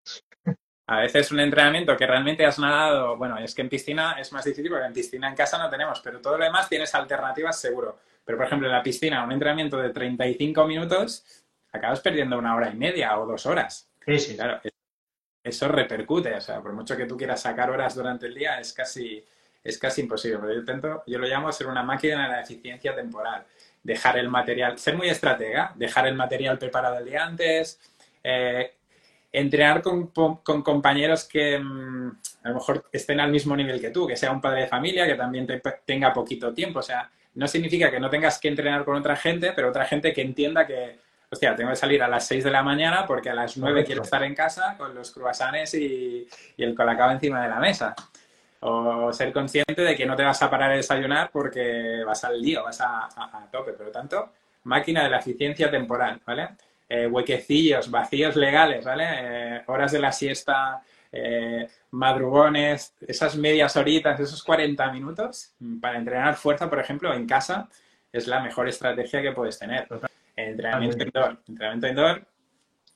A 0.92 1.02
veces 1.02 1.32
un 1.32 1.40
entrenamiento 1.40 1.96
que 1.96 2.08
realmente 2.08 2.44
has 2.44 2.58
nadado, 2.58 3.16
bueno, 3.16 3.38
es 3.38 3.54
que 3.54 3.62
en 3.62 3.70
piscina 3.70 4.16
es 4.20 4.34
más 4.34 4.44
difícil 4.44 4.72
porque 4.72 4.88
en 4.88 4.94
piscina 4.94 5.30
en 5.30 5.36
casa 5.36 5.60
no 5.60 5.70
tenemos, 5.70 6.00
pero 6.00 6.20
todo 6.20 6.36
lo 6.36 6.44
demás 6.44 6.68
tienes 6.68 6.96
alternativas 6.96 7.62
seguro. 7.62 8.00
Pero, 8.26 8.40
por 8.40 8.48
ejemplo, 8.48 8.68
en 8.68 8.74
la 8.74 8.82
piscina, 8.82 9.24
un 9.24 9.32
entrenamiento 9.32 9.78
de 9.78 9.92
35 9.92 10.66
minutos, 10.66 11.44
acabas 11.72 12.00
perdiendo 12.00 12.40
una 12.40 12.56
hora 12.56 12.72
y 12.72 12.76
media 12.76 13.20
o 13.20 13.28
dos 13.28 13.46
horas. 13.46 13.88
Sí, 14.04 14.18
sí. 14.18 14.36
Claro, 14.36 14.60
eso 15.44 15.68
repercute, 15.68 16.34
o 16.34 16.42
sea, 16.42 16.60
por 16.60 16.74
mucho 16.74 16.98
que 16.98 17.06
tú 17.06 17.16
quieras 17.16 17.44
sacar 17.44 17.70
horas 17.70 17.94
durante 17.94 18.26
el 18.26 18.34
día, 18.34 18.60
es 18.60 18.74
casi, 18.74 19.24
es 19.64 19.78
casi 19.78 20.02
imposible. 20.02 20.40
Pero 20.40 20.54
yo 20.54 20.60
intento, 20.62 21.04
yo 21.06 21.20
lo 21.20 21.28
llamo 21.28 21.52
ser 21.52 21.68
una 21.68 21.84
máquina 21.84 22.24
de 22.24 22.30
la 22.30 22.42
eficiencia 22.42 22.96
temporal. 22.96 23.46
Dejar 23.84 24.18
el 24.18 24.30
material, 24.30 24.80
ser 24.80 24.98
muy 24.98 25.08
estratega, 25.10 25.72
dejar 25.76 26.08
el 26.08 26.16
material 26.16 26.58
preparado 26.58 26.98
el 26.98 27.06
día 27.06 27.24
antes, 27.24 27.80
eh, 28.24 28.74
entrenar 29.32 29.82
con, 29.82 30.08
con 30.08 30.62
compañeros 30.64 31.26
que 31.26 31.60
mmm, 31.60 32.12
a 32.44 32.50
lo 32.50 32.56
mejor 32.56 32.86
estén 32.92 33.20
al 33.20 33.32
mismo 33.32 33.56
nivel 33.56 33.80
que 33.80 33.92
tú, 33.92 34.08
que 34.08 34.16
sea 34.16 34.32
un 34.32 34.42
padre 34.42 34.62
de 34.62 34.68
familia, 34.68 35.06
que 35.06 35.16
también 35.16 35.46
te, 35.46 35.62
tenga 35.86 36.14
poquito 36.14 36.54
tiempo. 36.54 36.80
O 36.80 36.84
sea, 36.84 37.10
no 37.36 37.48
significa 37.48 37.92
que 37.92 38.00
no 38.00 38.10
tengas 38.10 38.40
que 38.40 38.48
entrenar 38.48 38.86
con 38.86 38.96
otra 38.96 39.16
gente, 39.16 39.52
pero 39.54 39.70
otra 39.70 39.86
gente 39.86 40.14
que 40.14 40.22
entienda 40.22 40.66
que, 40.66 41.00
hostia, 41.30 41.56
tengo 41.56 41.70
que 41.70 41.76
salir 41.76 42.02
a 42.02 42.08
las 42.08 42.26
6 42.28 42.44
de 42.44 42.52
la 42.52 42.64
mañana 42.64 43.06
porque 43.06 43.30
a 43.30 43.36
las 43.36 43.58
9 43.58 43.84
quiero 43.86 44.02
estar 44.02 44.24
en 44.24 44.34
casa 44.34 44.76
con 44.78 44.96
los 44.96 45.12
cruasanes 45.12 45.74
y, 45.76 46.28
y 46.58 46.64
el 46.64 46.74
colacao 46.74 47.12
encima 47.12 47.44
de 47.44 47.50
la 47.50 47.60
mesa. 47.60 47.96
O 48.62 49.14
ser 49.14 49.32
consciente 49.32 49.82
de 49.82 49.96
que 49.96 50.06
no 50.06 50.16
te 50.16 50.24
vas 50.24 50.42
a 50.42 50.50
parar 50.50 50.72
a 50.72 50.76
desayunar 50.76 51.30
porque 51.32 52.04
vas 52.06 52.24
al 52.24 52.42
lío, 52.42 52.64
vas 52.64 52.82
a, 52.82 53.08
a, 53.16 53.44
a 53.44 53.52
tope. 53.52 53.74
Por 53.74 53.86
lo 53.86 53.92
tanto, 53.92 54.34
máquina 54.64 55.04
de 55.04 55.10
la 55.10 55.20
eficiencia 55.20 55.70
temporal, 55.70 56.20
¿vale? 56.26 56.50
Eh, 56.92 57.06
huequecillos, 57.06 57.92
vacíos 57.92 58.36
legales, 58.36 58.84
¿vale? 58.84 59.06
Eh, 59.08 59.64
horas 59.68 59.92
de 59.92 60.00
la 60.00 60.12
siesta, 60.12 60.82
eh, 61.12 61.68
madrugones, 61.92 62.96
esas 63.08 63.36
medias 63.36 63.76
horitas, 63.78 64.20
esos 64.20 64.42
40 64.42 64.92
minutos 64.92 65.54
para 65.80 66.00
entrenar 66.00 66.34
fuerza, 66.36 66.68
por 66.68 66.80
ejemplo, 66.80 67.14
en 67.14 67.28
casa, 67.28 67.70
es 68.12 68.26
la 68.26 68.40
mejor 68.40 68.68
estrategia 68.68 69.22
que 69.22 69.34
puedes 69.34 69.60
tener. 69.60 69.88
Entrenamiento 70.36 71.04
indoor, 71.04 71.38
entrenamiento 71.48 71.88
indoor, 71.88 72.26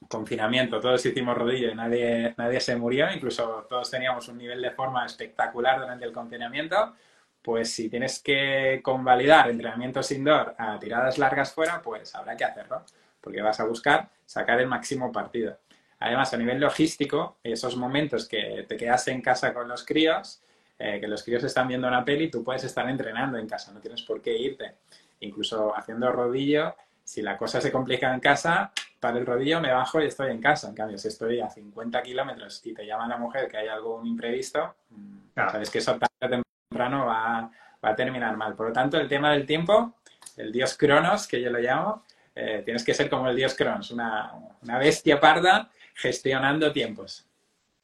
confinamiento, 0.09 0.79
todos 0.79 1.05
hicimos 1.05 1.37
rodillo 1.37 1.69
y 1.69 1.75
nadie, 1.75 2.33
nadie 2.35 2.59
se 2.61 2.75
murió, 2.75 3.11
incluso 3.13 3.67
todos 3.69 3.91
teníamos 3.91 4.27
un 4.27 4.39
nivel 4.39 4.59
de 4.59 4.71
forma 4.71 5.05
espectacular 5.05 5.79
durante 5.79 6.05
el 6.05 6.11
confinamiento. 6.11 6.95
Pues 7.43 7.71
si 7.71 7.89
tienes 7.89 8.23
que 8.23 8.79
convalidar 8.81 9.51
entrenamientos 9.51 10.11
indoor 10.11 10.55
a 10.57 10.79
tiradas 10.79 11.19
largas 11.19 11.53
fuera, 11.53 11.79
pues 11.79 12.15
habrá 12.15 12.35
que 12.35 12.45
hacerlo 12.45 12.83
porque 13.23 13.41
vas 13.41 13.59
a 13.61 13.63
buscar 13.63 14.09
sacar 14.25 14.59
el 14.59 14.67
máximo 14.67 15.11
partido. 15.11 15.57
Además, 15.99 16.33
a 16.33 16.37
nivel 16.37 16.59
logístico, 16.59 17.37
esos 17.41 17.77
momentos 17.77 18.27
que 18.27 18.65
te 18.67 18.75
quedas 18.75 19.07
en 19.07 19.21
casa 19.21 19.53
con 19.53 19.69
los 19.69 19.85
críos, 19.85 20.43
eh, 20.77 20.99
que 20.99 21.07
los 21.07 21.23
críos 21.23 21.43
están 21.45 21.69
viendo 21.69 21.87
una 21.87 22.03
peli, 22.03 22.29
tú 22.29 22.43
puedes 22.43 22.65
estar 22.65 22.89
entrenando 22.89 23.37
en 23.37 23.47
casa, 23.47 23.71
no 23.71 23.79
tienes 23.79 24.01
por 24.01 24.21
qué 24.21 24.37
irte. 24.37 24.75
Incluso 25.21 25.73
haciendo 25.73 26.11
rodillo, 26.11 26.75
si 27.03 27.21
la 27.21 27.37
cosa 27.37 27.61
se 27.61 27.71
complica 27.71 28.13
en 28.13 28.19
casa, 28.19 28.73
para 28.99 29.17
el 29.17 29.25
rodillo 29.25 29.61
me 29.61 29.71
bajo 29.71 30.01
y 30.01 30.07
estoy 30.07 30.31
en 30.31 30.41
casa. 30.41 30.67
En 30.67 30.75
cambio, 30.75 30.97
si 30.97 31.07
estoy 31.07 31.39
a 31.39 31.49
50 31.49 32.01
kilómetros 32.03 32.65
y 32.65 32.73
te 32.73 32.85
llama 32.85 33.07
la 33.07 33.17
mujer 33.17 33.47
que 33.47 33.57
hay 33.57 33.69
algún 33.69 34.05
imprevisto, 34.05 34.75
mm, 34.89 35.17
claro. 35.33 35.51
sabes 35.51 35.69
que 35.69 35.77
eso 35.77 35.97
tarde 35.97 36.37
o 36.37 36.41
temprano 36.69 37.05
va, 37.05 37.49
va 37.83 37.89
a 37.89 37.95
terminar 37.95 38.35
mal. 38.35 38.55
Por 38.55 38.67
lo 38.67 38.73
tanto, 38.73 38.97
el 38.99 39.07
tema 39.07 39.31
del 39.31 39.45
tiempo, 39.45 39.95
el 40.35 40.51
dios 40.51 40.77
Cronos, 40.77 41.27
que 41.27 41.41
yo 41.41 41.49
lo 41.49 41.59
llamo, 41.59 42.03
eh, 42.35 42.61
tienes 42.65 42.83
que 42.83 42.93
ser 42.93 43.09
como 43.09 43.29
el 43.29 43.35
dios 43.35 43.55
Cronos, 43.55 43.91
una, 43.91 44.33
una, 44.61 44.77
bestia 44.79 45.19
parda 45.19 45.69
gestionando 45.93 46.71
tiempos. 46.71 47.25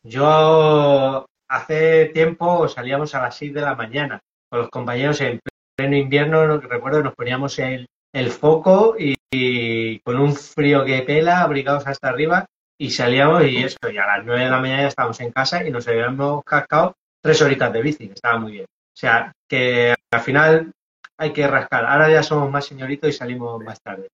Yo 0.03 1.25
hace 1.47 2.05
tiempo 2.07 2.67
salíamos 2.67 3.13
a 3.15 3.21
las 3.21 3.35
6 3.37 3.53
de 3.53 3.61
la 3.61 3.75
mañana 3.75 4.19
con 4.49 4.59
los 4.59 4.69
compañeros 4.69 5.21
en 5.21 5.39
pleno 5.75 5.95
invierno, 5.95 6.57
recuerdo, 6.57 7.03
nos 7.03 7.15
poníamos 7.15 7.59
el, 7.59 7.87
el 8.13 8.31
foco 8.31 8.95
y, 8.97 9.99
con 9.99 10.19
un 10.19 10.35
frío 10.35 10.83
que 10.83 11.03
pela, 11.03 11.41
abrigados 11.41 11.85
hasta 11.85 12.09
arriba, 12.09 12.45
y 12.77 12.89
salíamos 12.89 13.45
y 13.45 13.57
eso, 13.57 13.77
y 13.91 13.97
a 13.97 14.07
las 14.07 14.25
9 14.25 14.43
de 14.43 14.49
la 14.49 14.59
mañana 14.59 14.81
ya 14.81 14.87
estábamos 14.87 15.19
en 15.19 15.31
casa 15.31 15.63
y 15.63 15.69
nos 15.69 15.87
habíamos 15.87 16.43
cascado 16.43 16.95
tres 17.21 17.41
horitas 17.41 17.71
de 17.71 17.81
bici, 17.81 18.07
que 18.07 18.13
estaba 18.13 18.39
muy 18.39 18.53
bien. 18.53 18.65
O 18.65 18.97
sea, 18.99 19.31
que 19.47 19.93
al 20.11 20.21
final 20.21 20.71
hay 21.19 21.33
que 21.33 21.47
rascar. 21.47 21.85
Ahora 21.85 22.09
ya 22.09 22.23
somos 22.23 22.49
más 22.49 22.65
señoritos 22.65 23.09
y 23.09 23.13
salimos 23.13 23.61
más 23.61 23.81
tarde. 23.81 24.07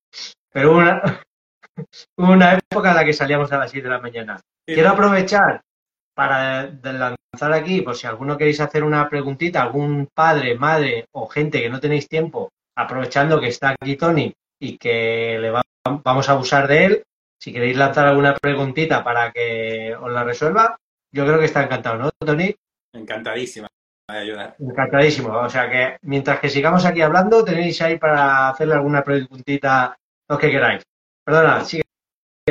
Pero 0.52 0.76
una, 0.76 1.24
una 2.18 2.54
época 2.54 2.90
en 2.90 2.96
la 2.96 3.04
que 3.04 3.12
salíamos 3.12 3.50
a 3.52 3.58
las 3.58 3.70
7 3.70 3.86
de 3.86 3.94
la 3.94 4.00
mañana. 4.00 4.40
Quiero 4.66 4.90
aprovechar 4.90 5.62
para 6.14 6.66
lanzar 6.82 7.52
aquí, 7.52 7.82
por 7.82 7.94
si 7.94 8.06
alguno 8.06 8.36
queréis 8.36 8.60
hacer 8.60 8.82
una 8.82 9.08
preguntita, 9.08 9.62
algún 9.62 10.08
padre, 10.12 10.56
madre 10.56 11.06
o 11.12 11.28
gente 11.28 11.60
que 11.60 11.70
no 11.70 11.78
tenéis 11.78 12.08
tiempo, 12.08 12.50
aprovechando 12.74 13.38
que 13.38 13.48
está 13.48 13.76
aquí 13.80 13.96
Tony 13.96 14.32
y 14.58 14.78
que 14.78 15.38
le 15.38 15.50
va, 15.50 15.62
vamos 16.02 16.28
a 16.28 16.32
abusar 16.32 16.66
de 16.66 16.84
él, 16.86 17.02
si 17.38 17.52
queréis 17.52 17.76
lanzar 17.76 18.06
alguna 18.06 18.34
preguntita 18.34 19.04
para 19.04 19.30
que 19.30 19.94
os 19.94 20.10
la 20.10 20.24
resuelva, 20.24 20.76
yo 21.12 21.26
creo 21.26 21.38
que 21.38 21.44
está 21.44 21.62
encantado, 21.62 21.98
¿no, 21.98 22.10
Tony? 22.18 22.56
Encantadísima 22.94 23.68
ayudar. 24.08 24.56
Encantadísimo. 24.58 25.36
O 25.36 25.48
sea 25.48 25.68
que 25.70 25.96
mientras 26.02 26.40
que 26.40 26.48
sigamos 26.48 26.84
aquí 26.84 27.02
hablando, 27.02 27.44
tenéis 27.44 27.80
ahí 27.82 27.98
para 27.98 28.50
hacerle 28.50 28.74
alguna 28.74 29.02
preguntita, 29.02 29.96
lo 30.28 30.38
que 30.38 30.50
queráis. 30.50 30.82
Perdona, 31.24 31.64
sigue, 31.64 31.82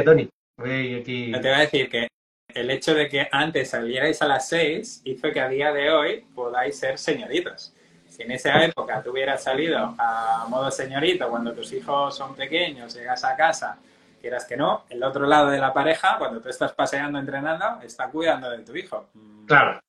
Tony. 0.03 0.29
Voy 0.57 0.95
aquí. 0.95 1.31
Te 1.31 1.39
voy 1.39 1.49
a 1.49 1.59
decir 1.59 1.89
que 1.89 2.07
el 2.53 2.69
hecho 2.71 2.93
de 2.93 3.07
que 3.07 3.27
antes 3.31 3.69
salierais 3.69 4.21
a 4.21 4.27
las 4.27 4.47
6 4.49 5.01
hizo 5.05 5.31
que 5.31 5.41
a 5.41 5.49
día 5.49 5.73
de 5.73 5.89
hoy 5.91 6.25
podáis 6.33 6.77
ser 6.77 6.97
señoritos. 6.97 7.73
Si 8.07 8.23
en 8.23 8.31
esa 8.31 8.63
época 8.63 9.03
tú 9.03 9.11
hubieras 9.11 9.43
salido 9.43 9.93
a 9.97 10.45
modo 10.47 10.71
señorito 10.71 11.29
cuando 11.29 11.53
tus 11.53 11.73
hijos 11.73 12.15
son 12.15 12.33
pequeños, 12.33 12.95
llegas 12.95 13.25
a 13.25 13.35
casa, 13.35 13.77
quieras 14.21 14.45
que 14.45 14.55
no, 14.55 14.85
el 14.89 15.03
otro 15.03 15.25
lado 15.25 15.49
de 15.49 15.59
la 15.59 15.73
pareja, 15.73 16.17
cuando 16.17 16.39
tú 16.39 16.47
estás 16.47 16.71
paseando, 16.71 17.19
entrenando, 17.19 17.81
está 17.81 18.07
cuidando 18.07 18.49
de 18.49 18.59
tu 18.59 18.73
hijo. 18.73 19.09
Claro. 19.45 19.81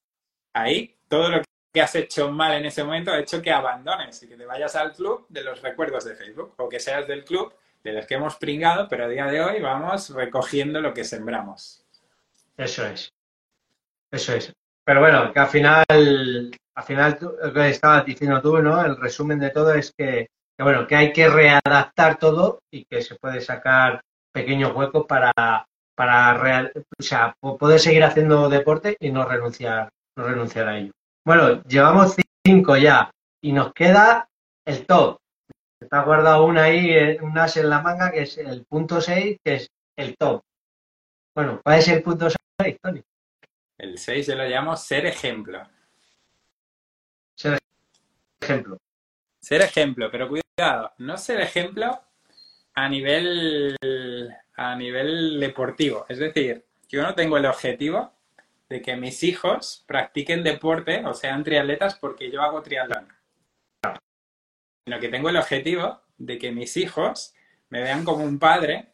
Ahí, 0.52 0.96
todo 1.08 1.28
lo 1.28 1.42
que 1.76 1.82
has 1.82 1.94
hecho 1.94 2.32
mal 2.32 2.54
en 2.54 2.64
ese 2.64 2.82
momento 2.82 3.12
ha 3.12 3.18
hecho 3.18 3.42
que 3.42 3.52
abandones 3.52 4.22
y 4.22 4.28
que 4.28 4.38
te 4.38 4.46
vayas 4.46 4.74
al 4.76 4.94
club 4.94 5.26
de 5.28 5.42
los 5.42 5.60
recuerdos 5.60 6.06
de 6.06 6.14
Facebook 6.14 6.54
o 6.56 6.70
que 6.70 6.80
seas 6.80 7.06
del 7.06 7.22
club 7.22 7.52
de 7.84 7.92
los 7.92 8.06
que 8.06 8.14
hemos 8.14 8.36
pringado, 8.36 8.88
pero 8.88 9.04
a 9.04 9.08
día 9.08 9.26
de 9.26 9.42
hoy 9.42 9.60
vamos 9.60 10.08
recogiendo 10.08 10.80
lo 10.80 10.94
que 10.94 11.04
sembramos. 11.04 11.84
Eso 12.56 12.86
es. 12.86 13.12
Eso 14.10 14.32
es. 14.32 14.54
Pero 14.86 15.00
bueno, 15.00 15.30
que 15.34 15.38
al 15.38 15.48
final, 15.48 15.84
al 16.74 16.82
final 16.82 17.18
lo 17.20 17.52
que 17.52 17.68
estabas 17.68 18.06
diciendo 18.06 18.40
tú, 18.40 18.56
¿no? 18.62 18.82
El 18.82 18.96
resumen 18.96 19.38
de 19.38 19.50
todo 19.50 19.74
es 19.74 19.92
que, 19.94 20.28
bueno, 20.58 20.86
que 20.86 20.96
hay 20.96 21.12
que 21.12 21.28
readaptar 21.28 22.18
todo 22.18 22.60
y 22.72 22.86
que 22.86 23.02
se 23.02 23.16
puede 23.16 23.42
sacar 23.42 24.00
pequeños 24.32 24.74
huecos 24.74 25.04
para, 25.06 25.30
para 25.94 26.72
o 26.98 27.02
sea, 27.02 27.34
poder 27.38 27.80
seguir 27.80 28.02
haciendo 28.02 28.48
deporte 28.48 28.96
y 28.98 29.10
no 29.10 29.26
renunciar, 29.26 29.90
no 30.16 30.26
renunciar 30.26 30.68
a 30.68 30.78
ello. 30.78 30.92
Bueno, 31.26 31.60
llevamos 31.64 32.14
cinco 32.46 32.76
ya 32.76 33.10
y 33.40 33.50
nos 33.50 33.74
queda 33.74 34.28
el 34.64 34.86
top. 34.86 35.18
Está 35.80 36.04
guardado 36.04 36.44
una 36.44 36.62
ahí, 36.62 36.92
eh, 36.92 37.18
un 37.20 37.36
as 37.36 37.56
en 37.56 37.68
la 37.68 37.80
manga, 37.80 38.12
que 38.12 38.22
es 38.22 38.38
el 38.38 38.64
punto 38.64 39.00
6, 39.00 39.38
que 39.44 39.54
es 39.56 39.68
el 39.96 40.16
top. 40.16 40.44
Bueno, 41.34 41.60
¿cuál 41.64 41.80
es 41.80 41.88
el 41.88 42.00
punto 42.04 42.28
6, 42.30 42.78
Tony? 42.80 43.02
El 43.76 43.98
6 43.98 44.28
yo 44.28 44.36
lo 44.36 44.44
llamo 44.44 44.76
ser 44.76 45.04
ejemplo. 45.06 45.68
Ser 47.34 47.58
ejemplo. 48.40 48.78
Ser 49.40 49.62
ejemplo, 49.62 50.08
pero 50.12 50.28
cuidado, 50.28 50.92
no 50.98 51.18
ser 51.18 51.40
ejemplo 51.40 52.02
a 52.72 52.88
nivel, 52.88 53.76
a 54.56 54.76
nivel 54.76 55.40
deportivo. 55.40 56.06
Es 56.08 56.20
decir, 56.20 56.64
yo 56.88 57.02
no 57.02 57.16
tengo 57.16 57.36
el 57.36 57.46
objetivo 57.46 58.15
de 58.68 58.82
que 58.82 58.96
mis 58.96 59.22
hijos 59.22 59.84
practiquen 59.86 60.42
deporte 60.42 61.04
o 61.06 61.14
sean 61.14 61.44
triatletas 61.44 61.96
porque 61.96 62.30
yo 62.30 62.42
hago 62.42 62.62
triatlón 62.62 63.16
sino 64.86 65.00
que 65.00 65.08
tengo 65.08 65.28
el 65.28 65.36
objetivo 65.36 66.00
de 66.16 66.38
que 66.38 66.52
mis 66.52 66.76
hijos 66.76 67.34
me 67.70 67.82
vean 67.82 68.04
como 68.04 68.22
un 68.22 68.38
padre 68.38 68.92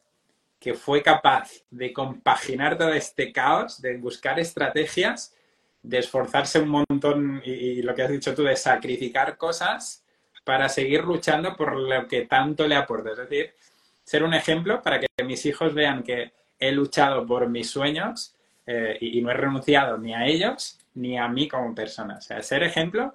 que 0.58 0.74
fue 0.74 1.02
capaz 1.02 1.50
de 1.70 1.92
compaginar 1.92 2.78
todo 2.78 2.94
este 2.94 3.30
caos, 3.30 3.82
de 3.82 3.98
buscar 3.98 4.40
estrategias, 4.40 5.34
de 5.82 5.98
esforzarse 5.98 6.60
un 6.60 6.70
montón 6.70 7.42
y, 7.44 7.82
lo 7.82 7.94
que 7.94 8.02
has 8.02 8.10
dicho 8.10 8.34
tú, 8.34 8.44
de 8.44 8.56
sacrificar 8.56 9.36
cosas 9.36 10.02
para 10.44 10.68
seguir 10.68 11.04
luchando 11.04 11.54
por 11.56 11.76
lo 11.76 12.08
que 12.08 12.22
tanto 12.22 12.66
le 12.66 12.76
aporta. 12.76 13.10
Es 13.10 13.18
decir, 13.18 13.54
ser 14.02 14.22
un 14.22 14.32
ejemplo 14.32 14.80
para 14.82 14.98
que 14.98 15.08
mis 15.24 15.44
hijos 15.44 15.74
vean 15.74 16.02
que 16.02 16.32
he 16.58 16.72
luchado 16.72 17.26
por 17.26 17.50
mis 17.50 17.68
sueños 17.68 18.34
eh, 18.72 18.98
y, 19.00 19.18
y, 19.18 19.22
no 19.22 19.30
he 19.30 19.34
renunciado 19.34 19.98
ni 19.98 20.14
a 20.14 20.26
ellos 20.26 20.78
ni 20.94 21.18
a 21.18 21.28
mí 21.28 21.48
como 21.48 21.74
persona. 21.74 22.16
O 22.18 22.20
sea, 22.20 22.42
ser 22.42 22.62
ejemplo 22.62 23.14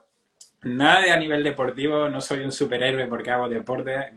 Nada 0.63 1.01
de 1.01 1.11
a 1.11 1.17
nivel 1.17 1.43
deportivo, 1.43 2.09
no 2.09 2.19
soy 2.19 2.39
un 2.39 2.51
superhéroe 2.51 3.05
porque 3.07 3.29
hago 3.29 3.47
deporte, 3.47 4.13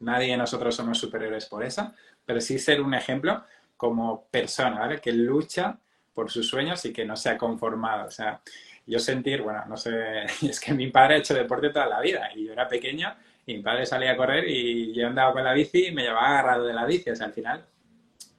nadie 0.00 0.32
de 0.32 0.36
nosotros 0.36 0.74
somos 0.76 0.98
superhéroes 0.98 1.46
por 1.46 1.64
eso, 1.64 1.92
pero 2.26 2.40
sí 2.40 2.58
ser 2.58 2.82
un 2.82 2.92
ejemplo 2.94 3.44
como 3.76 4.26
persona, 4.30 4.80
¿vale? 4.80 5.00
Que 5.00 5.12
lucha 5.12 5.78
por 6.12 6.30
sus 6.30 6.46
sueños 6.46 6.84
y 6.84 6.92
que 6.92 7.06
no 7.06 7.16
se 7.16 7.30
ha 7.30 7.38
conformado. 7.38 8.06
O 8.06 8.10
sea, 8.10 8.40
yo 8.86 8.98
sentir, 8.98 9.40
bueno, 9.40 9.64
no 9.66 9.76
sé, 9.76 10.24
es 10.42 10.60
que 10.60 10.74
mi 10.74 10.88
padre 10.88 11.14
ha 11.14 11.18
hecho 11.18 11.34
deporte 11.34 11.70
toda 11.70 11.86
la 11.86 12.00
vida 12.00 12.30
y 12.34 12.46
yo 12.46 12.52
era 12.52 12.68
pequeño 12.68 13.14
y 13.46 13.54
mi 13.54 13.62
padre 13.62 13.86
salía 13.86 14.12
a 14.12 14.16
correr 14.16 14.46
y 14.46 14.92
yo 14.94 15.06
andaba 15.06 15.32
con 15.32 15.42
la 15.42 15.54
bici 15.54 15.86
y 15.86 15.92
me 15.92 16.02
llevaba 16.02 16.28
agarrado 16.28 16.66
de 16.66 16.74
la 16.74 16.84
bici. 16.84 17.08
O 17.10 17.16
sea, 17.16 17.26
al 17.26 17.32
final, 17.32 17.64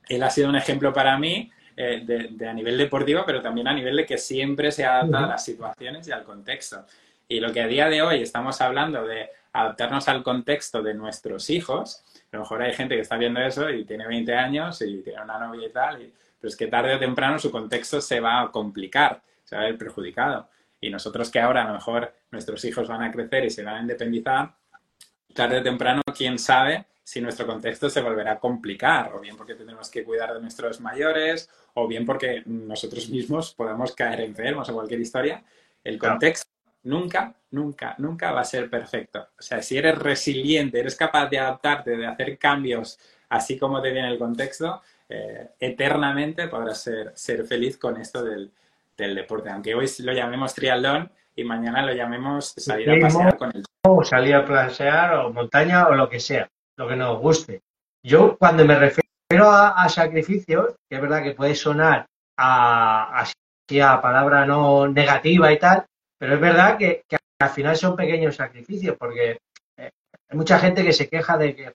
él 0.07 0.21
ha 0.21 0.29
sido 0.29 0.49
un 0.49 0.55
ejemplo 0.55 0.93
para 0.93 1.17
mí 1.17 1.51
eh, 1.81 2.03
de, 2.03 2.45
a 2.45 2.51
nivel 2.51 2.77
deportivo, 2.77 3.23
pero 3.25 3.41
también 3.41 3.65
a 3.69 3.73
nivel 3.73 3.95
de 3.95 4.05
que 4.05 4.17
siempre 4.17 4.69
se 4.69 4.83
adapta 4.83 5.19
a 5.19 5.27
las 5.27 5.45
situaciones 5.45 6.05
y 6.09 6.11
al 6.11 6.25
contexto. 6.25 6.85
Y 7.25 7.39
lo 7.39 7.53
que 7.53 7.61
a 7.61 7.67
día 7.67 7.87
de 7.87 8.01
hoy 8.01 8.21
estamos 8.21 8.59
hablando 8.59 9.07
de 9.07 9.29
adaptarnos 9.53 10.09
al 10.09 10.21
contexto 10.21 10.83
de 10.83 10.93
nuestros 10.93 11.49
hijos, 11.49 12.03
a 12.33 12.35
lo 12.35 12.41
mejor 12.41 12.63
hay 12.63 12.73
gente 12.73 12.95
que 12.95 13.01
está 13.01 13.15
viendo 13.15 13.39
eso 13.39 13.69
y 13.69 13.85
tiene 13.85 14.05
20 14.07 14.35
años 14.35 14.81
y 14.81 15.01
tiene 15.03 15.23
una 15.23 15.39
novia 15.39 15.67
y 15.67 15.71
tal, 15.71 16.01
y, 16.01 16.13
pero 16.37 16.49
es 16.49 16.57
que 16.57 16.67
tarde 16.67 16.95
o 16.95 16.99
temprano 16.99 17.39
su 17.39 17.49
contexto 17.49 18.01
se 18.01 18.19
va 18.19 18.41
a 18.41 18.51
complicar, 18.51 19.21
se 19.45 19.55
va 19.55 19.61
a 19.61 19.65
ver 19.67 19.77
perjudicado. 19.77 20.49
Y 20.81 20.89
nosotros 20.89 21.31
que 21.31 21.39
ahora 21.39 21.63
a 21.63 21.67
lo 21.67 21.75
mejor 21.75 22.13
nuestros 22.29 22.65
hijos 22.65 22.89
van 22.89 23.03
a 23.03 23.11
crecer 23.13 23.45
y 23.45 23.51
se 23.51 23.63
van 23.63 23.75
a 23.75 23.81
independizar, 23.83 24.53
tarde 25.33 25.59
o 25.59 25.63
temprano, 25.63 26.01
quién 26.13 26.37
sabe 26.39 26.87
si 27.09 27.21
nuestro 27.21 27.47
contexto 27.47 27.89
se 27.89 28.03
volverá 28.03 28.33
a 28.33 28.39
complicar, 28.39 29.15
o 29.15 29.19
bien 29.19 29.35
porque 29.35 29.55
tenemos 29.55 29.89
que 29.89 30.03
cuidar 30.03 30.31
de 30.31 30.39
nuestros 30.39 30.79
mayores, 30.79 31.49
o 31.73 31.87
bien 31.87 32.05
porque 32.05 32.43
nosotros 32.45 33.09
mismos 33.09 33.55
podemos 33.55 33.95
caer 33.95 34.21
enfermos 34.21 34.69
o 34.69 34.75
cualquier 34.75 34.99
historia. 34.99 35.43
El 35.83 35.97
contexto 35.97 36.47
nunca, 36.83 37.33
nunca, 37.49 37.95
nunca 37.97 38.31
va 38.31 38.41
a 38.41 38.45
ser 38.45 38.69
perfecto. 38.69 39.29
O 39.39 39.41
sea, 39.41 39.59
si 39.63 39.75
eres 39.75 39.97
resiliente, 39.97 40.79
eres 40.79 40.95
capaz 40.95 41.27
de 41.31 41.39
adaptarte, 41.39 41.97
de 41.97 42.05
hacer 42.05 42.37
cambios 42.37 42.99
así 43.29 43.57
como 43.57 43.81
te 43.81 43.91
viene 43.91 44.09
el 44.09 44.19
contexto, 44.19 44.83
eh, 45.09 45.49
eternamente 45.59 46.47
podrás 46.47 46.79
ser, 46.79 47.13
ser 47.15 47.43
feliz 47.45 47.79
con 47.79 47.99
esto 47.99 48.23
del, 48.23 48.51
deporte. 48.95 49.49
Aunque 49.49 49.73
hoy 49.73 49.89
lo 50.03 50.13
llamemos 50.13 50.53
triatlón 50.53 51.11
y 51.35 51.43
mañana 51.43 51.83
lo 51.83 51.93
llamemos 51.93 52.53
salir 52.55 52.91
a 52.91 52.99
pasear 52.99 53.35
con 53.35 53.49
el... 53.55 53.63
O 53.81 54.03
salir 54.03 54.35
a 54.35 54.45
pasear 54.45 55.15
o 55.15 55.33
montaña 55.33 55.87
o 55.87 55.95
lo 55.95 56.07
que 56.07 56.19
sea, 56.19 56.47
lo 56.79 56.87
que 56.87 56.95
nos 56.95 57.19
guste. 57.19 57.61
Yo 58.01 58.37
cuando 58.37 58.63
me 58.63 58.75
refiero 58.79 59.51
a, 59.51 59.87
sacrificios, 59.89 60.75
que 60.89 60.95
es 60.95 61.01
verdad 61.01 61.21
que 61.21 61.33
puede 61.33 61.53
sonar 61.53 62.07
a, 62.37 63.21
a, 63.21 63.93
a 63.93 64.01
palabra 64.01 64.45
no 64.45 64.87
negativa 64.87 65.51
y 65.51 65.59
tal, 65.59 65.85
pero 66.17 66.35
es 66.35 66.41
verdad 66.41 66.77
que, 66.77 67.03
al 67.41 67.49
final 67.49 67.75
son 67.75 67.95
pequeños 67.95 68.35
sacrificios, 68.35 68.97
porque 68.97 69.39
eh, 69.77 69.91
hay 70.29 70.37
mucha 70.37 70.57
gente 70.59 70.83
que 70.83 70.93
se 70.93 71.07
queja 71.07 71.37
de 71.37 71.55
que, 71.55 71.73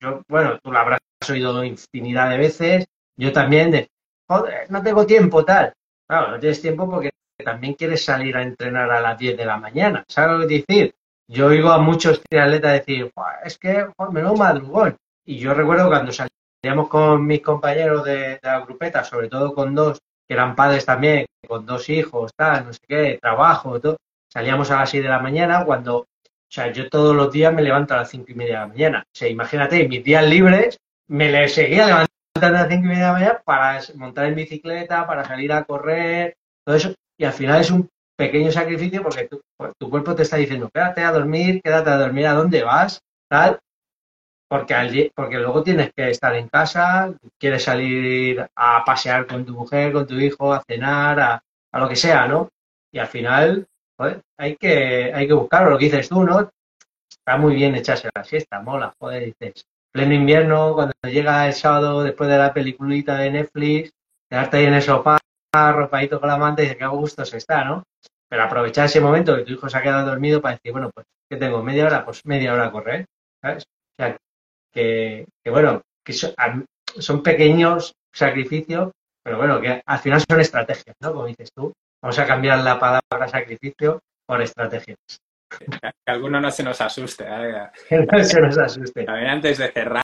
yo, 0.00 0.22
bueno, 0.28 0.58
tú 0.60 0.72
lo 0.72 0.78
habrás 0.78 1.00
oído 1.28 1.62
infinidad 1.64 2.30
de 2.30 2.38
veces, 2.38 2.86
yo 3.16 3.32
también, 3.32 3.70
de, 3.72 3.88
joder, 4.28 4.70
no 4.70 4.82
tengo 4.82 5.04
tiempo, 5.04 5.44
tal. 5.44 5.72
Claro, 6.06 6.32
no 6.32 6.40
tienes 6.40 6.60
tiempo 6.60 6.88
porque 6.88 7.10
también 7.44 7.74
quieres 7.74 8.04
salir 8.04 8.36
a 8.36 8.42
entrenar 8.42 8.90
a 8.90 9.00
las 9.00 9.18
10 9.18 9.36
de 9.36 9.44
la 9.44 9.56
mañana. 9.56 10.04
¿Sabes 10.08 10.38
lo 10.38 10.48
que 10.48 10.64
decir? 10.66 10.94
Yo 11.26 11.46
oigo 11.46 11.70
a 11.70 11.78
muchos 11.78 12.20
triatletas 12.22 12.72
decir, 12.72 13.10
es 13.44 13.58
que 13.58 13.86
me 14.10 14.22
lo 14.22 14.34
madrugón. 14.34 14.96
Y 15.24 15.38
yo 15.38 15.54
recuerdo 15.54 15.88
cuando 15.88 16.12
salíamos 16.12 16.88
con 16.88 17.26
mis 17.26 17.40
compañeros 17.40 18.04
de, 18.04 18.38
la 18.42 18.60
grupeta, 18.60 19.04
sobre 19.04 19.28
todo 19.28 19.54
con 19.54 19.74
dos 19.74 19.98
que 20.26 20.34
eran 20.34 20.54
padres 20.54 20.84
también, 20.84 21.26
con 21.46 21.64
dos 21.64 21.88
hijos, 21.88 22.32
tal, 22.36 22.66
no 22.66 22.72
sé 22.72 22.80
qué, 22.86 23.18
trabajo, 23.20 23.80
todo. 23.80 23.96
Salíamos 24.30 24.70
a 24.70 24.80
las 24.80 24.90
6 24.90 25.02
de 25.02 25.08
la 25.08 25.18
mañana 25.18 25.64
cuando, 25.64 25.98
o 25.98 26.06
sea, 26.48 26.72
yo 26.72 26.88
todos 26.90 27.14
los 27.14 27.32
días 27.32 27.54
me 27.54 27.62
levanto 27.62 27.94
a 27.94 27.98
las 27.98 28.10
cinco 28.10 28.32
y 28.32 28.34
media 28.34 28.54
de 28.54 28.60
la 28.60 28.66
mañana. 28.66 29.04
O 29.06 29.16
sea, 29.16 29.28
imagínate, 29.28 29.88
mis 29.88 30.04
días 30.04 30.24
libres 30.26 30.78
me 31.08 31.30
le 31.30 31.48
seguía 31.48 31.86
levantando 31.86 32.08
a 32.40 32.50
las 32.50 32.68
cinco 32.68 32.84
y 32.84 32.88
media 32.88 33.00
de 33.00 33.06
la 33.06 33.12
mañana 33.12 33.42
para 33.44 33.80
montar 33.94 34.26
en 34.26 34.34
bicicleta, 34.34 35.06
para 35.06 35.24
salir 35.24 35.52
a 35.52 35.64
correr, 35.64 36.36
todo 36.64 36.76
eso. 36.76 36.94
Y 37.16 37.24
al 37.24 37.32
final 37.32 37.60
es 37.60 37.70
un 37.70 37.88
pequeño 38.16 38.50
sacrificio 38.50 39.02
porque 39.02 39.28
tu, 39.28 39.40
tu 39.78 39.90
cuerpo 39.90 40.14
te 40.14 40.22
está 40.22 40.36
diciendo, 40.36 40.70
quédate 40.72 41.02
a 41.02 41.12
dormir, 41.12 41.60
quédate 41.62 41.90
a 41.90 41.98
dormir, 41.98 42.26
¿a 42.26 42.34
dónde 42.34 42.62
vas? 42.62 43.00
Tal, 43.28 43.58
porque, 44.48 45.10
porque 45.14 45.38
luego 45.38 45.62
tienes 45.62 45.92
que 45.96 46.10
estar 46.10 46.34
en 46.34 46.48
casa, 46.48 47.12
quieres 47.38 47.64
salir 47.64 48.46
a 48.54 48.84
pasear 48.84 49.26
con 49.26 49.44
tu 49.44 49.52
mujer, 49.52 49.92
con 49.92 50.06
tu 50.06 50.14
hijo, 50.14 50.52
a 50.52 50.62
cenar, 50.66 51.18
a, 51.20 51.42
lo 51.80 51.88
que 51.88 51.96
sea, 51.96 52.28
¿no? 52.28 52.48
Y 52.92 52.98
al 52.98 53.08
final, 53.08 53.66
joder, 53.98 54.20
hay 54.38 54.56
que, 54.56 55.12
hay 55.12 55.26
que 55.26 55.32
buscarlo, 55.32 55.70
lo 55.70 55.78
que 55.78 55.86
dices 55.86 56.08
tú, 56.08 56.22
¿no? 56.22 56.50
Está 57.10 57.36
muy 57.36 57.54
bien 57.54 57.74
echarse 57.74 58.10
la 58.14 58.22
siesta, 58.22 58.60
mola, 58.60 58.94
joder, 59.00 59.24
dices. 59.24 59.64
Pleno 59.92 60.14
invierno, 60.14 60.74
cuando 60.74 60.94
llega 61.02 61.46
el 61.46 61.54
sábado 61.54 62.02
después 62.02 62.28
de 62.28 62.38
la 62.38 62.52
peliculita 62.52 63.16
de 63.18 63.30
Netflix, 63.30 63.92
quedarte 64.30 64.58
ahí 64.58 64.66
en 64.66 64.74
el 64.74 64.82
sofá, 64.82 65.18
arropadito 65.52 66.20
con 66.20 66.28
la 66.28 66.36
manta 66.36 66.62
y 66.62 66.66
dices, 66.66 66.78
qué 66.78 66.86
gusto 66.86 67.24
se 67.24 67.38
está, 67.38 67.64
¿no? 67.64 67.84
Pero 68.28 68.42
aprovechar 68.42 68.86
ese 68.86 69.00
momento 69.00 69.36
que 69.36 69.42
tu 69.42 69.52
hijo 69.52 69.68
se 69.68 69.78
ha 69.78 69.82
quedado 69.82 70.06
dormido 70.06 70.40
para 70.40 70.56
decir, 70.56 70.72
bueno, 70.72 70.90
pues, 70.94 71.06
¿qué 71.30 71.36
tengo? 71.36 71.62
¿Media 71.62 71.86
hora? 71.86 72.04
Pues 72.04 72.24
media 72.24 72.52
hora 72.52 72.66
a 72.66 72.72
correr, 72.72 73.06
¿sabes? 73.40 73.64
O 73.64 74.02
sea, 74.02 74.16
que, 74.72 75.26
bueno, 75.46 75.82
que 76.04 76.12
son 76.12 77.22
pequeños 77.22 77.94
sacrificios, 78.12 78.90
pero 79.22 79.38
bueno, 79.38 79.60
que 79.60 79.80
al 79.84 79.98
final 79.98 80.22
son 80.28 80.40
estrategias, 80.40 80.96
¿no? 81.00 81.12
Como 81.12 81.26
dices 81.26 81.50
tú. 81.54 81.72
Vamos 82.02 82.18
a 82.18 82.26
cambiar 82.26 82.58
la 82.58 82.78
palabra 82.78 83.28
sacrificio 83.28 84.00
por 84.26 84.42
estrategias. 84.42 84.98
Que 86.06 86.12
alguno 86.12 86.40
no 86.40 86.50
se 86.50 86.64
nos 86.64 86.80
asuste. 86.80 87.24
¿eh? 87.26 87.70
Que 87.88 88.04
no 88.04 88.24
se 88.24 88.40
nos 88.40 88.58
asuste. 88.58 89.04
También 89.04 89.28
antes 89.28 89.58
de 89.58 89.70
cerrar, 89.70 90.02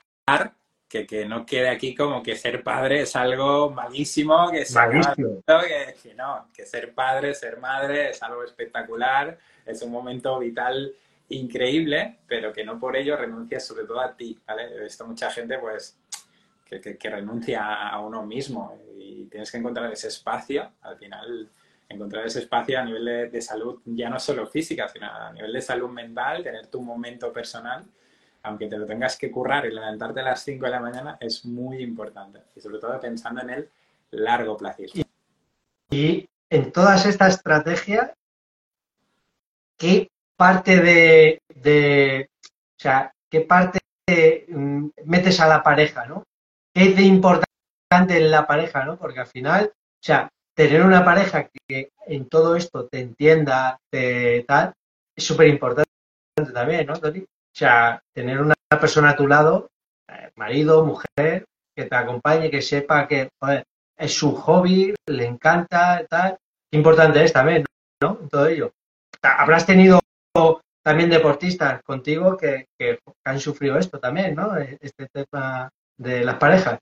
que, 0.91 1.07
que 1.07 1.25
no 1.25 1.47
quede 1.47 1.69
aquí 1.69 1.95
como 1.95 2.21
que 2.23 2.35
ser 2.37 2.65
padre 2.65 3.03
es 3.03 3.15
algo 3.17 3.71
malísimo, 3.71 4.51
que, 4.51 4.65
Malísimo. 4.75 5.43
que, 5.47 5.95
que 6.03 6.15
no, 6.15 6.49
que 6.53 6.67
ser 6.67 6.93
padre, 6.93 7.33
ser 7.35 7.59
madre 7.59 8.11
es 8.11 8.23
algo 8.25 8.43
espectacular, 8.43 9.39
es 9.65 9.81
un 9.83 9.93
momento 9.93 10.37
vital 10.41 10.93
increíble, 11.29 12.19
pero 12.27 12.53
que 12.53 12.65
no 12.65 12.79
por 12.81 12.97
ello 12.97 13.17
renuncias 13.17 13.65
sobre 13.65 13.85
todo 13.85 14.01
a 14.01 14.17
ti, 14.17 14.37
¿vale? 14.47 14.65
He 14.65 14.83
visto 14.83 15.07
mucha 15.07 15.31
gente 15.31 15.59
pues 15.59 15.97
que, 16.67 16.81
que- 16.81 16.99
que 16.99 17.09
renuncia 17.11 17.89
a 17.89 18.01
uno 18.01 18.27
mismo 18.27 18.77
y 18.99 19.27
tienes 19.27 19.51
que 19.51 19.59
encontrar 19.59 19.93
ese 19.93 20.09
espacio, 20.09 20.73
al 20.83 20.97
final 20.99 21.49
encontrar 21.89 22.27
ese 22.27 22.41
espacio 22.41 22.81
a 22.81 22.85
nivel 22.85 23.05
de, 23.05 23.29
de 23.31 23.41
salud, 23.43 23.81
ya 23.85 24.09
no 24.11 24.19
solo 24.19 24.47
física, 24.47 24.89
sino 24.89 25.07
a 25.07 25.33
nivel 25.33 25.53
de 25.53 25.61
salud 25.63 25.89
mental, 25.89 26.43
tener 26.43 26.67
tu 26.67 26.81
momento 26.83 27.33
personal, 27.33 27.85
aunque 28.43 28.67
te 28.67 28.79
lo 28.79 28.87
tengas 28.87 29.17
que 29.17 29.31
currar 29.31 29.67
y 29.67 29.75
levantarte 29.75 30.21
a 30.21 30.25
las 30.25 30.43
5 30.43 30.65
de 30.65 30.71
la 30.71 30.81
mañana, 30.81 31.17
es 31.21 31.45
muy 31.45 31.83
importante. 31.83 32.41
Y 32.57 32.61
sobre 32.61 32.79
todo 32.79 32.99
pensando 33.01 33.43
en 33.43 33.51
el 33.51 33.71
largo 34.11 34.57
plazo. 34.57 34.83
Y 35.91 36.29
en 36.49 36.73
todas 36.73 37.07
estas 37.07 37.37
estrategias, 37.37 38.13
¿qué 39.77 40.11
parte 40.37 40.81
de, 40.81 42.29
o 42.49 42.81
sea, 42.81 43.13
qué 43.29 43.43
parte 43.43 43.81
mm, 44.49 44.89
metes 45.05 45.41
a 45.41 45.49
la 45.49 45.63
pareja, 45.63 46.07
¿no? 46.07 46.25
¿Qué 46.75 46.91
es 46.91 46.97
de 46.97 47.03
importante 47.03 47.51
en 48.17 48.31
la 48.31 48.47
pareja, 48.47 48.85
¿no? 48.85 48.97
Porque 48.97 49.21
al 49.21 49.27
final, 49.27 49.73
o 49.75 50.03
sea, 50.03 50.31
tener 50.55 50.83
una 50.83 51.05
pareja 51.05 51.49
que 51.69 51.91
en 52.07 52.29
todo 52.29 52.57
esto 52.57 52.87
te 52.87 53.01
entienda, 53.01 53.79
te 53.91 54.45
tal, 54.47 54.73
es 55.17 55.25
súper 55.25 55.49
importante 55.49 55.91
también, 56.55 56.87
¿no? 56.87 56.95
O 57.53 57.59
sea, 57.59 58.03
tener 58.15 58.41
una 58.41 58.55
persona 58.81 59.11
a 59.11 59.17
tu 59.17 59.27
lado, 59.27 59.71
eh, 60.09 60.31
marido, 60.37 60.85
mujer, 60.85 61.45
que 61.75 61.85
te 61.85 61.97
acompañe, 61.97 62.51
que 62.51 62.63
sepa 62.63 63.09
que 63.09 63.29
es 63.97 64.15
su 64.15 64.35
hobby, 64.35 64.95
le 65.07 65.27
encanta, 65.27 66.05
tal. 66.09 66.39
Qué 66.71 66.79
importante 66.79 67.23
es 67.25 67.33
también, 67.33 67.65
¿no? 68.03 68.17
Todo 68.31 68.47
ello. 68.47 68.73
Habrás 69.23 69.67
tenido 69.67 70.01
también 70.83 71.11
deportistas 71.11 71.83
contigo 71.83 72.37
que, 72.37 72.67
han 73.25 73.41
sufrido 73.41 73.79
esto 73.79 73.99
también, 73.99 74.35
¿no? 74.35 74.57
Este 74.57 75.07
tema 75.13 75.69
de 75.99 76.25
las 76.25 76.37
parejas. 76.37 76.79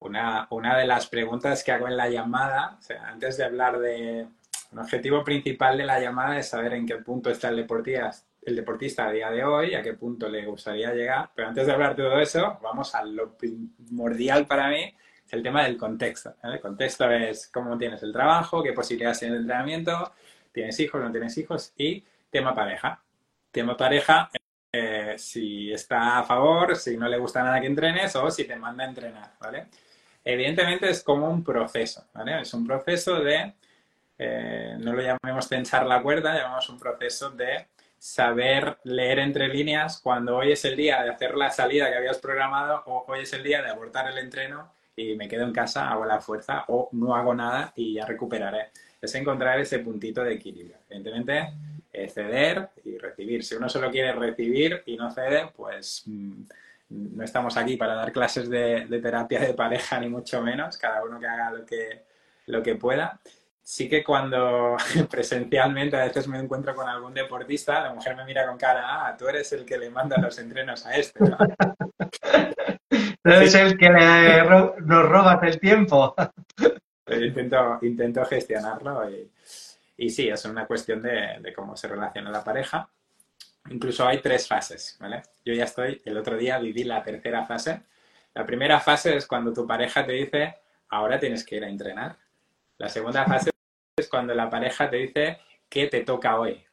Una, 0.00 0.46
una 0.50 0.76
de 0.76 0.86
las 0.86 1.06
preguntas 1.08 1.64
que 1.64 1.72
hago 1.72 1.88
en 1.88 1.96
la 1.96 2.08
llamada, 2.08 2.76
o 2.78 2.82
sea, 2.82 3.08
antes 3.08 3.36
de 3.36 3.44
hablar 3.44 3.78
de 3.78 4.28
un 4.70 4.78
objetivo 4.78 5.24
principal 5.24 5.78
de 5.78 5.86
la 5.86 5.98
llamada 5.98 6.38
es 6.38 6.48
saber 6.48 6.74
en 6.74 6.86
qué 6.86 6.96
punto 6.96 7.30
está 7.30 7.48
el 7.48 7.56
deportista, 7.56 8.12
el 8.42 8.56
deportista 8.56 9.08
a 9.08 9.12
día 9.12 9.30
de 9.30 9.44
hoy, 9.44 9.74
a 9.74 9.82
qué 9.82 9.94
punto 9.94 10.28
le 10.28 10.46
gustaría 10.46 10.92
llegar. 10.92 11.30
Pero 11.34 11.48
antes 11.48 11.66
de 11.66 11.72
hablar 11.72 11.94
de 11.94 12.02
todo 12.02 12.18
eso, 12.20 12.58
vamos 12.62 12.94
a 12.94 13.04
lo 13.04 13.36
primordial 13.36 14.46
para 14.46 14.68
mí, 14.68 14.94
es 15.26 15.32
el 15.32 15.42
tema 15.42 15.64
del 15.64 15.76
contexto. 15.76 16.34
El 16.42 16.60
contexto 16.60 17.10
es 17.10 17.48
cómo 17.48 17.76
tienes 17.76 18.02
el 18.02 18.12
trabajo, 18.12 18.62
qué 18.62 18.72
posibilidades 18.72 19.20
tienes 19.20 19.38
de 19.38 19.42
entrenamiento, 19.42 20.12
tienes 20.52 20.78
hijos, 20.80 21.02
no 21.02 21.10
tienes 21.10 21.36
hijos 21.36 21.72
y 21.76 22.02
tema 22.30 22.54
pareja. 22.54 23.02
Tema 23.50 23.76
pareja, 23.76 24.30
eh, 24.72 25.14
si 25.18 25.72
está 25.72 26.18
a 26.18 26.24
favor, 26.24 26.76
si 26.76 26.96
no 26.96 27.08
le 27.08 27.18
gusta 27.18 27.42
nada 27.42 27.60
que 27.60 27.66
entrenes 27.66 28.14
o 28.16 28.30
si 28.30 28.44
te 28.44 28.56
manda 28.56 28.84
a 28.84 28.88
entrenar, 28.88 29.32
¿vale? 29.40 29.66
Evidentemente 30.24 30.90
es 30.90 31.02
como 31.02 31.30
un 31.30 31.42
proceso, 31.42 32.06
¿vale? 32.14 32.40
Es 32.42 32.52
un 32.54 32.66
proceso 32.66 33.20
de, 33.20 33.54
eh, 34.18 34.76
no 34.78 34.92
lo 34.92 35.02
llamemos 35.02 35.48
tensar 35.48 35.86
la 35.86 36.02
cuerda, 36.02 36.36
llamamos 36.36 36.68
un 36.68 36.78
proceso 36.78 37.30
de 37.30 37.66
saber 37.98 38.78
leer 38.84 39.18
entre 39.18 39.48
líneas 39.48 40.00
cuando 40.00 40.36
hoy 40.36 40.52
es 40.52 40.64
el 40.64 40.76
día 40.76 41.02
de 41.02 41.10
hacer 41.10 41.34
la 41.34 41.50
salida 41.50 41.90
que 41.90 41.96
habías 41.96 42.18
programado 42.18 42.82
o 42.86 43.04
hoy 43.08 43.20
es 43.20 43.32
el 43.32 43.42
día 43.42 43.62
de 43.62 43.70
abortar 43.70 44.10
el 44.10 44.18
entreno 44.18 44.72
y 44.96 45.14
me 45.16 45.28
quedo 45.28 45.44
en 45.44 45.52
casa, 45.52 45.90
hago 45.90 46.04
la 46.04 46.20
fuerza 46.20 46.64
o 46.68 46.88
no 46.92 47.14
hago 47.14 47.34
nada 47.34 47.72
y 47.76 47.94
ya 47.94 48.06
recuperaré. 48.06 48.70
Es 49.00 49.14
encontrar 49.14 49.60
ese 49.60 49.78
puntito 49.78 50.24
de 50.24 50.34
equilibrio. 50.34 50.76
Evidentemente, 50.88 51.52
ceder 52.06 52.68
y 52.84 52.98
recibir. 52.98 53.42
Si 53.42 53.56
uno 53.56 53.68
solo 53.68 53.90
quiere 53.90 54.12
recibir 54.12 54.82
y 54.86 54.96
no 54.96 55.10
cede, 55.10 55.50
pues 55.56 56.04
mm, 56.06 56.42
no 56.90 57.24
estamos 57.24 57.56
aquí 57.56 57.76
para 57.76 57.94
dar 57.94 58.12
clases 58.12 58.48
de, 58.48 58.86
de, 58.86 59.00
terapia 59.00 59.40
de 59.40 59.54
pareja, 59.54 59.98
ni 59.98 60.08
mucho 60.08 60.40
menos. 60.42 60.76
Cada 60.78 61.02
uno 61.02 61.18
que 61.18 61.26
haga 61.26 61.50
lo 61.50 61.66
que, 61.66 62.02
lo 62.46 62.62
que 62.62 62.76
pueda. 62.76 63.18
Sí 63.70 63.86
que 63.86 64.02
cuando 64.02 64.78
presencialmente 65.10 65.94
a 65.94 66.04
veces 66.04 66.26
me 66.26 66.38
encuentro 66.38 66.74
con 66.74 66.88
algún 66.88 67.12
deportista, 67.12 67.82
la 67.82 67.92
mujer 67.92 68.16
me 68.16 68.24
mira 68.24 68.46
con 68.46 68.56
cara, 68.56 68.82
ah, 68.86 69.14
tú 69.14 69.28
eres 69.28 69.52
el 69.52 69.66
que 69.66 69.76
le 69.76 69.90
manda 69.90 70.16
los 70.16 70.38
entrenos 70.38 70.86
a 70.86 70.94
este. 70.94 71.20
¿no? 71.20 71.36
Tú 72.88 73.30
eres 73.30 73.54
el 73.56 73.76
que 73.76 73.90
le 73.90 74.42
ro 74.44 74.74
nos 74.80 75.06
robas 75.06 75.42
el 75.42 75.60
tiempo. 75.60 76.14
intento, 77.10 77.78
intento 77.82 78.24
gestionarlo 78.24 79.10
y, 79.10 79.30
y, 79.98 80.08
sí, 80.08 80.30
es 80.30 80.46
una 80.46 80.66
cuestión 80.66 81.02
de, 81.02 81.36
de, 81.38 81.52
cómo 81.52 81.76
se 81.76 81.88
relaciona 81.88 82.30
la 82.30 82.42
pareja. 82.42 82.88
Incluso 83.68 84.06
hay 84.06 84.22
tres 84.22 84.48
fases, 84.48 84.96
¿vale? 84.98 85.20
Yo 85.44 85.52
ya 85.52 85.64
estoy, 85.64 86.00
el 86.06 86.16
otro 86.16 86.38
día 86.38 86.58
viví 86.58 86.84
la 86.84 87.02
tercera 87.02 87.44
fase. 87.44 87.82
La 88.32 88.46
primera 88.46 88.80
fase 88.80 89.14
es 89.16 89.26
cuando 89.26 89.52
tu 89.52 89.66
pareja 89.66 90.06
te 90.06 90.12
dice, 90.12 90.54
ahora 90.88 91.20
tienes 91.20 91.44
que 91.44 91.56
ir 91.56 91.64
a 91.64 91.68
entrenar. 91.68 92.16
La 92.78 92.88
segunda 92.88 93.26
fase 93.26 93.50
es 93.98 94.08
cuando 94.08 94.34
la 94.34 94.48
pareja 94.48 94.88
te 94.88 94.96
dice, 94.96 95.38
¿qué 95.68 95.86
te 95.86 96.02
toca 96.02 96.38
hoy? 96.38 96.64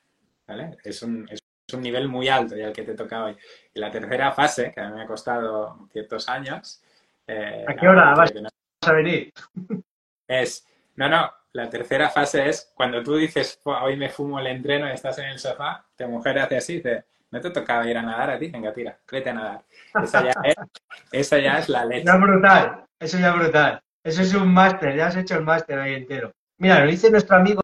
¿Vale? 0.47 0.77
Es 0.83 1.01
un, 1.01 1.27
es 1.29 1.41
un 1.73 1.81
nivel 1.81 2.07
muy 2.07 2.29
alto 2.29 2.55
ya 2.55 2.67
el 2.67 2.73
que 2.73 2.83
te 2.83 2.93
toca 2.93 3.25
hoy. 3.25 3.37
Y 3.73 3.79
la 3.79 3.91
tercera 3.91 4.31
fase, 4.31 4.71
que 4.73 4.81
a 4.81 4.89
mí 4.89 4.95
me 4.95 5.03
ha 5.03 5.07
costado 5.07 5.87
ciertos 5.91 6.29
años... 6.29 6.81
Eh, 7.27 7.65
¿A 7.67 7.75
qué 7.75 7.87
hora 7.87 8.13
vas 8.13 8.33
no, 8.35 8.47
a 8.81 8.91
venir? 8.91 9.33
Es, 10.27 10.67
no, 10.95 11.09
no, 11.09 11.31
la 11.53 11.69
tercera 11.69 12.09
fase 12.09 12.49
es 12.49 12.71
cuando 12.75 13.01
tú 13.01 13.15
dices, 13.15 13.59
hoy 13.63 13.95
me 13.95 14.09
fumo 14.09 14.39
el 14.39 14.47
entreno 14.47 14.87
y 14.87 14.91
estás 14.91 15.17
en 15.19 15.25
el 15.25 15.39
sofá, 15.39 15.85
tu 15.95 16.07
mujer 16.07 16.39
hace 16.39 16.57
así, 16.57 16.75
dice, 16.75 17.05
no 17.31 17.41
te 17.41 17.49
tocaba 17.49 17.89
ir 17.89 17.97
a 17.97 18.01
nadar 18.01 18.31
a 18.31 18.39
ti, 18.39 18.49
venga, 18.49 18.73
tira, 18.73 18.97
vete 19.11 19.29
a 19.29 19.33
nadar. 19.33 19.63
Esa 20.03 20.23
ya 20.23 20.33
es, 20.43 20.55
esa 21.11 21.39
ya 21.39 21.59
es 21.59 21.69
la 21.69 21.85
leche. 21.85 22.05
Ya 22.05 22.17
brutal, 22.17 22.85
eso 22.99 23.17
ya 23.17 23.33
brutal. 23.33 23.81
Eso 24.03 24.21
es 24.21 24.33
un 24.35 24.53
máster, 24.53 24.95
ya 24.95 25.07
has 25.07 25.15
hecho 25.15 25.35
el 25.35 25.43
máster 25.43 25.79
ahí 25.79 25.95
entero. 25.95 26.31
Mira, 26.57 26.83
lo 26.83 26.89
dice 26.89 27.11
nuestro 27.11 27.35
amigo, 27.35 27.61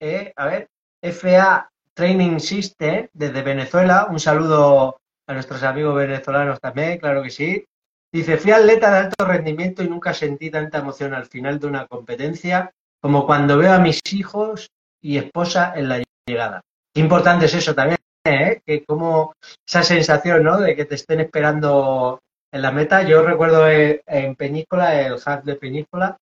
eh, 0.00 0.32
a 0.34 0.46
ver, 0.46 0.68
FA 1.00 1.70
Training 1.94 2.38
System 2.40 3.08
desde 3.12 3.42
Venezuela. 3.42 4.08
Un 4.10 4.18
saludo 4.18 4.98
a 5.26 5.32
nuestros 5.32 5.62
amigos 5.62 5.94
venezolanos 5.94 6.60
también, 6.60 6.98
claro 6.98 7.22
que 7.22 7.30
sí. 7.30 7.64
Dice, 8.12 8.36
fui 8.36 8.50
atleta 8.50 8.90
de 8.92 8.98
alto 8.98 9.24
rendimiento 9.24 9.82
y 9.82 9.88
nunca 9.88 10.12
sentí 10.12 10.50
tanta 10.50 10.78
emoción 10.78 11.14
al 11.14 11.26
final 11.26 11.60
de 11.60 11.66
una 11.68 11.86
competencia 11.86 12.72
como 13.00 13.26
cuando 13.26 13.56
veo 13.56 13.72
a 13.72 13.78
mis 13.78 14.00
hijos 14.12 14.70
y 15.00 15.18
esposa 15.18 15.72
en 15.76 15.88
la 15.88 16.02
llegada. 16.26 16.60
Qué 16.94 17.00
importante 17.00 17.46
es 17.46 17.54
eso 17.54 17.74
también, 17.74 17.98
¿eh? 18.24 18.60
Que 18.66 18.84
como 18.84 19.34
esa 19.66 19.82
sensación, 19.82 20.42
¿no? 20.42 20.58
De 20.58 20.76
que 20.76 20.84
te 20.84 20.96
estén 20.96 21.20
esperando 21.20 22.20
en 22.52 22.62
la 22.62 22.70
meta. 22.70 23.02
Yo 23.02 23.22
recuerdo 23.22 23.68
en 23.68 24.34
Peñíscola, 24.36 25.00
el 25.00 25.16
half 25.24 25.44
de 25.44 25.56
Peñíscola, 25.56 26.16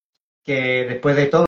que 0.45 0.87
después 0.89 1.17
de 1.17 1.27
todo 1.27 1.47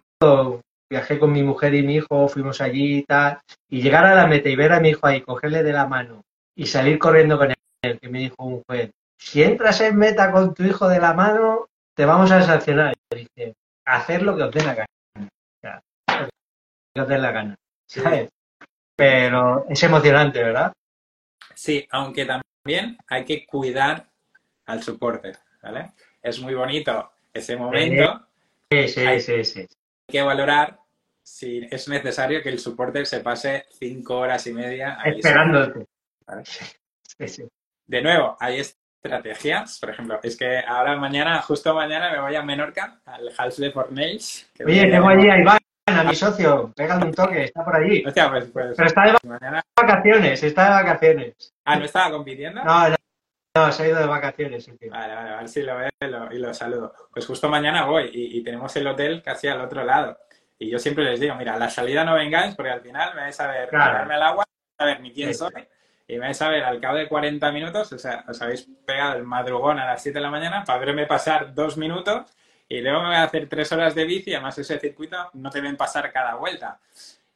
viajé 0.90 1.18
con 1.18 1.32
mi 1.32 1.42
mujer 1.42 1.74
y 1.74 1.82
mi 1.82 1.96
hijo, 1.96 2.28
fuimos 2.28 2.60
allí 2.60 2.98
y 2.98 3.02
tal, 3.04 3.38
y 3.68 3.80
llegar 3.80 4.04
a 4.04 4.14
la 4.14 4.26
meta 4.26 4.48
y 4.48 4.56
ver 4.56 4.72
a 4.72 4.80
mi 4.80 4.90
hijo 4.90 5.06
ahí, 5.06 5.22
cogerle 5.22 5.62
de 5.62 5.72
la 5.72 5.86
mano 5.86 6.22
y 6.54 6.66
salir 6.66 6.98
corriendo 6.98 7.38
con 7.38 7.50
él, 7.82 7.98
que 7.98 8.08
me 8.08 8.18
dijo 8.18 8.36
un 8.44 8.62
juez, 8.68 8.90
si 9.16 9.42
entras 9.42 9.80
en 9.80 9.96
meta 9.96 10.30
con 10.30 10.52
tu 10.52 10.64
hijo 10.64 10.88
de 10.88 11.00
la 11.00 11.14
mano, 11.14 11.66
te 11.94 12.04
vamos 12.04 12.30
a 12.30 12.42
sancionar. 12.42 12.94
Y 13.12 13.16
dice, 13.16 13.54
hacer 13.84 14.22
lo 14.22 14.36
que 14.36 14.42
os 14.42 14.52
dé 14.52 14.64
la 14.64 14.74
gana. 14.74 14.88
O 15.16 15.60
sea, 15.60 15.82
lo 16.08 16.28
que 16.94 17.00
os 17.00 17.08
dé 17.08 17.18
la 17.18 17.32
gana. 17.32 17.56
¿sabes? 17.86 18.30
Pero 18.96 19.66
es 19.68 19.82
emocionante, 19.82 20.42
¿verdad? 20.42 20.72
Sí, 21.54 21.86
aunque 21.90 22.26
también 22.26 22.96
hay 23.08 23.24
que 23.24 23.46
cuidar 23.46 24.08
al 24.66 24.82
soporte, 24.82 25.32
¿vale? 25.62 25.92
Es 26.22 26.40
muy 26.40 26.54
bonito 26.54 27.12
ese 27.32 27.56
momento. 27.56 28.26
Sí, 28.70 28.88
sí, 28.88 29.00
hay 29.00 29.20
sí, 29.20 29.44
sí. 29.44 29.66
Que 30.12 30.22
valorar 30.22 30.78
si 31.22 31.66
es 31.70 31.88
necesario 31.88 32.42
que 32.42 32.50
el 32.50 32.58
supporter 32.58 33.06
se 33.06 33.20
pase 33.20 33.64
cinco 33.70 34.18
horas 34.18 34.46
y 34.46 34.52
media 34.52 34.98
esperándote. 35.04 35.86
¿vale? 36.26 36.42
Sí, 36.44 37.28
sí. 37.28 37.48
De 37.86 38.02
nuevo, 38.02 38.36
hay 38.38 38.60
estrategias. 38.60 39.78
Por 39.80 39.90
ejemplo, 39.90 40.20
es 40.22 40.36
que 40.36 40.58
ahora 40.58 40.96
mañana, 40.96 41.40
justo 41.42 41.74
mañana, 41.74 42.12
me 42.12 42.20
voy 42.20 42.34
a 42.34 42.42
Menorca, 42.42 43.00
al 43.06 43.32
House 43.32 43.56
de 43.56 43.70
Fornells. 43.70 44.50
Oye, 44.64 44.90
tengo 44.90 45.08
allí 45.08 45.28
a 45.30 45.38
Iván, 45.38 45.58
a 45.86 46.04
mi 46.04 46.14
socio. 46.14 46.72
Pégale 46.76 47.06
un 47.06 47.14
toque, 47.14 47.44
está 47.44 47.64
por 47.64 47.76
allí. 47.76 48.04
Hostia, 48.06 48.30
pues, 48.30 48.50
pues, 48.52 48.74
Pero 48.76 48.88
está 48.88 49.04
de 49.06 49.62
vacaciones, 49.76 50.42
está 50.42 50.64
de 50.64 50.84
vacaciones. 50.84 51.54
Ah, 51.64 51.76
¿no 51.76 51.84
estaba 51.84 52.10
compitiendo? 52.10 52.62
No, 52.62 52.88
no, 52.88 52.96
no, 53.54 53.72
se 53.72 53.82
ha 53.82 53.88
ido 53.88 53.98
de 53.98 54.06
vacaciones. 54.06 54.64
Sí, 54.64 54.88
vale, 54.88 55.14
vale, 55.14 55.30
a 55.30 55.36
ver 55.36 55.48
si 55.48 55.62
lo 55.62 55.76
veo 55.76 55.90
y 56.00 56.06
lo, 56.06 56.32
y 56.32 56.38
lo 56.38 56.54
saludo. 56.54 56.94
Pues 57.12 57.26
justo 57.26 57.48
mañana 57.48 57.84
voy 57.84 58.10
y, 58.12 58.38
y, 58.38 58.42
tenemos 58.42 58.74
el 58.76 58.86
hotel 58.86 59.22
casi 59.22 59.48
al 59.48 59.60
otro 59.60 59.84
lado. 59.84 60.18
Y 60.58 60.70
yo 60.70 60.78
siempre 60.78 61.04
les 61.04 61.20
digo, 61.20 61.34
mira, 61.34 61.54
a 61.54 61.58
la 61.58 61.68
salida 61.68 62.04
no 62.04 62.14
vengáis 62.14 62.54
porque 62.54 62.70
al 62.70 62.80
final 62.80 63.14
me 63.14 63.22
vais 63.22 63.40
a 63.40 63.46
ver 63.48 63.68
claro. 63.68 63.94
darme 63.94 64.14
el 64.14 64.22
agua, 64.22 64.44
a 64.78 64.84
ver 64.84 65.00
ni 65.00 65.12
quién 65.12 65.34
soy. 65.34 65.52
Y 66.06 66.14
me 66.14 66.26
vais 66.26 66.42
a 66.42 66.48
ver 66.48 66.64
al 66.64 66.80
cabo 66.80 66.96
de 66.96 67.08
40 67.08 67.50
minutos, 67.52 67.92
o 67.92 67.98
sea, 67.98 68.24
os 68.28 68.40
habéis 68.42 68.68
pegado 68.84 69.16
el 69.16 69.24
madrugón 69.24 69.78
a 69.78 69.86
las 69.86 70.02
7 70.02 70.18
de 70.18 70.22
la 70.22 70.30
mañana 70.30 70.62
para 70.64 70.78
verme 70.78 71.06
pasar 71.06 71.54
dos 71.54 71.76
minutos 71.76 72.32
y 72.72 72.80
luego 72.80 73.02
me 73.02 73.08
voy 73.08 73.16
a 73.16 73.24
hacer 73.24 73.50
tres 73.50 73.70
horas 73.72 73.94
de 73.94 74.06
bici, 74.06 74.32
además 74.32 74.56
ese 74.56 74.78
circuito 74.78 75.16
no 75.34 75.50
te 75.50 75.60
ven 75.60 75.76
pasar 75.76 76.10
cada 76.10 76.36
vuelta. 76.36 76.80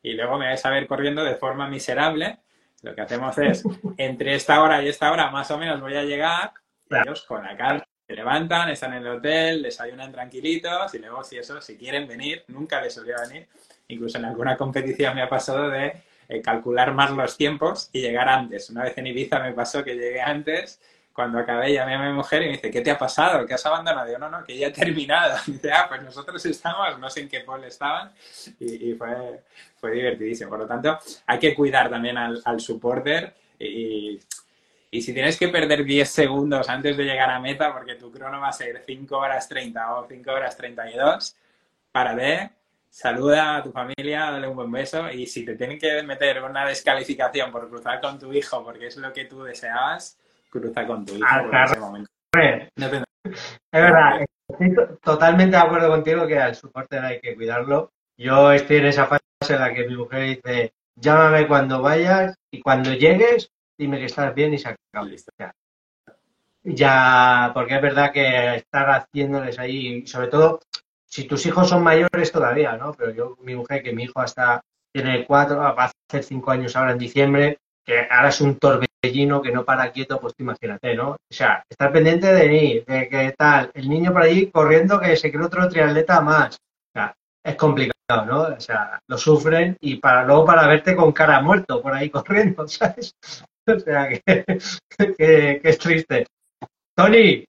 Y 0.03 0.15
luego 0.15 0.39
me 0.39 0.47
vais 0.47 0.65
a 0.65 0.71
ver 0.71 0.87
corriendo 0.87 1.23
de 1.23 1.35
forma 1.35 1.69
miserable. 1.69 2.39
Lo 2.83 2.95
que 2.95 3.01
hacemos 3.01 3.37
es, 3.39 3.65
entre 3.97 4.35
esta 4.35 4.63
hora 4.63 4.83
y 4.83 4.89
esta 4.89 5.11
hora 5.11 5.31
más 5.31 5.51
o 5.51 5.59
menos 5.59 5.81
voy 5.81 5.97
a 5.97 6.05
llegar, 6.05 6.53
ellos 6.91 7.23
con 7.23 7.43
la 7.43 7.57
calma 7.57 7.87
se 8.07 8.15
levantan, 8.15 8.69
están 8.69 8.93
en 8.93 9.05
el 9.05 9.17
hotel, 9.17 9.63
desayunan 9.63 10.13
tranquilitos 10.13 10.95
y 10.95 10.99
luego 10.99 11.25
si 11.25 11.39
eso, 11.39 11.61
si 11.61 11.77
quieren 11.77 12.07
venir, 12.07 12.45
nunca 12.49 12.81
les 12.81 12.95
solía 12.95 13.17
venir. 13.29 13.49
Incluso 13.89 14.19
en 14.19 14.27
alguna 14.27 14.57
competición 14.57 15.15
me 15.15 15.23
ha 15.23 15.29
pasado 15.29 15.69
de 15.71 15.93
eh, 16.29 16.41
calcular 16.41 16.93
más 16.95 17.11
los 17.11 17.37
tiempos 17.37 17.91
y 17.93 18.01
llegar 18.03 18.29
antes. 18.29 18.71
Una 18.71 18.85
vez 18.85 18.97
en 18.99 19.09
Ibiza 19.09 19.41
me 19.41 19.53
pasó 19.53 19.83
que 19.83 19.95
llegué 19.95 20.21
antes, 20.21 20.81
cuando 21.17 21.39
acabé 21.39 21.73
llamé 21.73 21.95
a 21.95 21.99
mi 21.99 22.13
mujer 22.13 22.43
y 22.43 22.47
me 22.47 22.53
dice, 22.53 22.71
¿qué 22.71 22.83
te 22.83 22.91
ha 22.91 22.99
pasado? 22.99 23.47
¿Qué 23.47 23.55
has 23.55 23.65
abandonado? 23.65 24.07
Digo, 24.07 24.19
no, 24.19 24.29
no, 24.29 24.45
que 24.45 24.59
ya 24.59 24.67
he 24.67 24.71
terminado. 24.71 25.35
Y 25.47 25.53
dice, 25.53 25.73
ah, 25.73 25.87
pues 25.89 26.03
nosotros 26.03 26.45
estamos, 26.45 26.99
no 26.99 27.09
sé 27.09 27.23
en 27.23 27.29
qué 27.31 27.41
pueblo 27.41 27.67
estaban 27.67 28.13
y, 28.61 28.91
y 28.91 28.95
fue, 28.95 29.43
fue 29.77 29.93
divertidísimo. 29.93 30.51
Por 30.51 30.59
lo 30.59 30.67
tanto, 30.67 30.99
hay 31.27 31.39
que 31.39 31.55
cuidar 31.55 31.89
también 31.89 32.19
al, 32.19 32.43
al 32.45 32.61
supporter 32.61 33.33
y, 33.59 34.21
y 34.91 35.01
si 35.01 35.15
tienes 35.15 35.39
que 35.39 35.49
perder 35.49 35.87
10 35.87 36.07
segundos 36.07 36.69
antes 36.69 36.95
de 36.95 37.05
llegar 37.05 37.31
a 37.31 37.41
meta, 37.41 37.73
porque 37.73 37.95
tu 37.95 38.13
crono 38.13 38.39
va 38.39 38.49
a 38.49 38.53
ser 38.53 38.83
5 38.85 39.17
horas 39.17 39.49
30 39.49 39.95
o 39.97 40.07
5 40.07 40.31
horas 40.31 40.55
32, 40.55 41.35
párate, 41.93 42.51
saluda 42.91 43.57
a 43.57 43.63
tu 43.63 43.73
familia, 43.73 44.31
dale 44.33 44.49
un 44.49 44.57
buen 44.57 44.71
beso 44.71 45.11
y 45.11 45.27
si 45.27 45.47
te 45.47 45.57
tienen 45.57 45.79
que 45.79 46.03
meter 46.03 46.43
una 46.43 46.67
descalificación 46.67 47.51
por 47.51 47.71
cruzar 47.71 48.03
con 48.03 48.19
tu 48.19 48.35
hijo 48.35 48.63
porque 48.63 48.89
es 48.89 48.99
lo 48.99 49.15
que 49.15 49.25
tú 49.25 49.43
deseabas, 49.43 50.19
cruza 50.51 50.87
con 50.87 51.05
tu 51.05 51.15
hijo 51.15 51.27
en 51.41 51.65
ese 51.65 51.81
momento. 51.81 52.11
Es 53.33 53.51
verdad, 53.73 54.25
estoy 54.49 54.75
to- 54.75 54.97
totalmente 55.03 55.57
de 55.57 55.63
acuerdo 55.63 55.89
contigo 55.89 56.27
que 56.27 56.39
al 56.39 56.55
soporte 56.55 56.99
hay 56.99 57.21
que 57.21 57.35
cuidarlo. 57.35 57.91
Yo 58.17 58.53
estoy 58.53 58.77
en 58.79 58.87
esa 58.87 59.07
fase 59.07 59.21
en 59.49 59.61
la 59.61 59.75
que 59.75 59.87
mi 59.87 59.97
mujer 59.97 60.23
dice, 60.23 60.73
llámame 60.95 61.47
cuando 61.47 61.83
vayas 61.83 62.35
y 62.51 62.61
cuando 62.61 62.93
llegues, 62.93 63.51
dime 63.79 63.99
que 63.99 64.07
estás 64.07 64.35
bien 64.35 64.55
y 64.55 64.59
se 64.59 64.69
acabó. 64.69 65.07
Listo. 65.07 65.31
Ya. 65.39 65.53
Ya, 66.63 67.51
porque 67.55 67.77
es 67.77 67.83
verdad 67.83 68.13
que 68.13 68.57
estar 68.57 68.91
haciéndoles 68.91 69.59
ahí, 69.59 70.05
sobre 70.07 70.29
todo 70.29 70.61
si 71.05 71.25
tus 71.25 71.47
hijos 71.47 71.69
son 71.69 71.83
mayores 71.85 72.33
todavía, 72.33 72.77
¿no? 72.77 72.93
Pero 72.93 73.13
yo, 73.13 73.37
mi 73.43 73.55
mujer, 73.55 73.83
que 73.83 73.93
mi 73.93 74.05
hijo 74.05 74.19
hasta 74.21 74.61
tiene 74.93 75.25
cuatro, 75.27 75.59
va 75.59 75.69
a 75.85 75.93
hacer 76.09 76.25
cinco 76.25 76.51
años 76.51 76.75
ahora 76.75 76.93
en 76.93 76.99
diciembre, 76.99 77.59
que 77.85 78.07
ahora 78.11 78.31
es 78.31 78.41
un 78.41 78.59
torbellino 78.59 78.87
que 79.13 79.53
no 79.53 79.65
para 79.65 79.93
quieto, 79.93 80.21
pues 80.21 80.35
imagínate, 80.39 80.95
¿no? 80.95 81.11
O 81.11 81.17
sea, 81.31 81.63
estar 81.69 81.93
pendiente 81.93 82.33
de 82.33 82.49
mí, 82.49 82.81
de 82.87 83.09
que 83.09 83.35
tal, 83.37 83.71
el 83.75 83.89
niño 83.89 84.13
por 84.13 84.23
ahí 84.23 84.51
corriendo 84.51 85.01
que 85.01 85.17
se 85.17 85.31
cree 85.31 85.45
otro 85.45 85.69
triatleta 85.69 86.21
más. 86.21 86.59
Es 87.45 87.55
complicado, 87.55 88.27
¿no? 88.27 88.43
O 88.43 88.61
sea, 88.61 88.99
lo 89.07 89.17
sufren 89.17 89.77
y 89.81 89.97
para 89.97 90.25
luego 90.25 90.45
para 90.45 90.67
verte 90.67 90.97
con 90.97 91.13
cara 91.13 91.41
muerto 91.41 91.81
por 91.81 91.95
ahí 91.95 92.11
corriendo, 92.11 92.67
¿sabes? 92.67 93.15
O 93.69 93.79
sea, 93.79 94.09
que, 94.09 94.23
que, 94.99 95.15
que 95.17 95.61
es 95.63 95.79
triste. 95.79 96.27
Tony, 96.97 97.45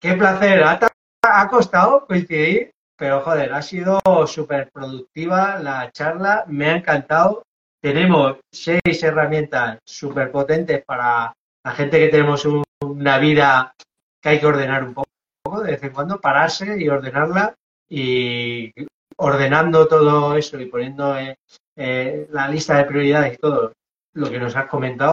qué 0.00 0.14
placer. 0.14 0.62
Ha, 0.62 0.78
ha 1.22 1.48
costado 1.48 2.06
coincidir, 2.06 2.70
pero 2.96 3.20
joder, 3.20 3.52
ha 3.52 3.60
sido 3.60 4.00
súper 4.26 4.70
productiva 4.70 5.58
la 5.58 5.90
charla, 5.90 6.44
me 6.48 6.70
ha 6.70 6.76
encantado. 6.76 7.42
Tenemos 7.84 8.38
seis 8.50 9.02
herramientas 9.02 9.78
súper 9.84 10.30
potentes 10.30 10.82
para 10.86 11.36
la 11.62 11.72
gente 11.72 11.98
que 11.98 12.08
tenemos 12.08 12.46
un- 12.46 12.64
una 12.80 13.18
vida 13.18 13.74
que 14.22 14.28
hay 14.30 14.40
que 14.40 14.46
ordenar 14.46 14.84
un 14.84 14.94
poco, 14.94 15.60
de 15.62 15.72
vez 15.72 15.82
en 15.82 15.92
cuando, 15.92 16.18
pararse 16.18 16.80
y 16.82 16.88
ordenarla 16.88 17.54
y 17.86 18.72
ordenando 19.18 19.86
todo 19.86 20.34
eso 20.34 20.58
y 20.58 20.64
poniendo 20.64 21.14
eh, 21.18 21.36
eh, 21.76 22.26
la 22.30 22.48
lista 22.48 22.78
de 22.78 22.86
prioridades 22.86 23.34
y 23.34 23.36
todo 23.36 23.74
lo 24.14 24.30
que 24.30 24.38
nos 24.38 24.56
has 24.56 24.64
comentado, 24.66 25.12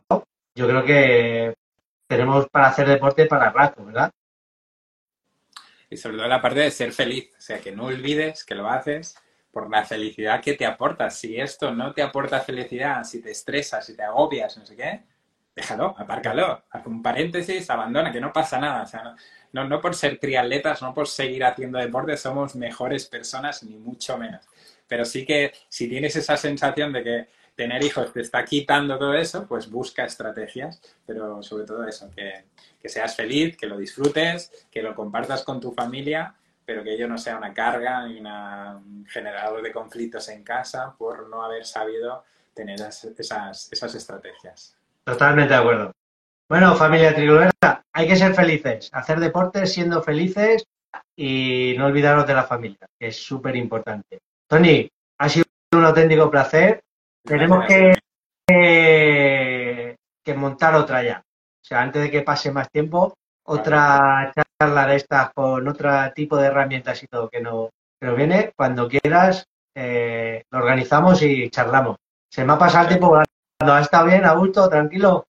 yo 0.56 0.66
creo 0.66 0.86
que 0.86 1.54
tenemos 2.08 2.48
para 2.50 2.68
hacer 2.68 2.88
deporte 2.88 3.26
para 3.26 3.52
rato, 3.52 3.84
¿verdad? 3.84 4.10
Y 5.90 5.98
sobre 5.98 6.16
todo 6.16 6.28
la 6.30 6.42
parte 6.42 6.62
de 6.62 6.72
ser 6.72 6.94
feliz, 6.94 7.36
o 7.38 7.42
sea, 7.42 7.60
que 7.60 7.74
no 7.74 7.88
olvides 7.88 8.46
que 8.46 8.56
lo 8.56 8.70
haces 8.70 9.18
por 9.52 9.70
la 9.70 9.84
felicidad 9.84 10.42
que 10.42 10.54
te 10.54 10.66
aporta. 10.66 11.10
Si 11.10 11.40
esto 11.40 11.74
no 11.74 11.94
te 11.94 12.02
aporta 12.02 12.40
felicidad, 12.40 13.04
si 13.04 13.22
te 13.22 13.32
estresas, 13.32 13.86
si 13.86 13.96
te 13.96 14.04
agobias, 14.04 14.58
no 14.58 14.66
sé 14.66 14.76
qué, 14.76 15.04
déjalo, 15.56 15.96
apárcalo, 15.98 16.64
haz 16.70 16.86
un 16.86 17.04
paréntesis, 17.04 17.70
abandona, 17.70 18.12
que 18.12 18.22
no 18.22 18.32
pasa 18.32 18.60
nada. 18.60 18.84
O 18.84 18.88
sea, 18.88 19.04
no, 19.04 19.16
no, 19.54 19.68
no 19.68 19.82
por 19.82 19.96
ser 19.96 20.18
triatletas, 20.18 20.82
no 20.82 20.94
por 20.94 21.08
seguir 21.08 21.44
haciendo 21.44 21.78
deporte, 21.80 22.16
somos 22.18 22.56
mejores 22.56 23.06
personas, 23.06 23.64
ni 23.64 23.78
mucho 23.78 24.18
menos. 24.18 24.46
Pero 24.88 25.06
sí 25.06 25.26
que 25.26 25.54
si 25.68 25.88
tienes 25.90 26.16
esa 26.16 26.38
sensación 26.38 26.94
de 26.94 27.04
que 27.04 27.28
tener 27.56 27.84
hijos 27.84 28.14
te 28.14 28.22
está 28.22 28.44
quitando 28.46 28.98
todo 28.98 29.14
eso, 29.14 29.46
pues 29.48 29.70
busca 29.70 30.06
estrategias, 30.06 30.82
pero 31.06 31.44
sobre 31.44 31.66
todo 31.66 31.86
eso, 31.86 32.10
que, 32.16 32.46
que 32.82 32.90
seas 32.90 33.16
feliz, 33.16 33.58
que 33.58 33.68
lo 33.68 33.78
disfrutes, 33.78 34.68
que 34.72 34.82
lo 34.82 34.96
compartas 34.96 35.44
con 35.44 35.60
tu 35.60 35.72
familia, 35.72 36.34
pero 36.72 36.86
que 36.86 36.94
ello 36.94 37.06
no 37.06 37.18
sea 37.18 37.36
una 37.36 37.54
carga 37.54 38.08
ni 38.08 38.18
una- 38.22 38.78
un 38.78 39.06
generador 39.06 39.62
de 39.62 39.74
conflictos 39.74 40.30
en 40.30 40.42
casa 40.42 40.96
por 40.98 41.28
no 41.28 41.44
haber 41.44 41.66
sabido 41.66 42.24
tener 42.54 42.76
esas, 42.76 43.04
esas, 43.04 43.68
esas 43.74 43.94
estrategias. 43.96 44.78
Totalmente 45.04 45.54
de 45.54 45.60
acuerdo. 45.60 45.92
Bueno, 46.48 46.74
familia 46.76 47.14
tricolora, 47.14 47.52
hay 47.92 48.08
que 48.08 48.16
ser 48.16 48.34
felices, 48.34 48.90
hacer 48.94 49.20
deporte 49.20 49.66
siendo 49.68 50.02
felices 50.02 50.64
y 51.14 51.76
no 51.78 51.88
olvidaros 51.88 52.26
de 52.26 52.36
la 52.36 52.44
familia, 52.46 52.88
que 52.98 53.08
es 53.08 53.18
súper 53.22 53.58
importante. 53.58 54.20
Tony, 54.48 54.90
ha 55.20 55.28
sido 55.28 55.44
un 55.74 55.84
auténtico 55.84 56.32
placer. 56.32 56.80
Tenemos 57.26 57.66
que, 57.68 57.94
que, 58.48 59.96
que 60.24 60.34
montar 60.34 60.76
otra 60.76 61.04
ya. 61.04 61.22
O 61.22 61.64
sea, 61.66 61.82
antes 61.82 62.02
de 62.02 62.12
que 62.12 62.22
pase 62.22 62.50
más 62.52 62.70
tiempo, 62.70 63.14
otra 63.46 64.32
charla 64.60 64.88
de 64.88 64.96
estas 64.96 65.32
con 65.34 65.68
otro 65.68 65.90
tipo 66.14 66.38
de 66.38 66.48
herramientas 66.48 67.02
y 67.04 67.08
todo 67.08 67.30
que 67.30 67.42
no, 67.42 67.70
nos 68.02 68.16
viene. 68.16 68.52
Cuando 68.56 68.88
quieras, 68.88 69.46
eh, 69.76 70.44
lo 70.52 70.60
organizamos 70.60 71.22
y 71.22 71.50
charlamos. 71.50 71.98
Se 72.32 72.46
me 72.46 72.54
ha 72.54 72.58
pasado 72.58 72.84
el 72.84 72.88
tiempo 72.90 73.08
volando. 73.08 73.28
¿Ha 73.60 73.82
estado 73.82 74.08
bien, 74.08 74.26
a 74.26 74.34
gusto, 74.34 74.68
tranquilo? 74.70 75.26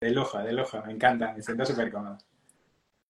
De 0.00 0.10
lujo, 0.10 0.38
de 0.38 0.52
lujo, 0.52 0.82
me 0.86 0.92
encanta, 0.92 1.32
me 1.32 1.42
siento 1.42 1.64
súper 1.66 1.92
cómodo. 1.92 2.18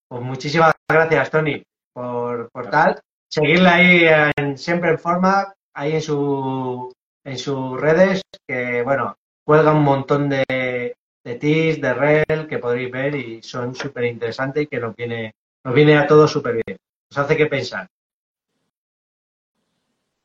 Pues 0.09 0.22
muchísimas 0.22 0.72
gracias, 0.88 1.30
Tony, 1.30 1.62
por, 1.95 2.51
por 2.51 2.68
tal. 2.68 3.01
Seguirle 3.28 3.68
ahí 3.68 4.32
en- 4.36 4.59
siempre 4.59 4.91
en 4.91 4.99
forma, 4.99 5.55
ahí 5.74 5.95
en 5.95 6.03
su 6.03 6.93
en 7.24 7.38
sus 7.38 7.80
redes, 7.80 8.22
que 8.49 8.82
bueno, 8.82 9.14
cuelga 9.45 9.72
un 9.72 9.84
montón 9.84 10.28
de, 10.30 10.97
de 11.23 11.35
tips, 11.35 11.81
de 11.81 11.95
rel 11.95 12.47
que 12.49 12.59
podréis 12.59 12.91
ver 12.91 13.14
y 13.14 13.43
son 13.43 13.75
súper 13.75 14.05
interesantes 14.05 14.64
y 14.64 14.66
que 14.66 14.81
nos 14.81 14.95
viene, 14.97 15.35
nos 15.64 15.75
viene 15.75 15.97
a 15.97 16.07
todos 16.07 16.31
súper 16.31 16.61
bien. 16.64 16.79
Nos 17.11 17.18
hace 17.18 17.37
que 17.37 17.47
pensar. 17.47 17.87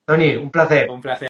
Tony, 0.05 0.35
un 0.35 0.51
placer. 0.51 0.89
Un 0.89 1.01
placer, 1.01 1.29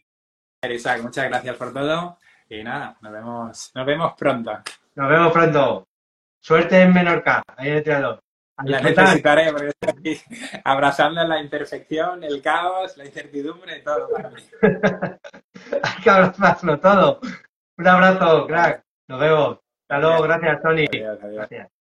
Isaac, 0.69 1.01
muchas 1.01 1.29
gracias 1.29 1.55
por 1.55 1.73
todo 1.73 2.17
y 2.49 2.63
nada, 2.63 2.97
nos 3.01 3.11
vemos, 3.11 3.71
nos 3.73 3.85
vemos 3.85 4.13
pronto. 4.17 4.51
Nos 4.95 5.09
vemos 5.09 5.31
pronto. 5.31 5.87
Suerte 6.39 6.81
en 6.81 6.93
Menorca, 6.93 7.41
ahí 7.57 7.69
en 7.69 7.89
el. 7.89 8.19
A 8.57 8.63
La 8.63 8.79
necesitaré 8.79 9.51
porque 9.51 9.67
estoy 9.67 9.89
aquí 9.89 10.21
abrazando 10.63 11.21
la 11.25 11.41
imperfección, 11.41 12.23
el 12.23 12.41
caos, 12.41 12.95
la 12.95 13.05
incertidumbre, 13.05 13.81
todo 13.81 14.09
para 14.09 14.29
mí. 14.29 14.41
Hay 14.61 16.03
que 16.03 16.09
abrazarlo 16.09 16.79
todo. 16.79 17.19
Un 17.77 17.87
abrazo, 17.87 18.47
crack. 18.47 18.84
Nos 19.07 19.19
vemos. 19.19 19.59
Hasta 19.87 19.99
luego. 19.99 20.23
Gracias, 20.23 20.61
Tony. 20.61 20.85
Adiós, 20.91 21.19
adiós. 21.21 21.35
Gracias. 21.35 21.74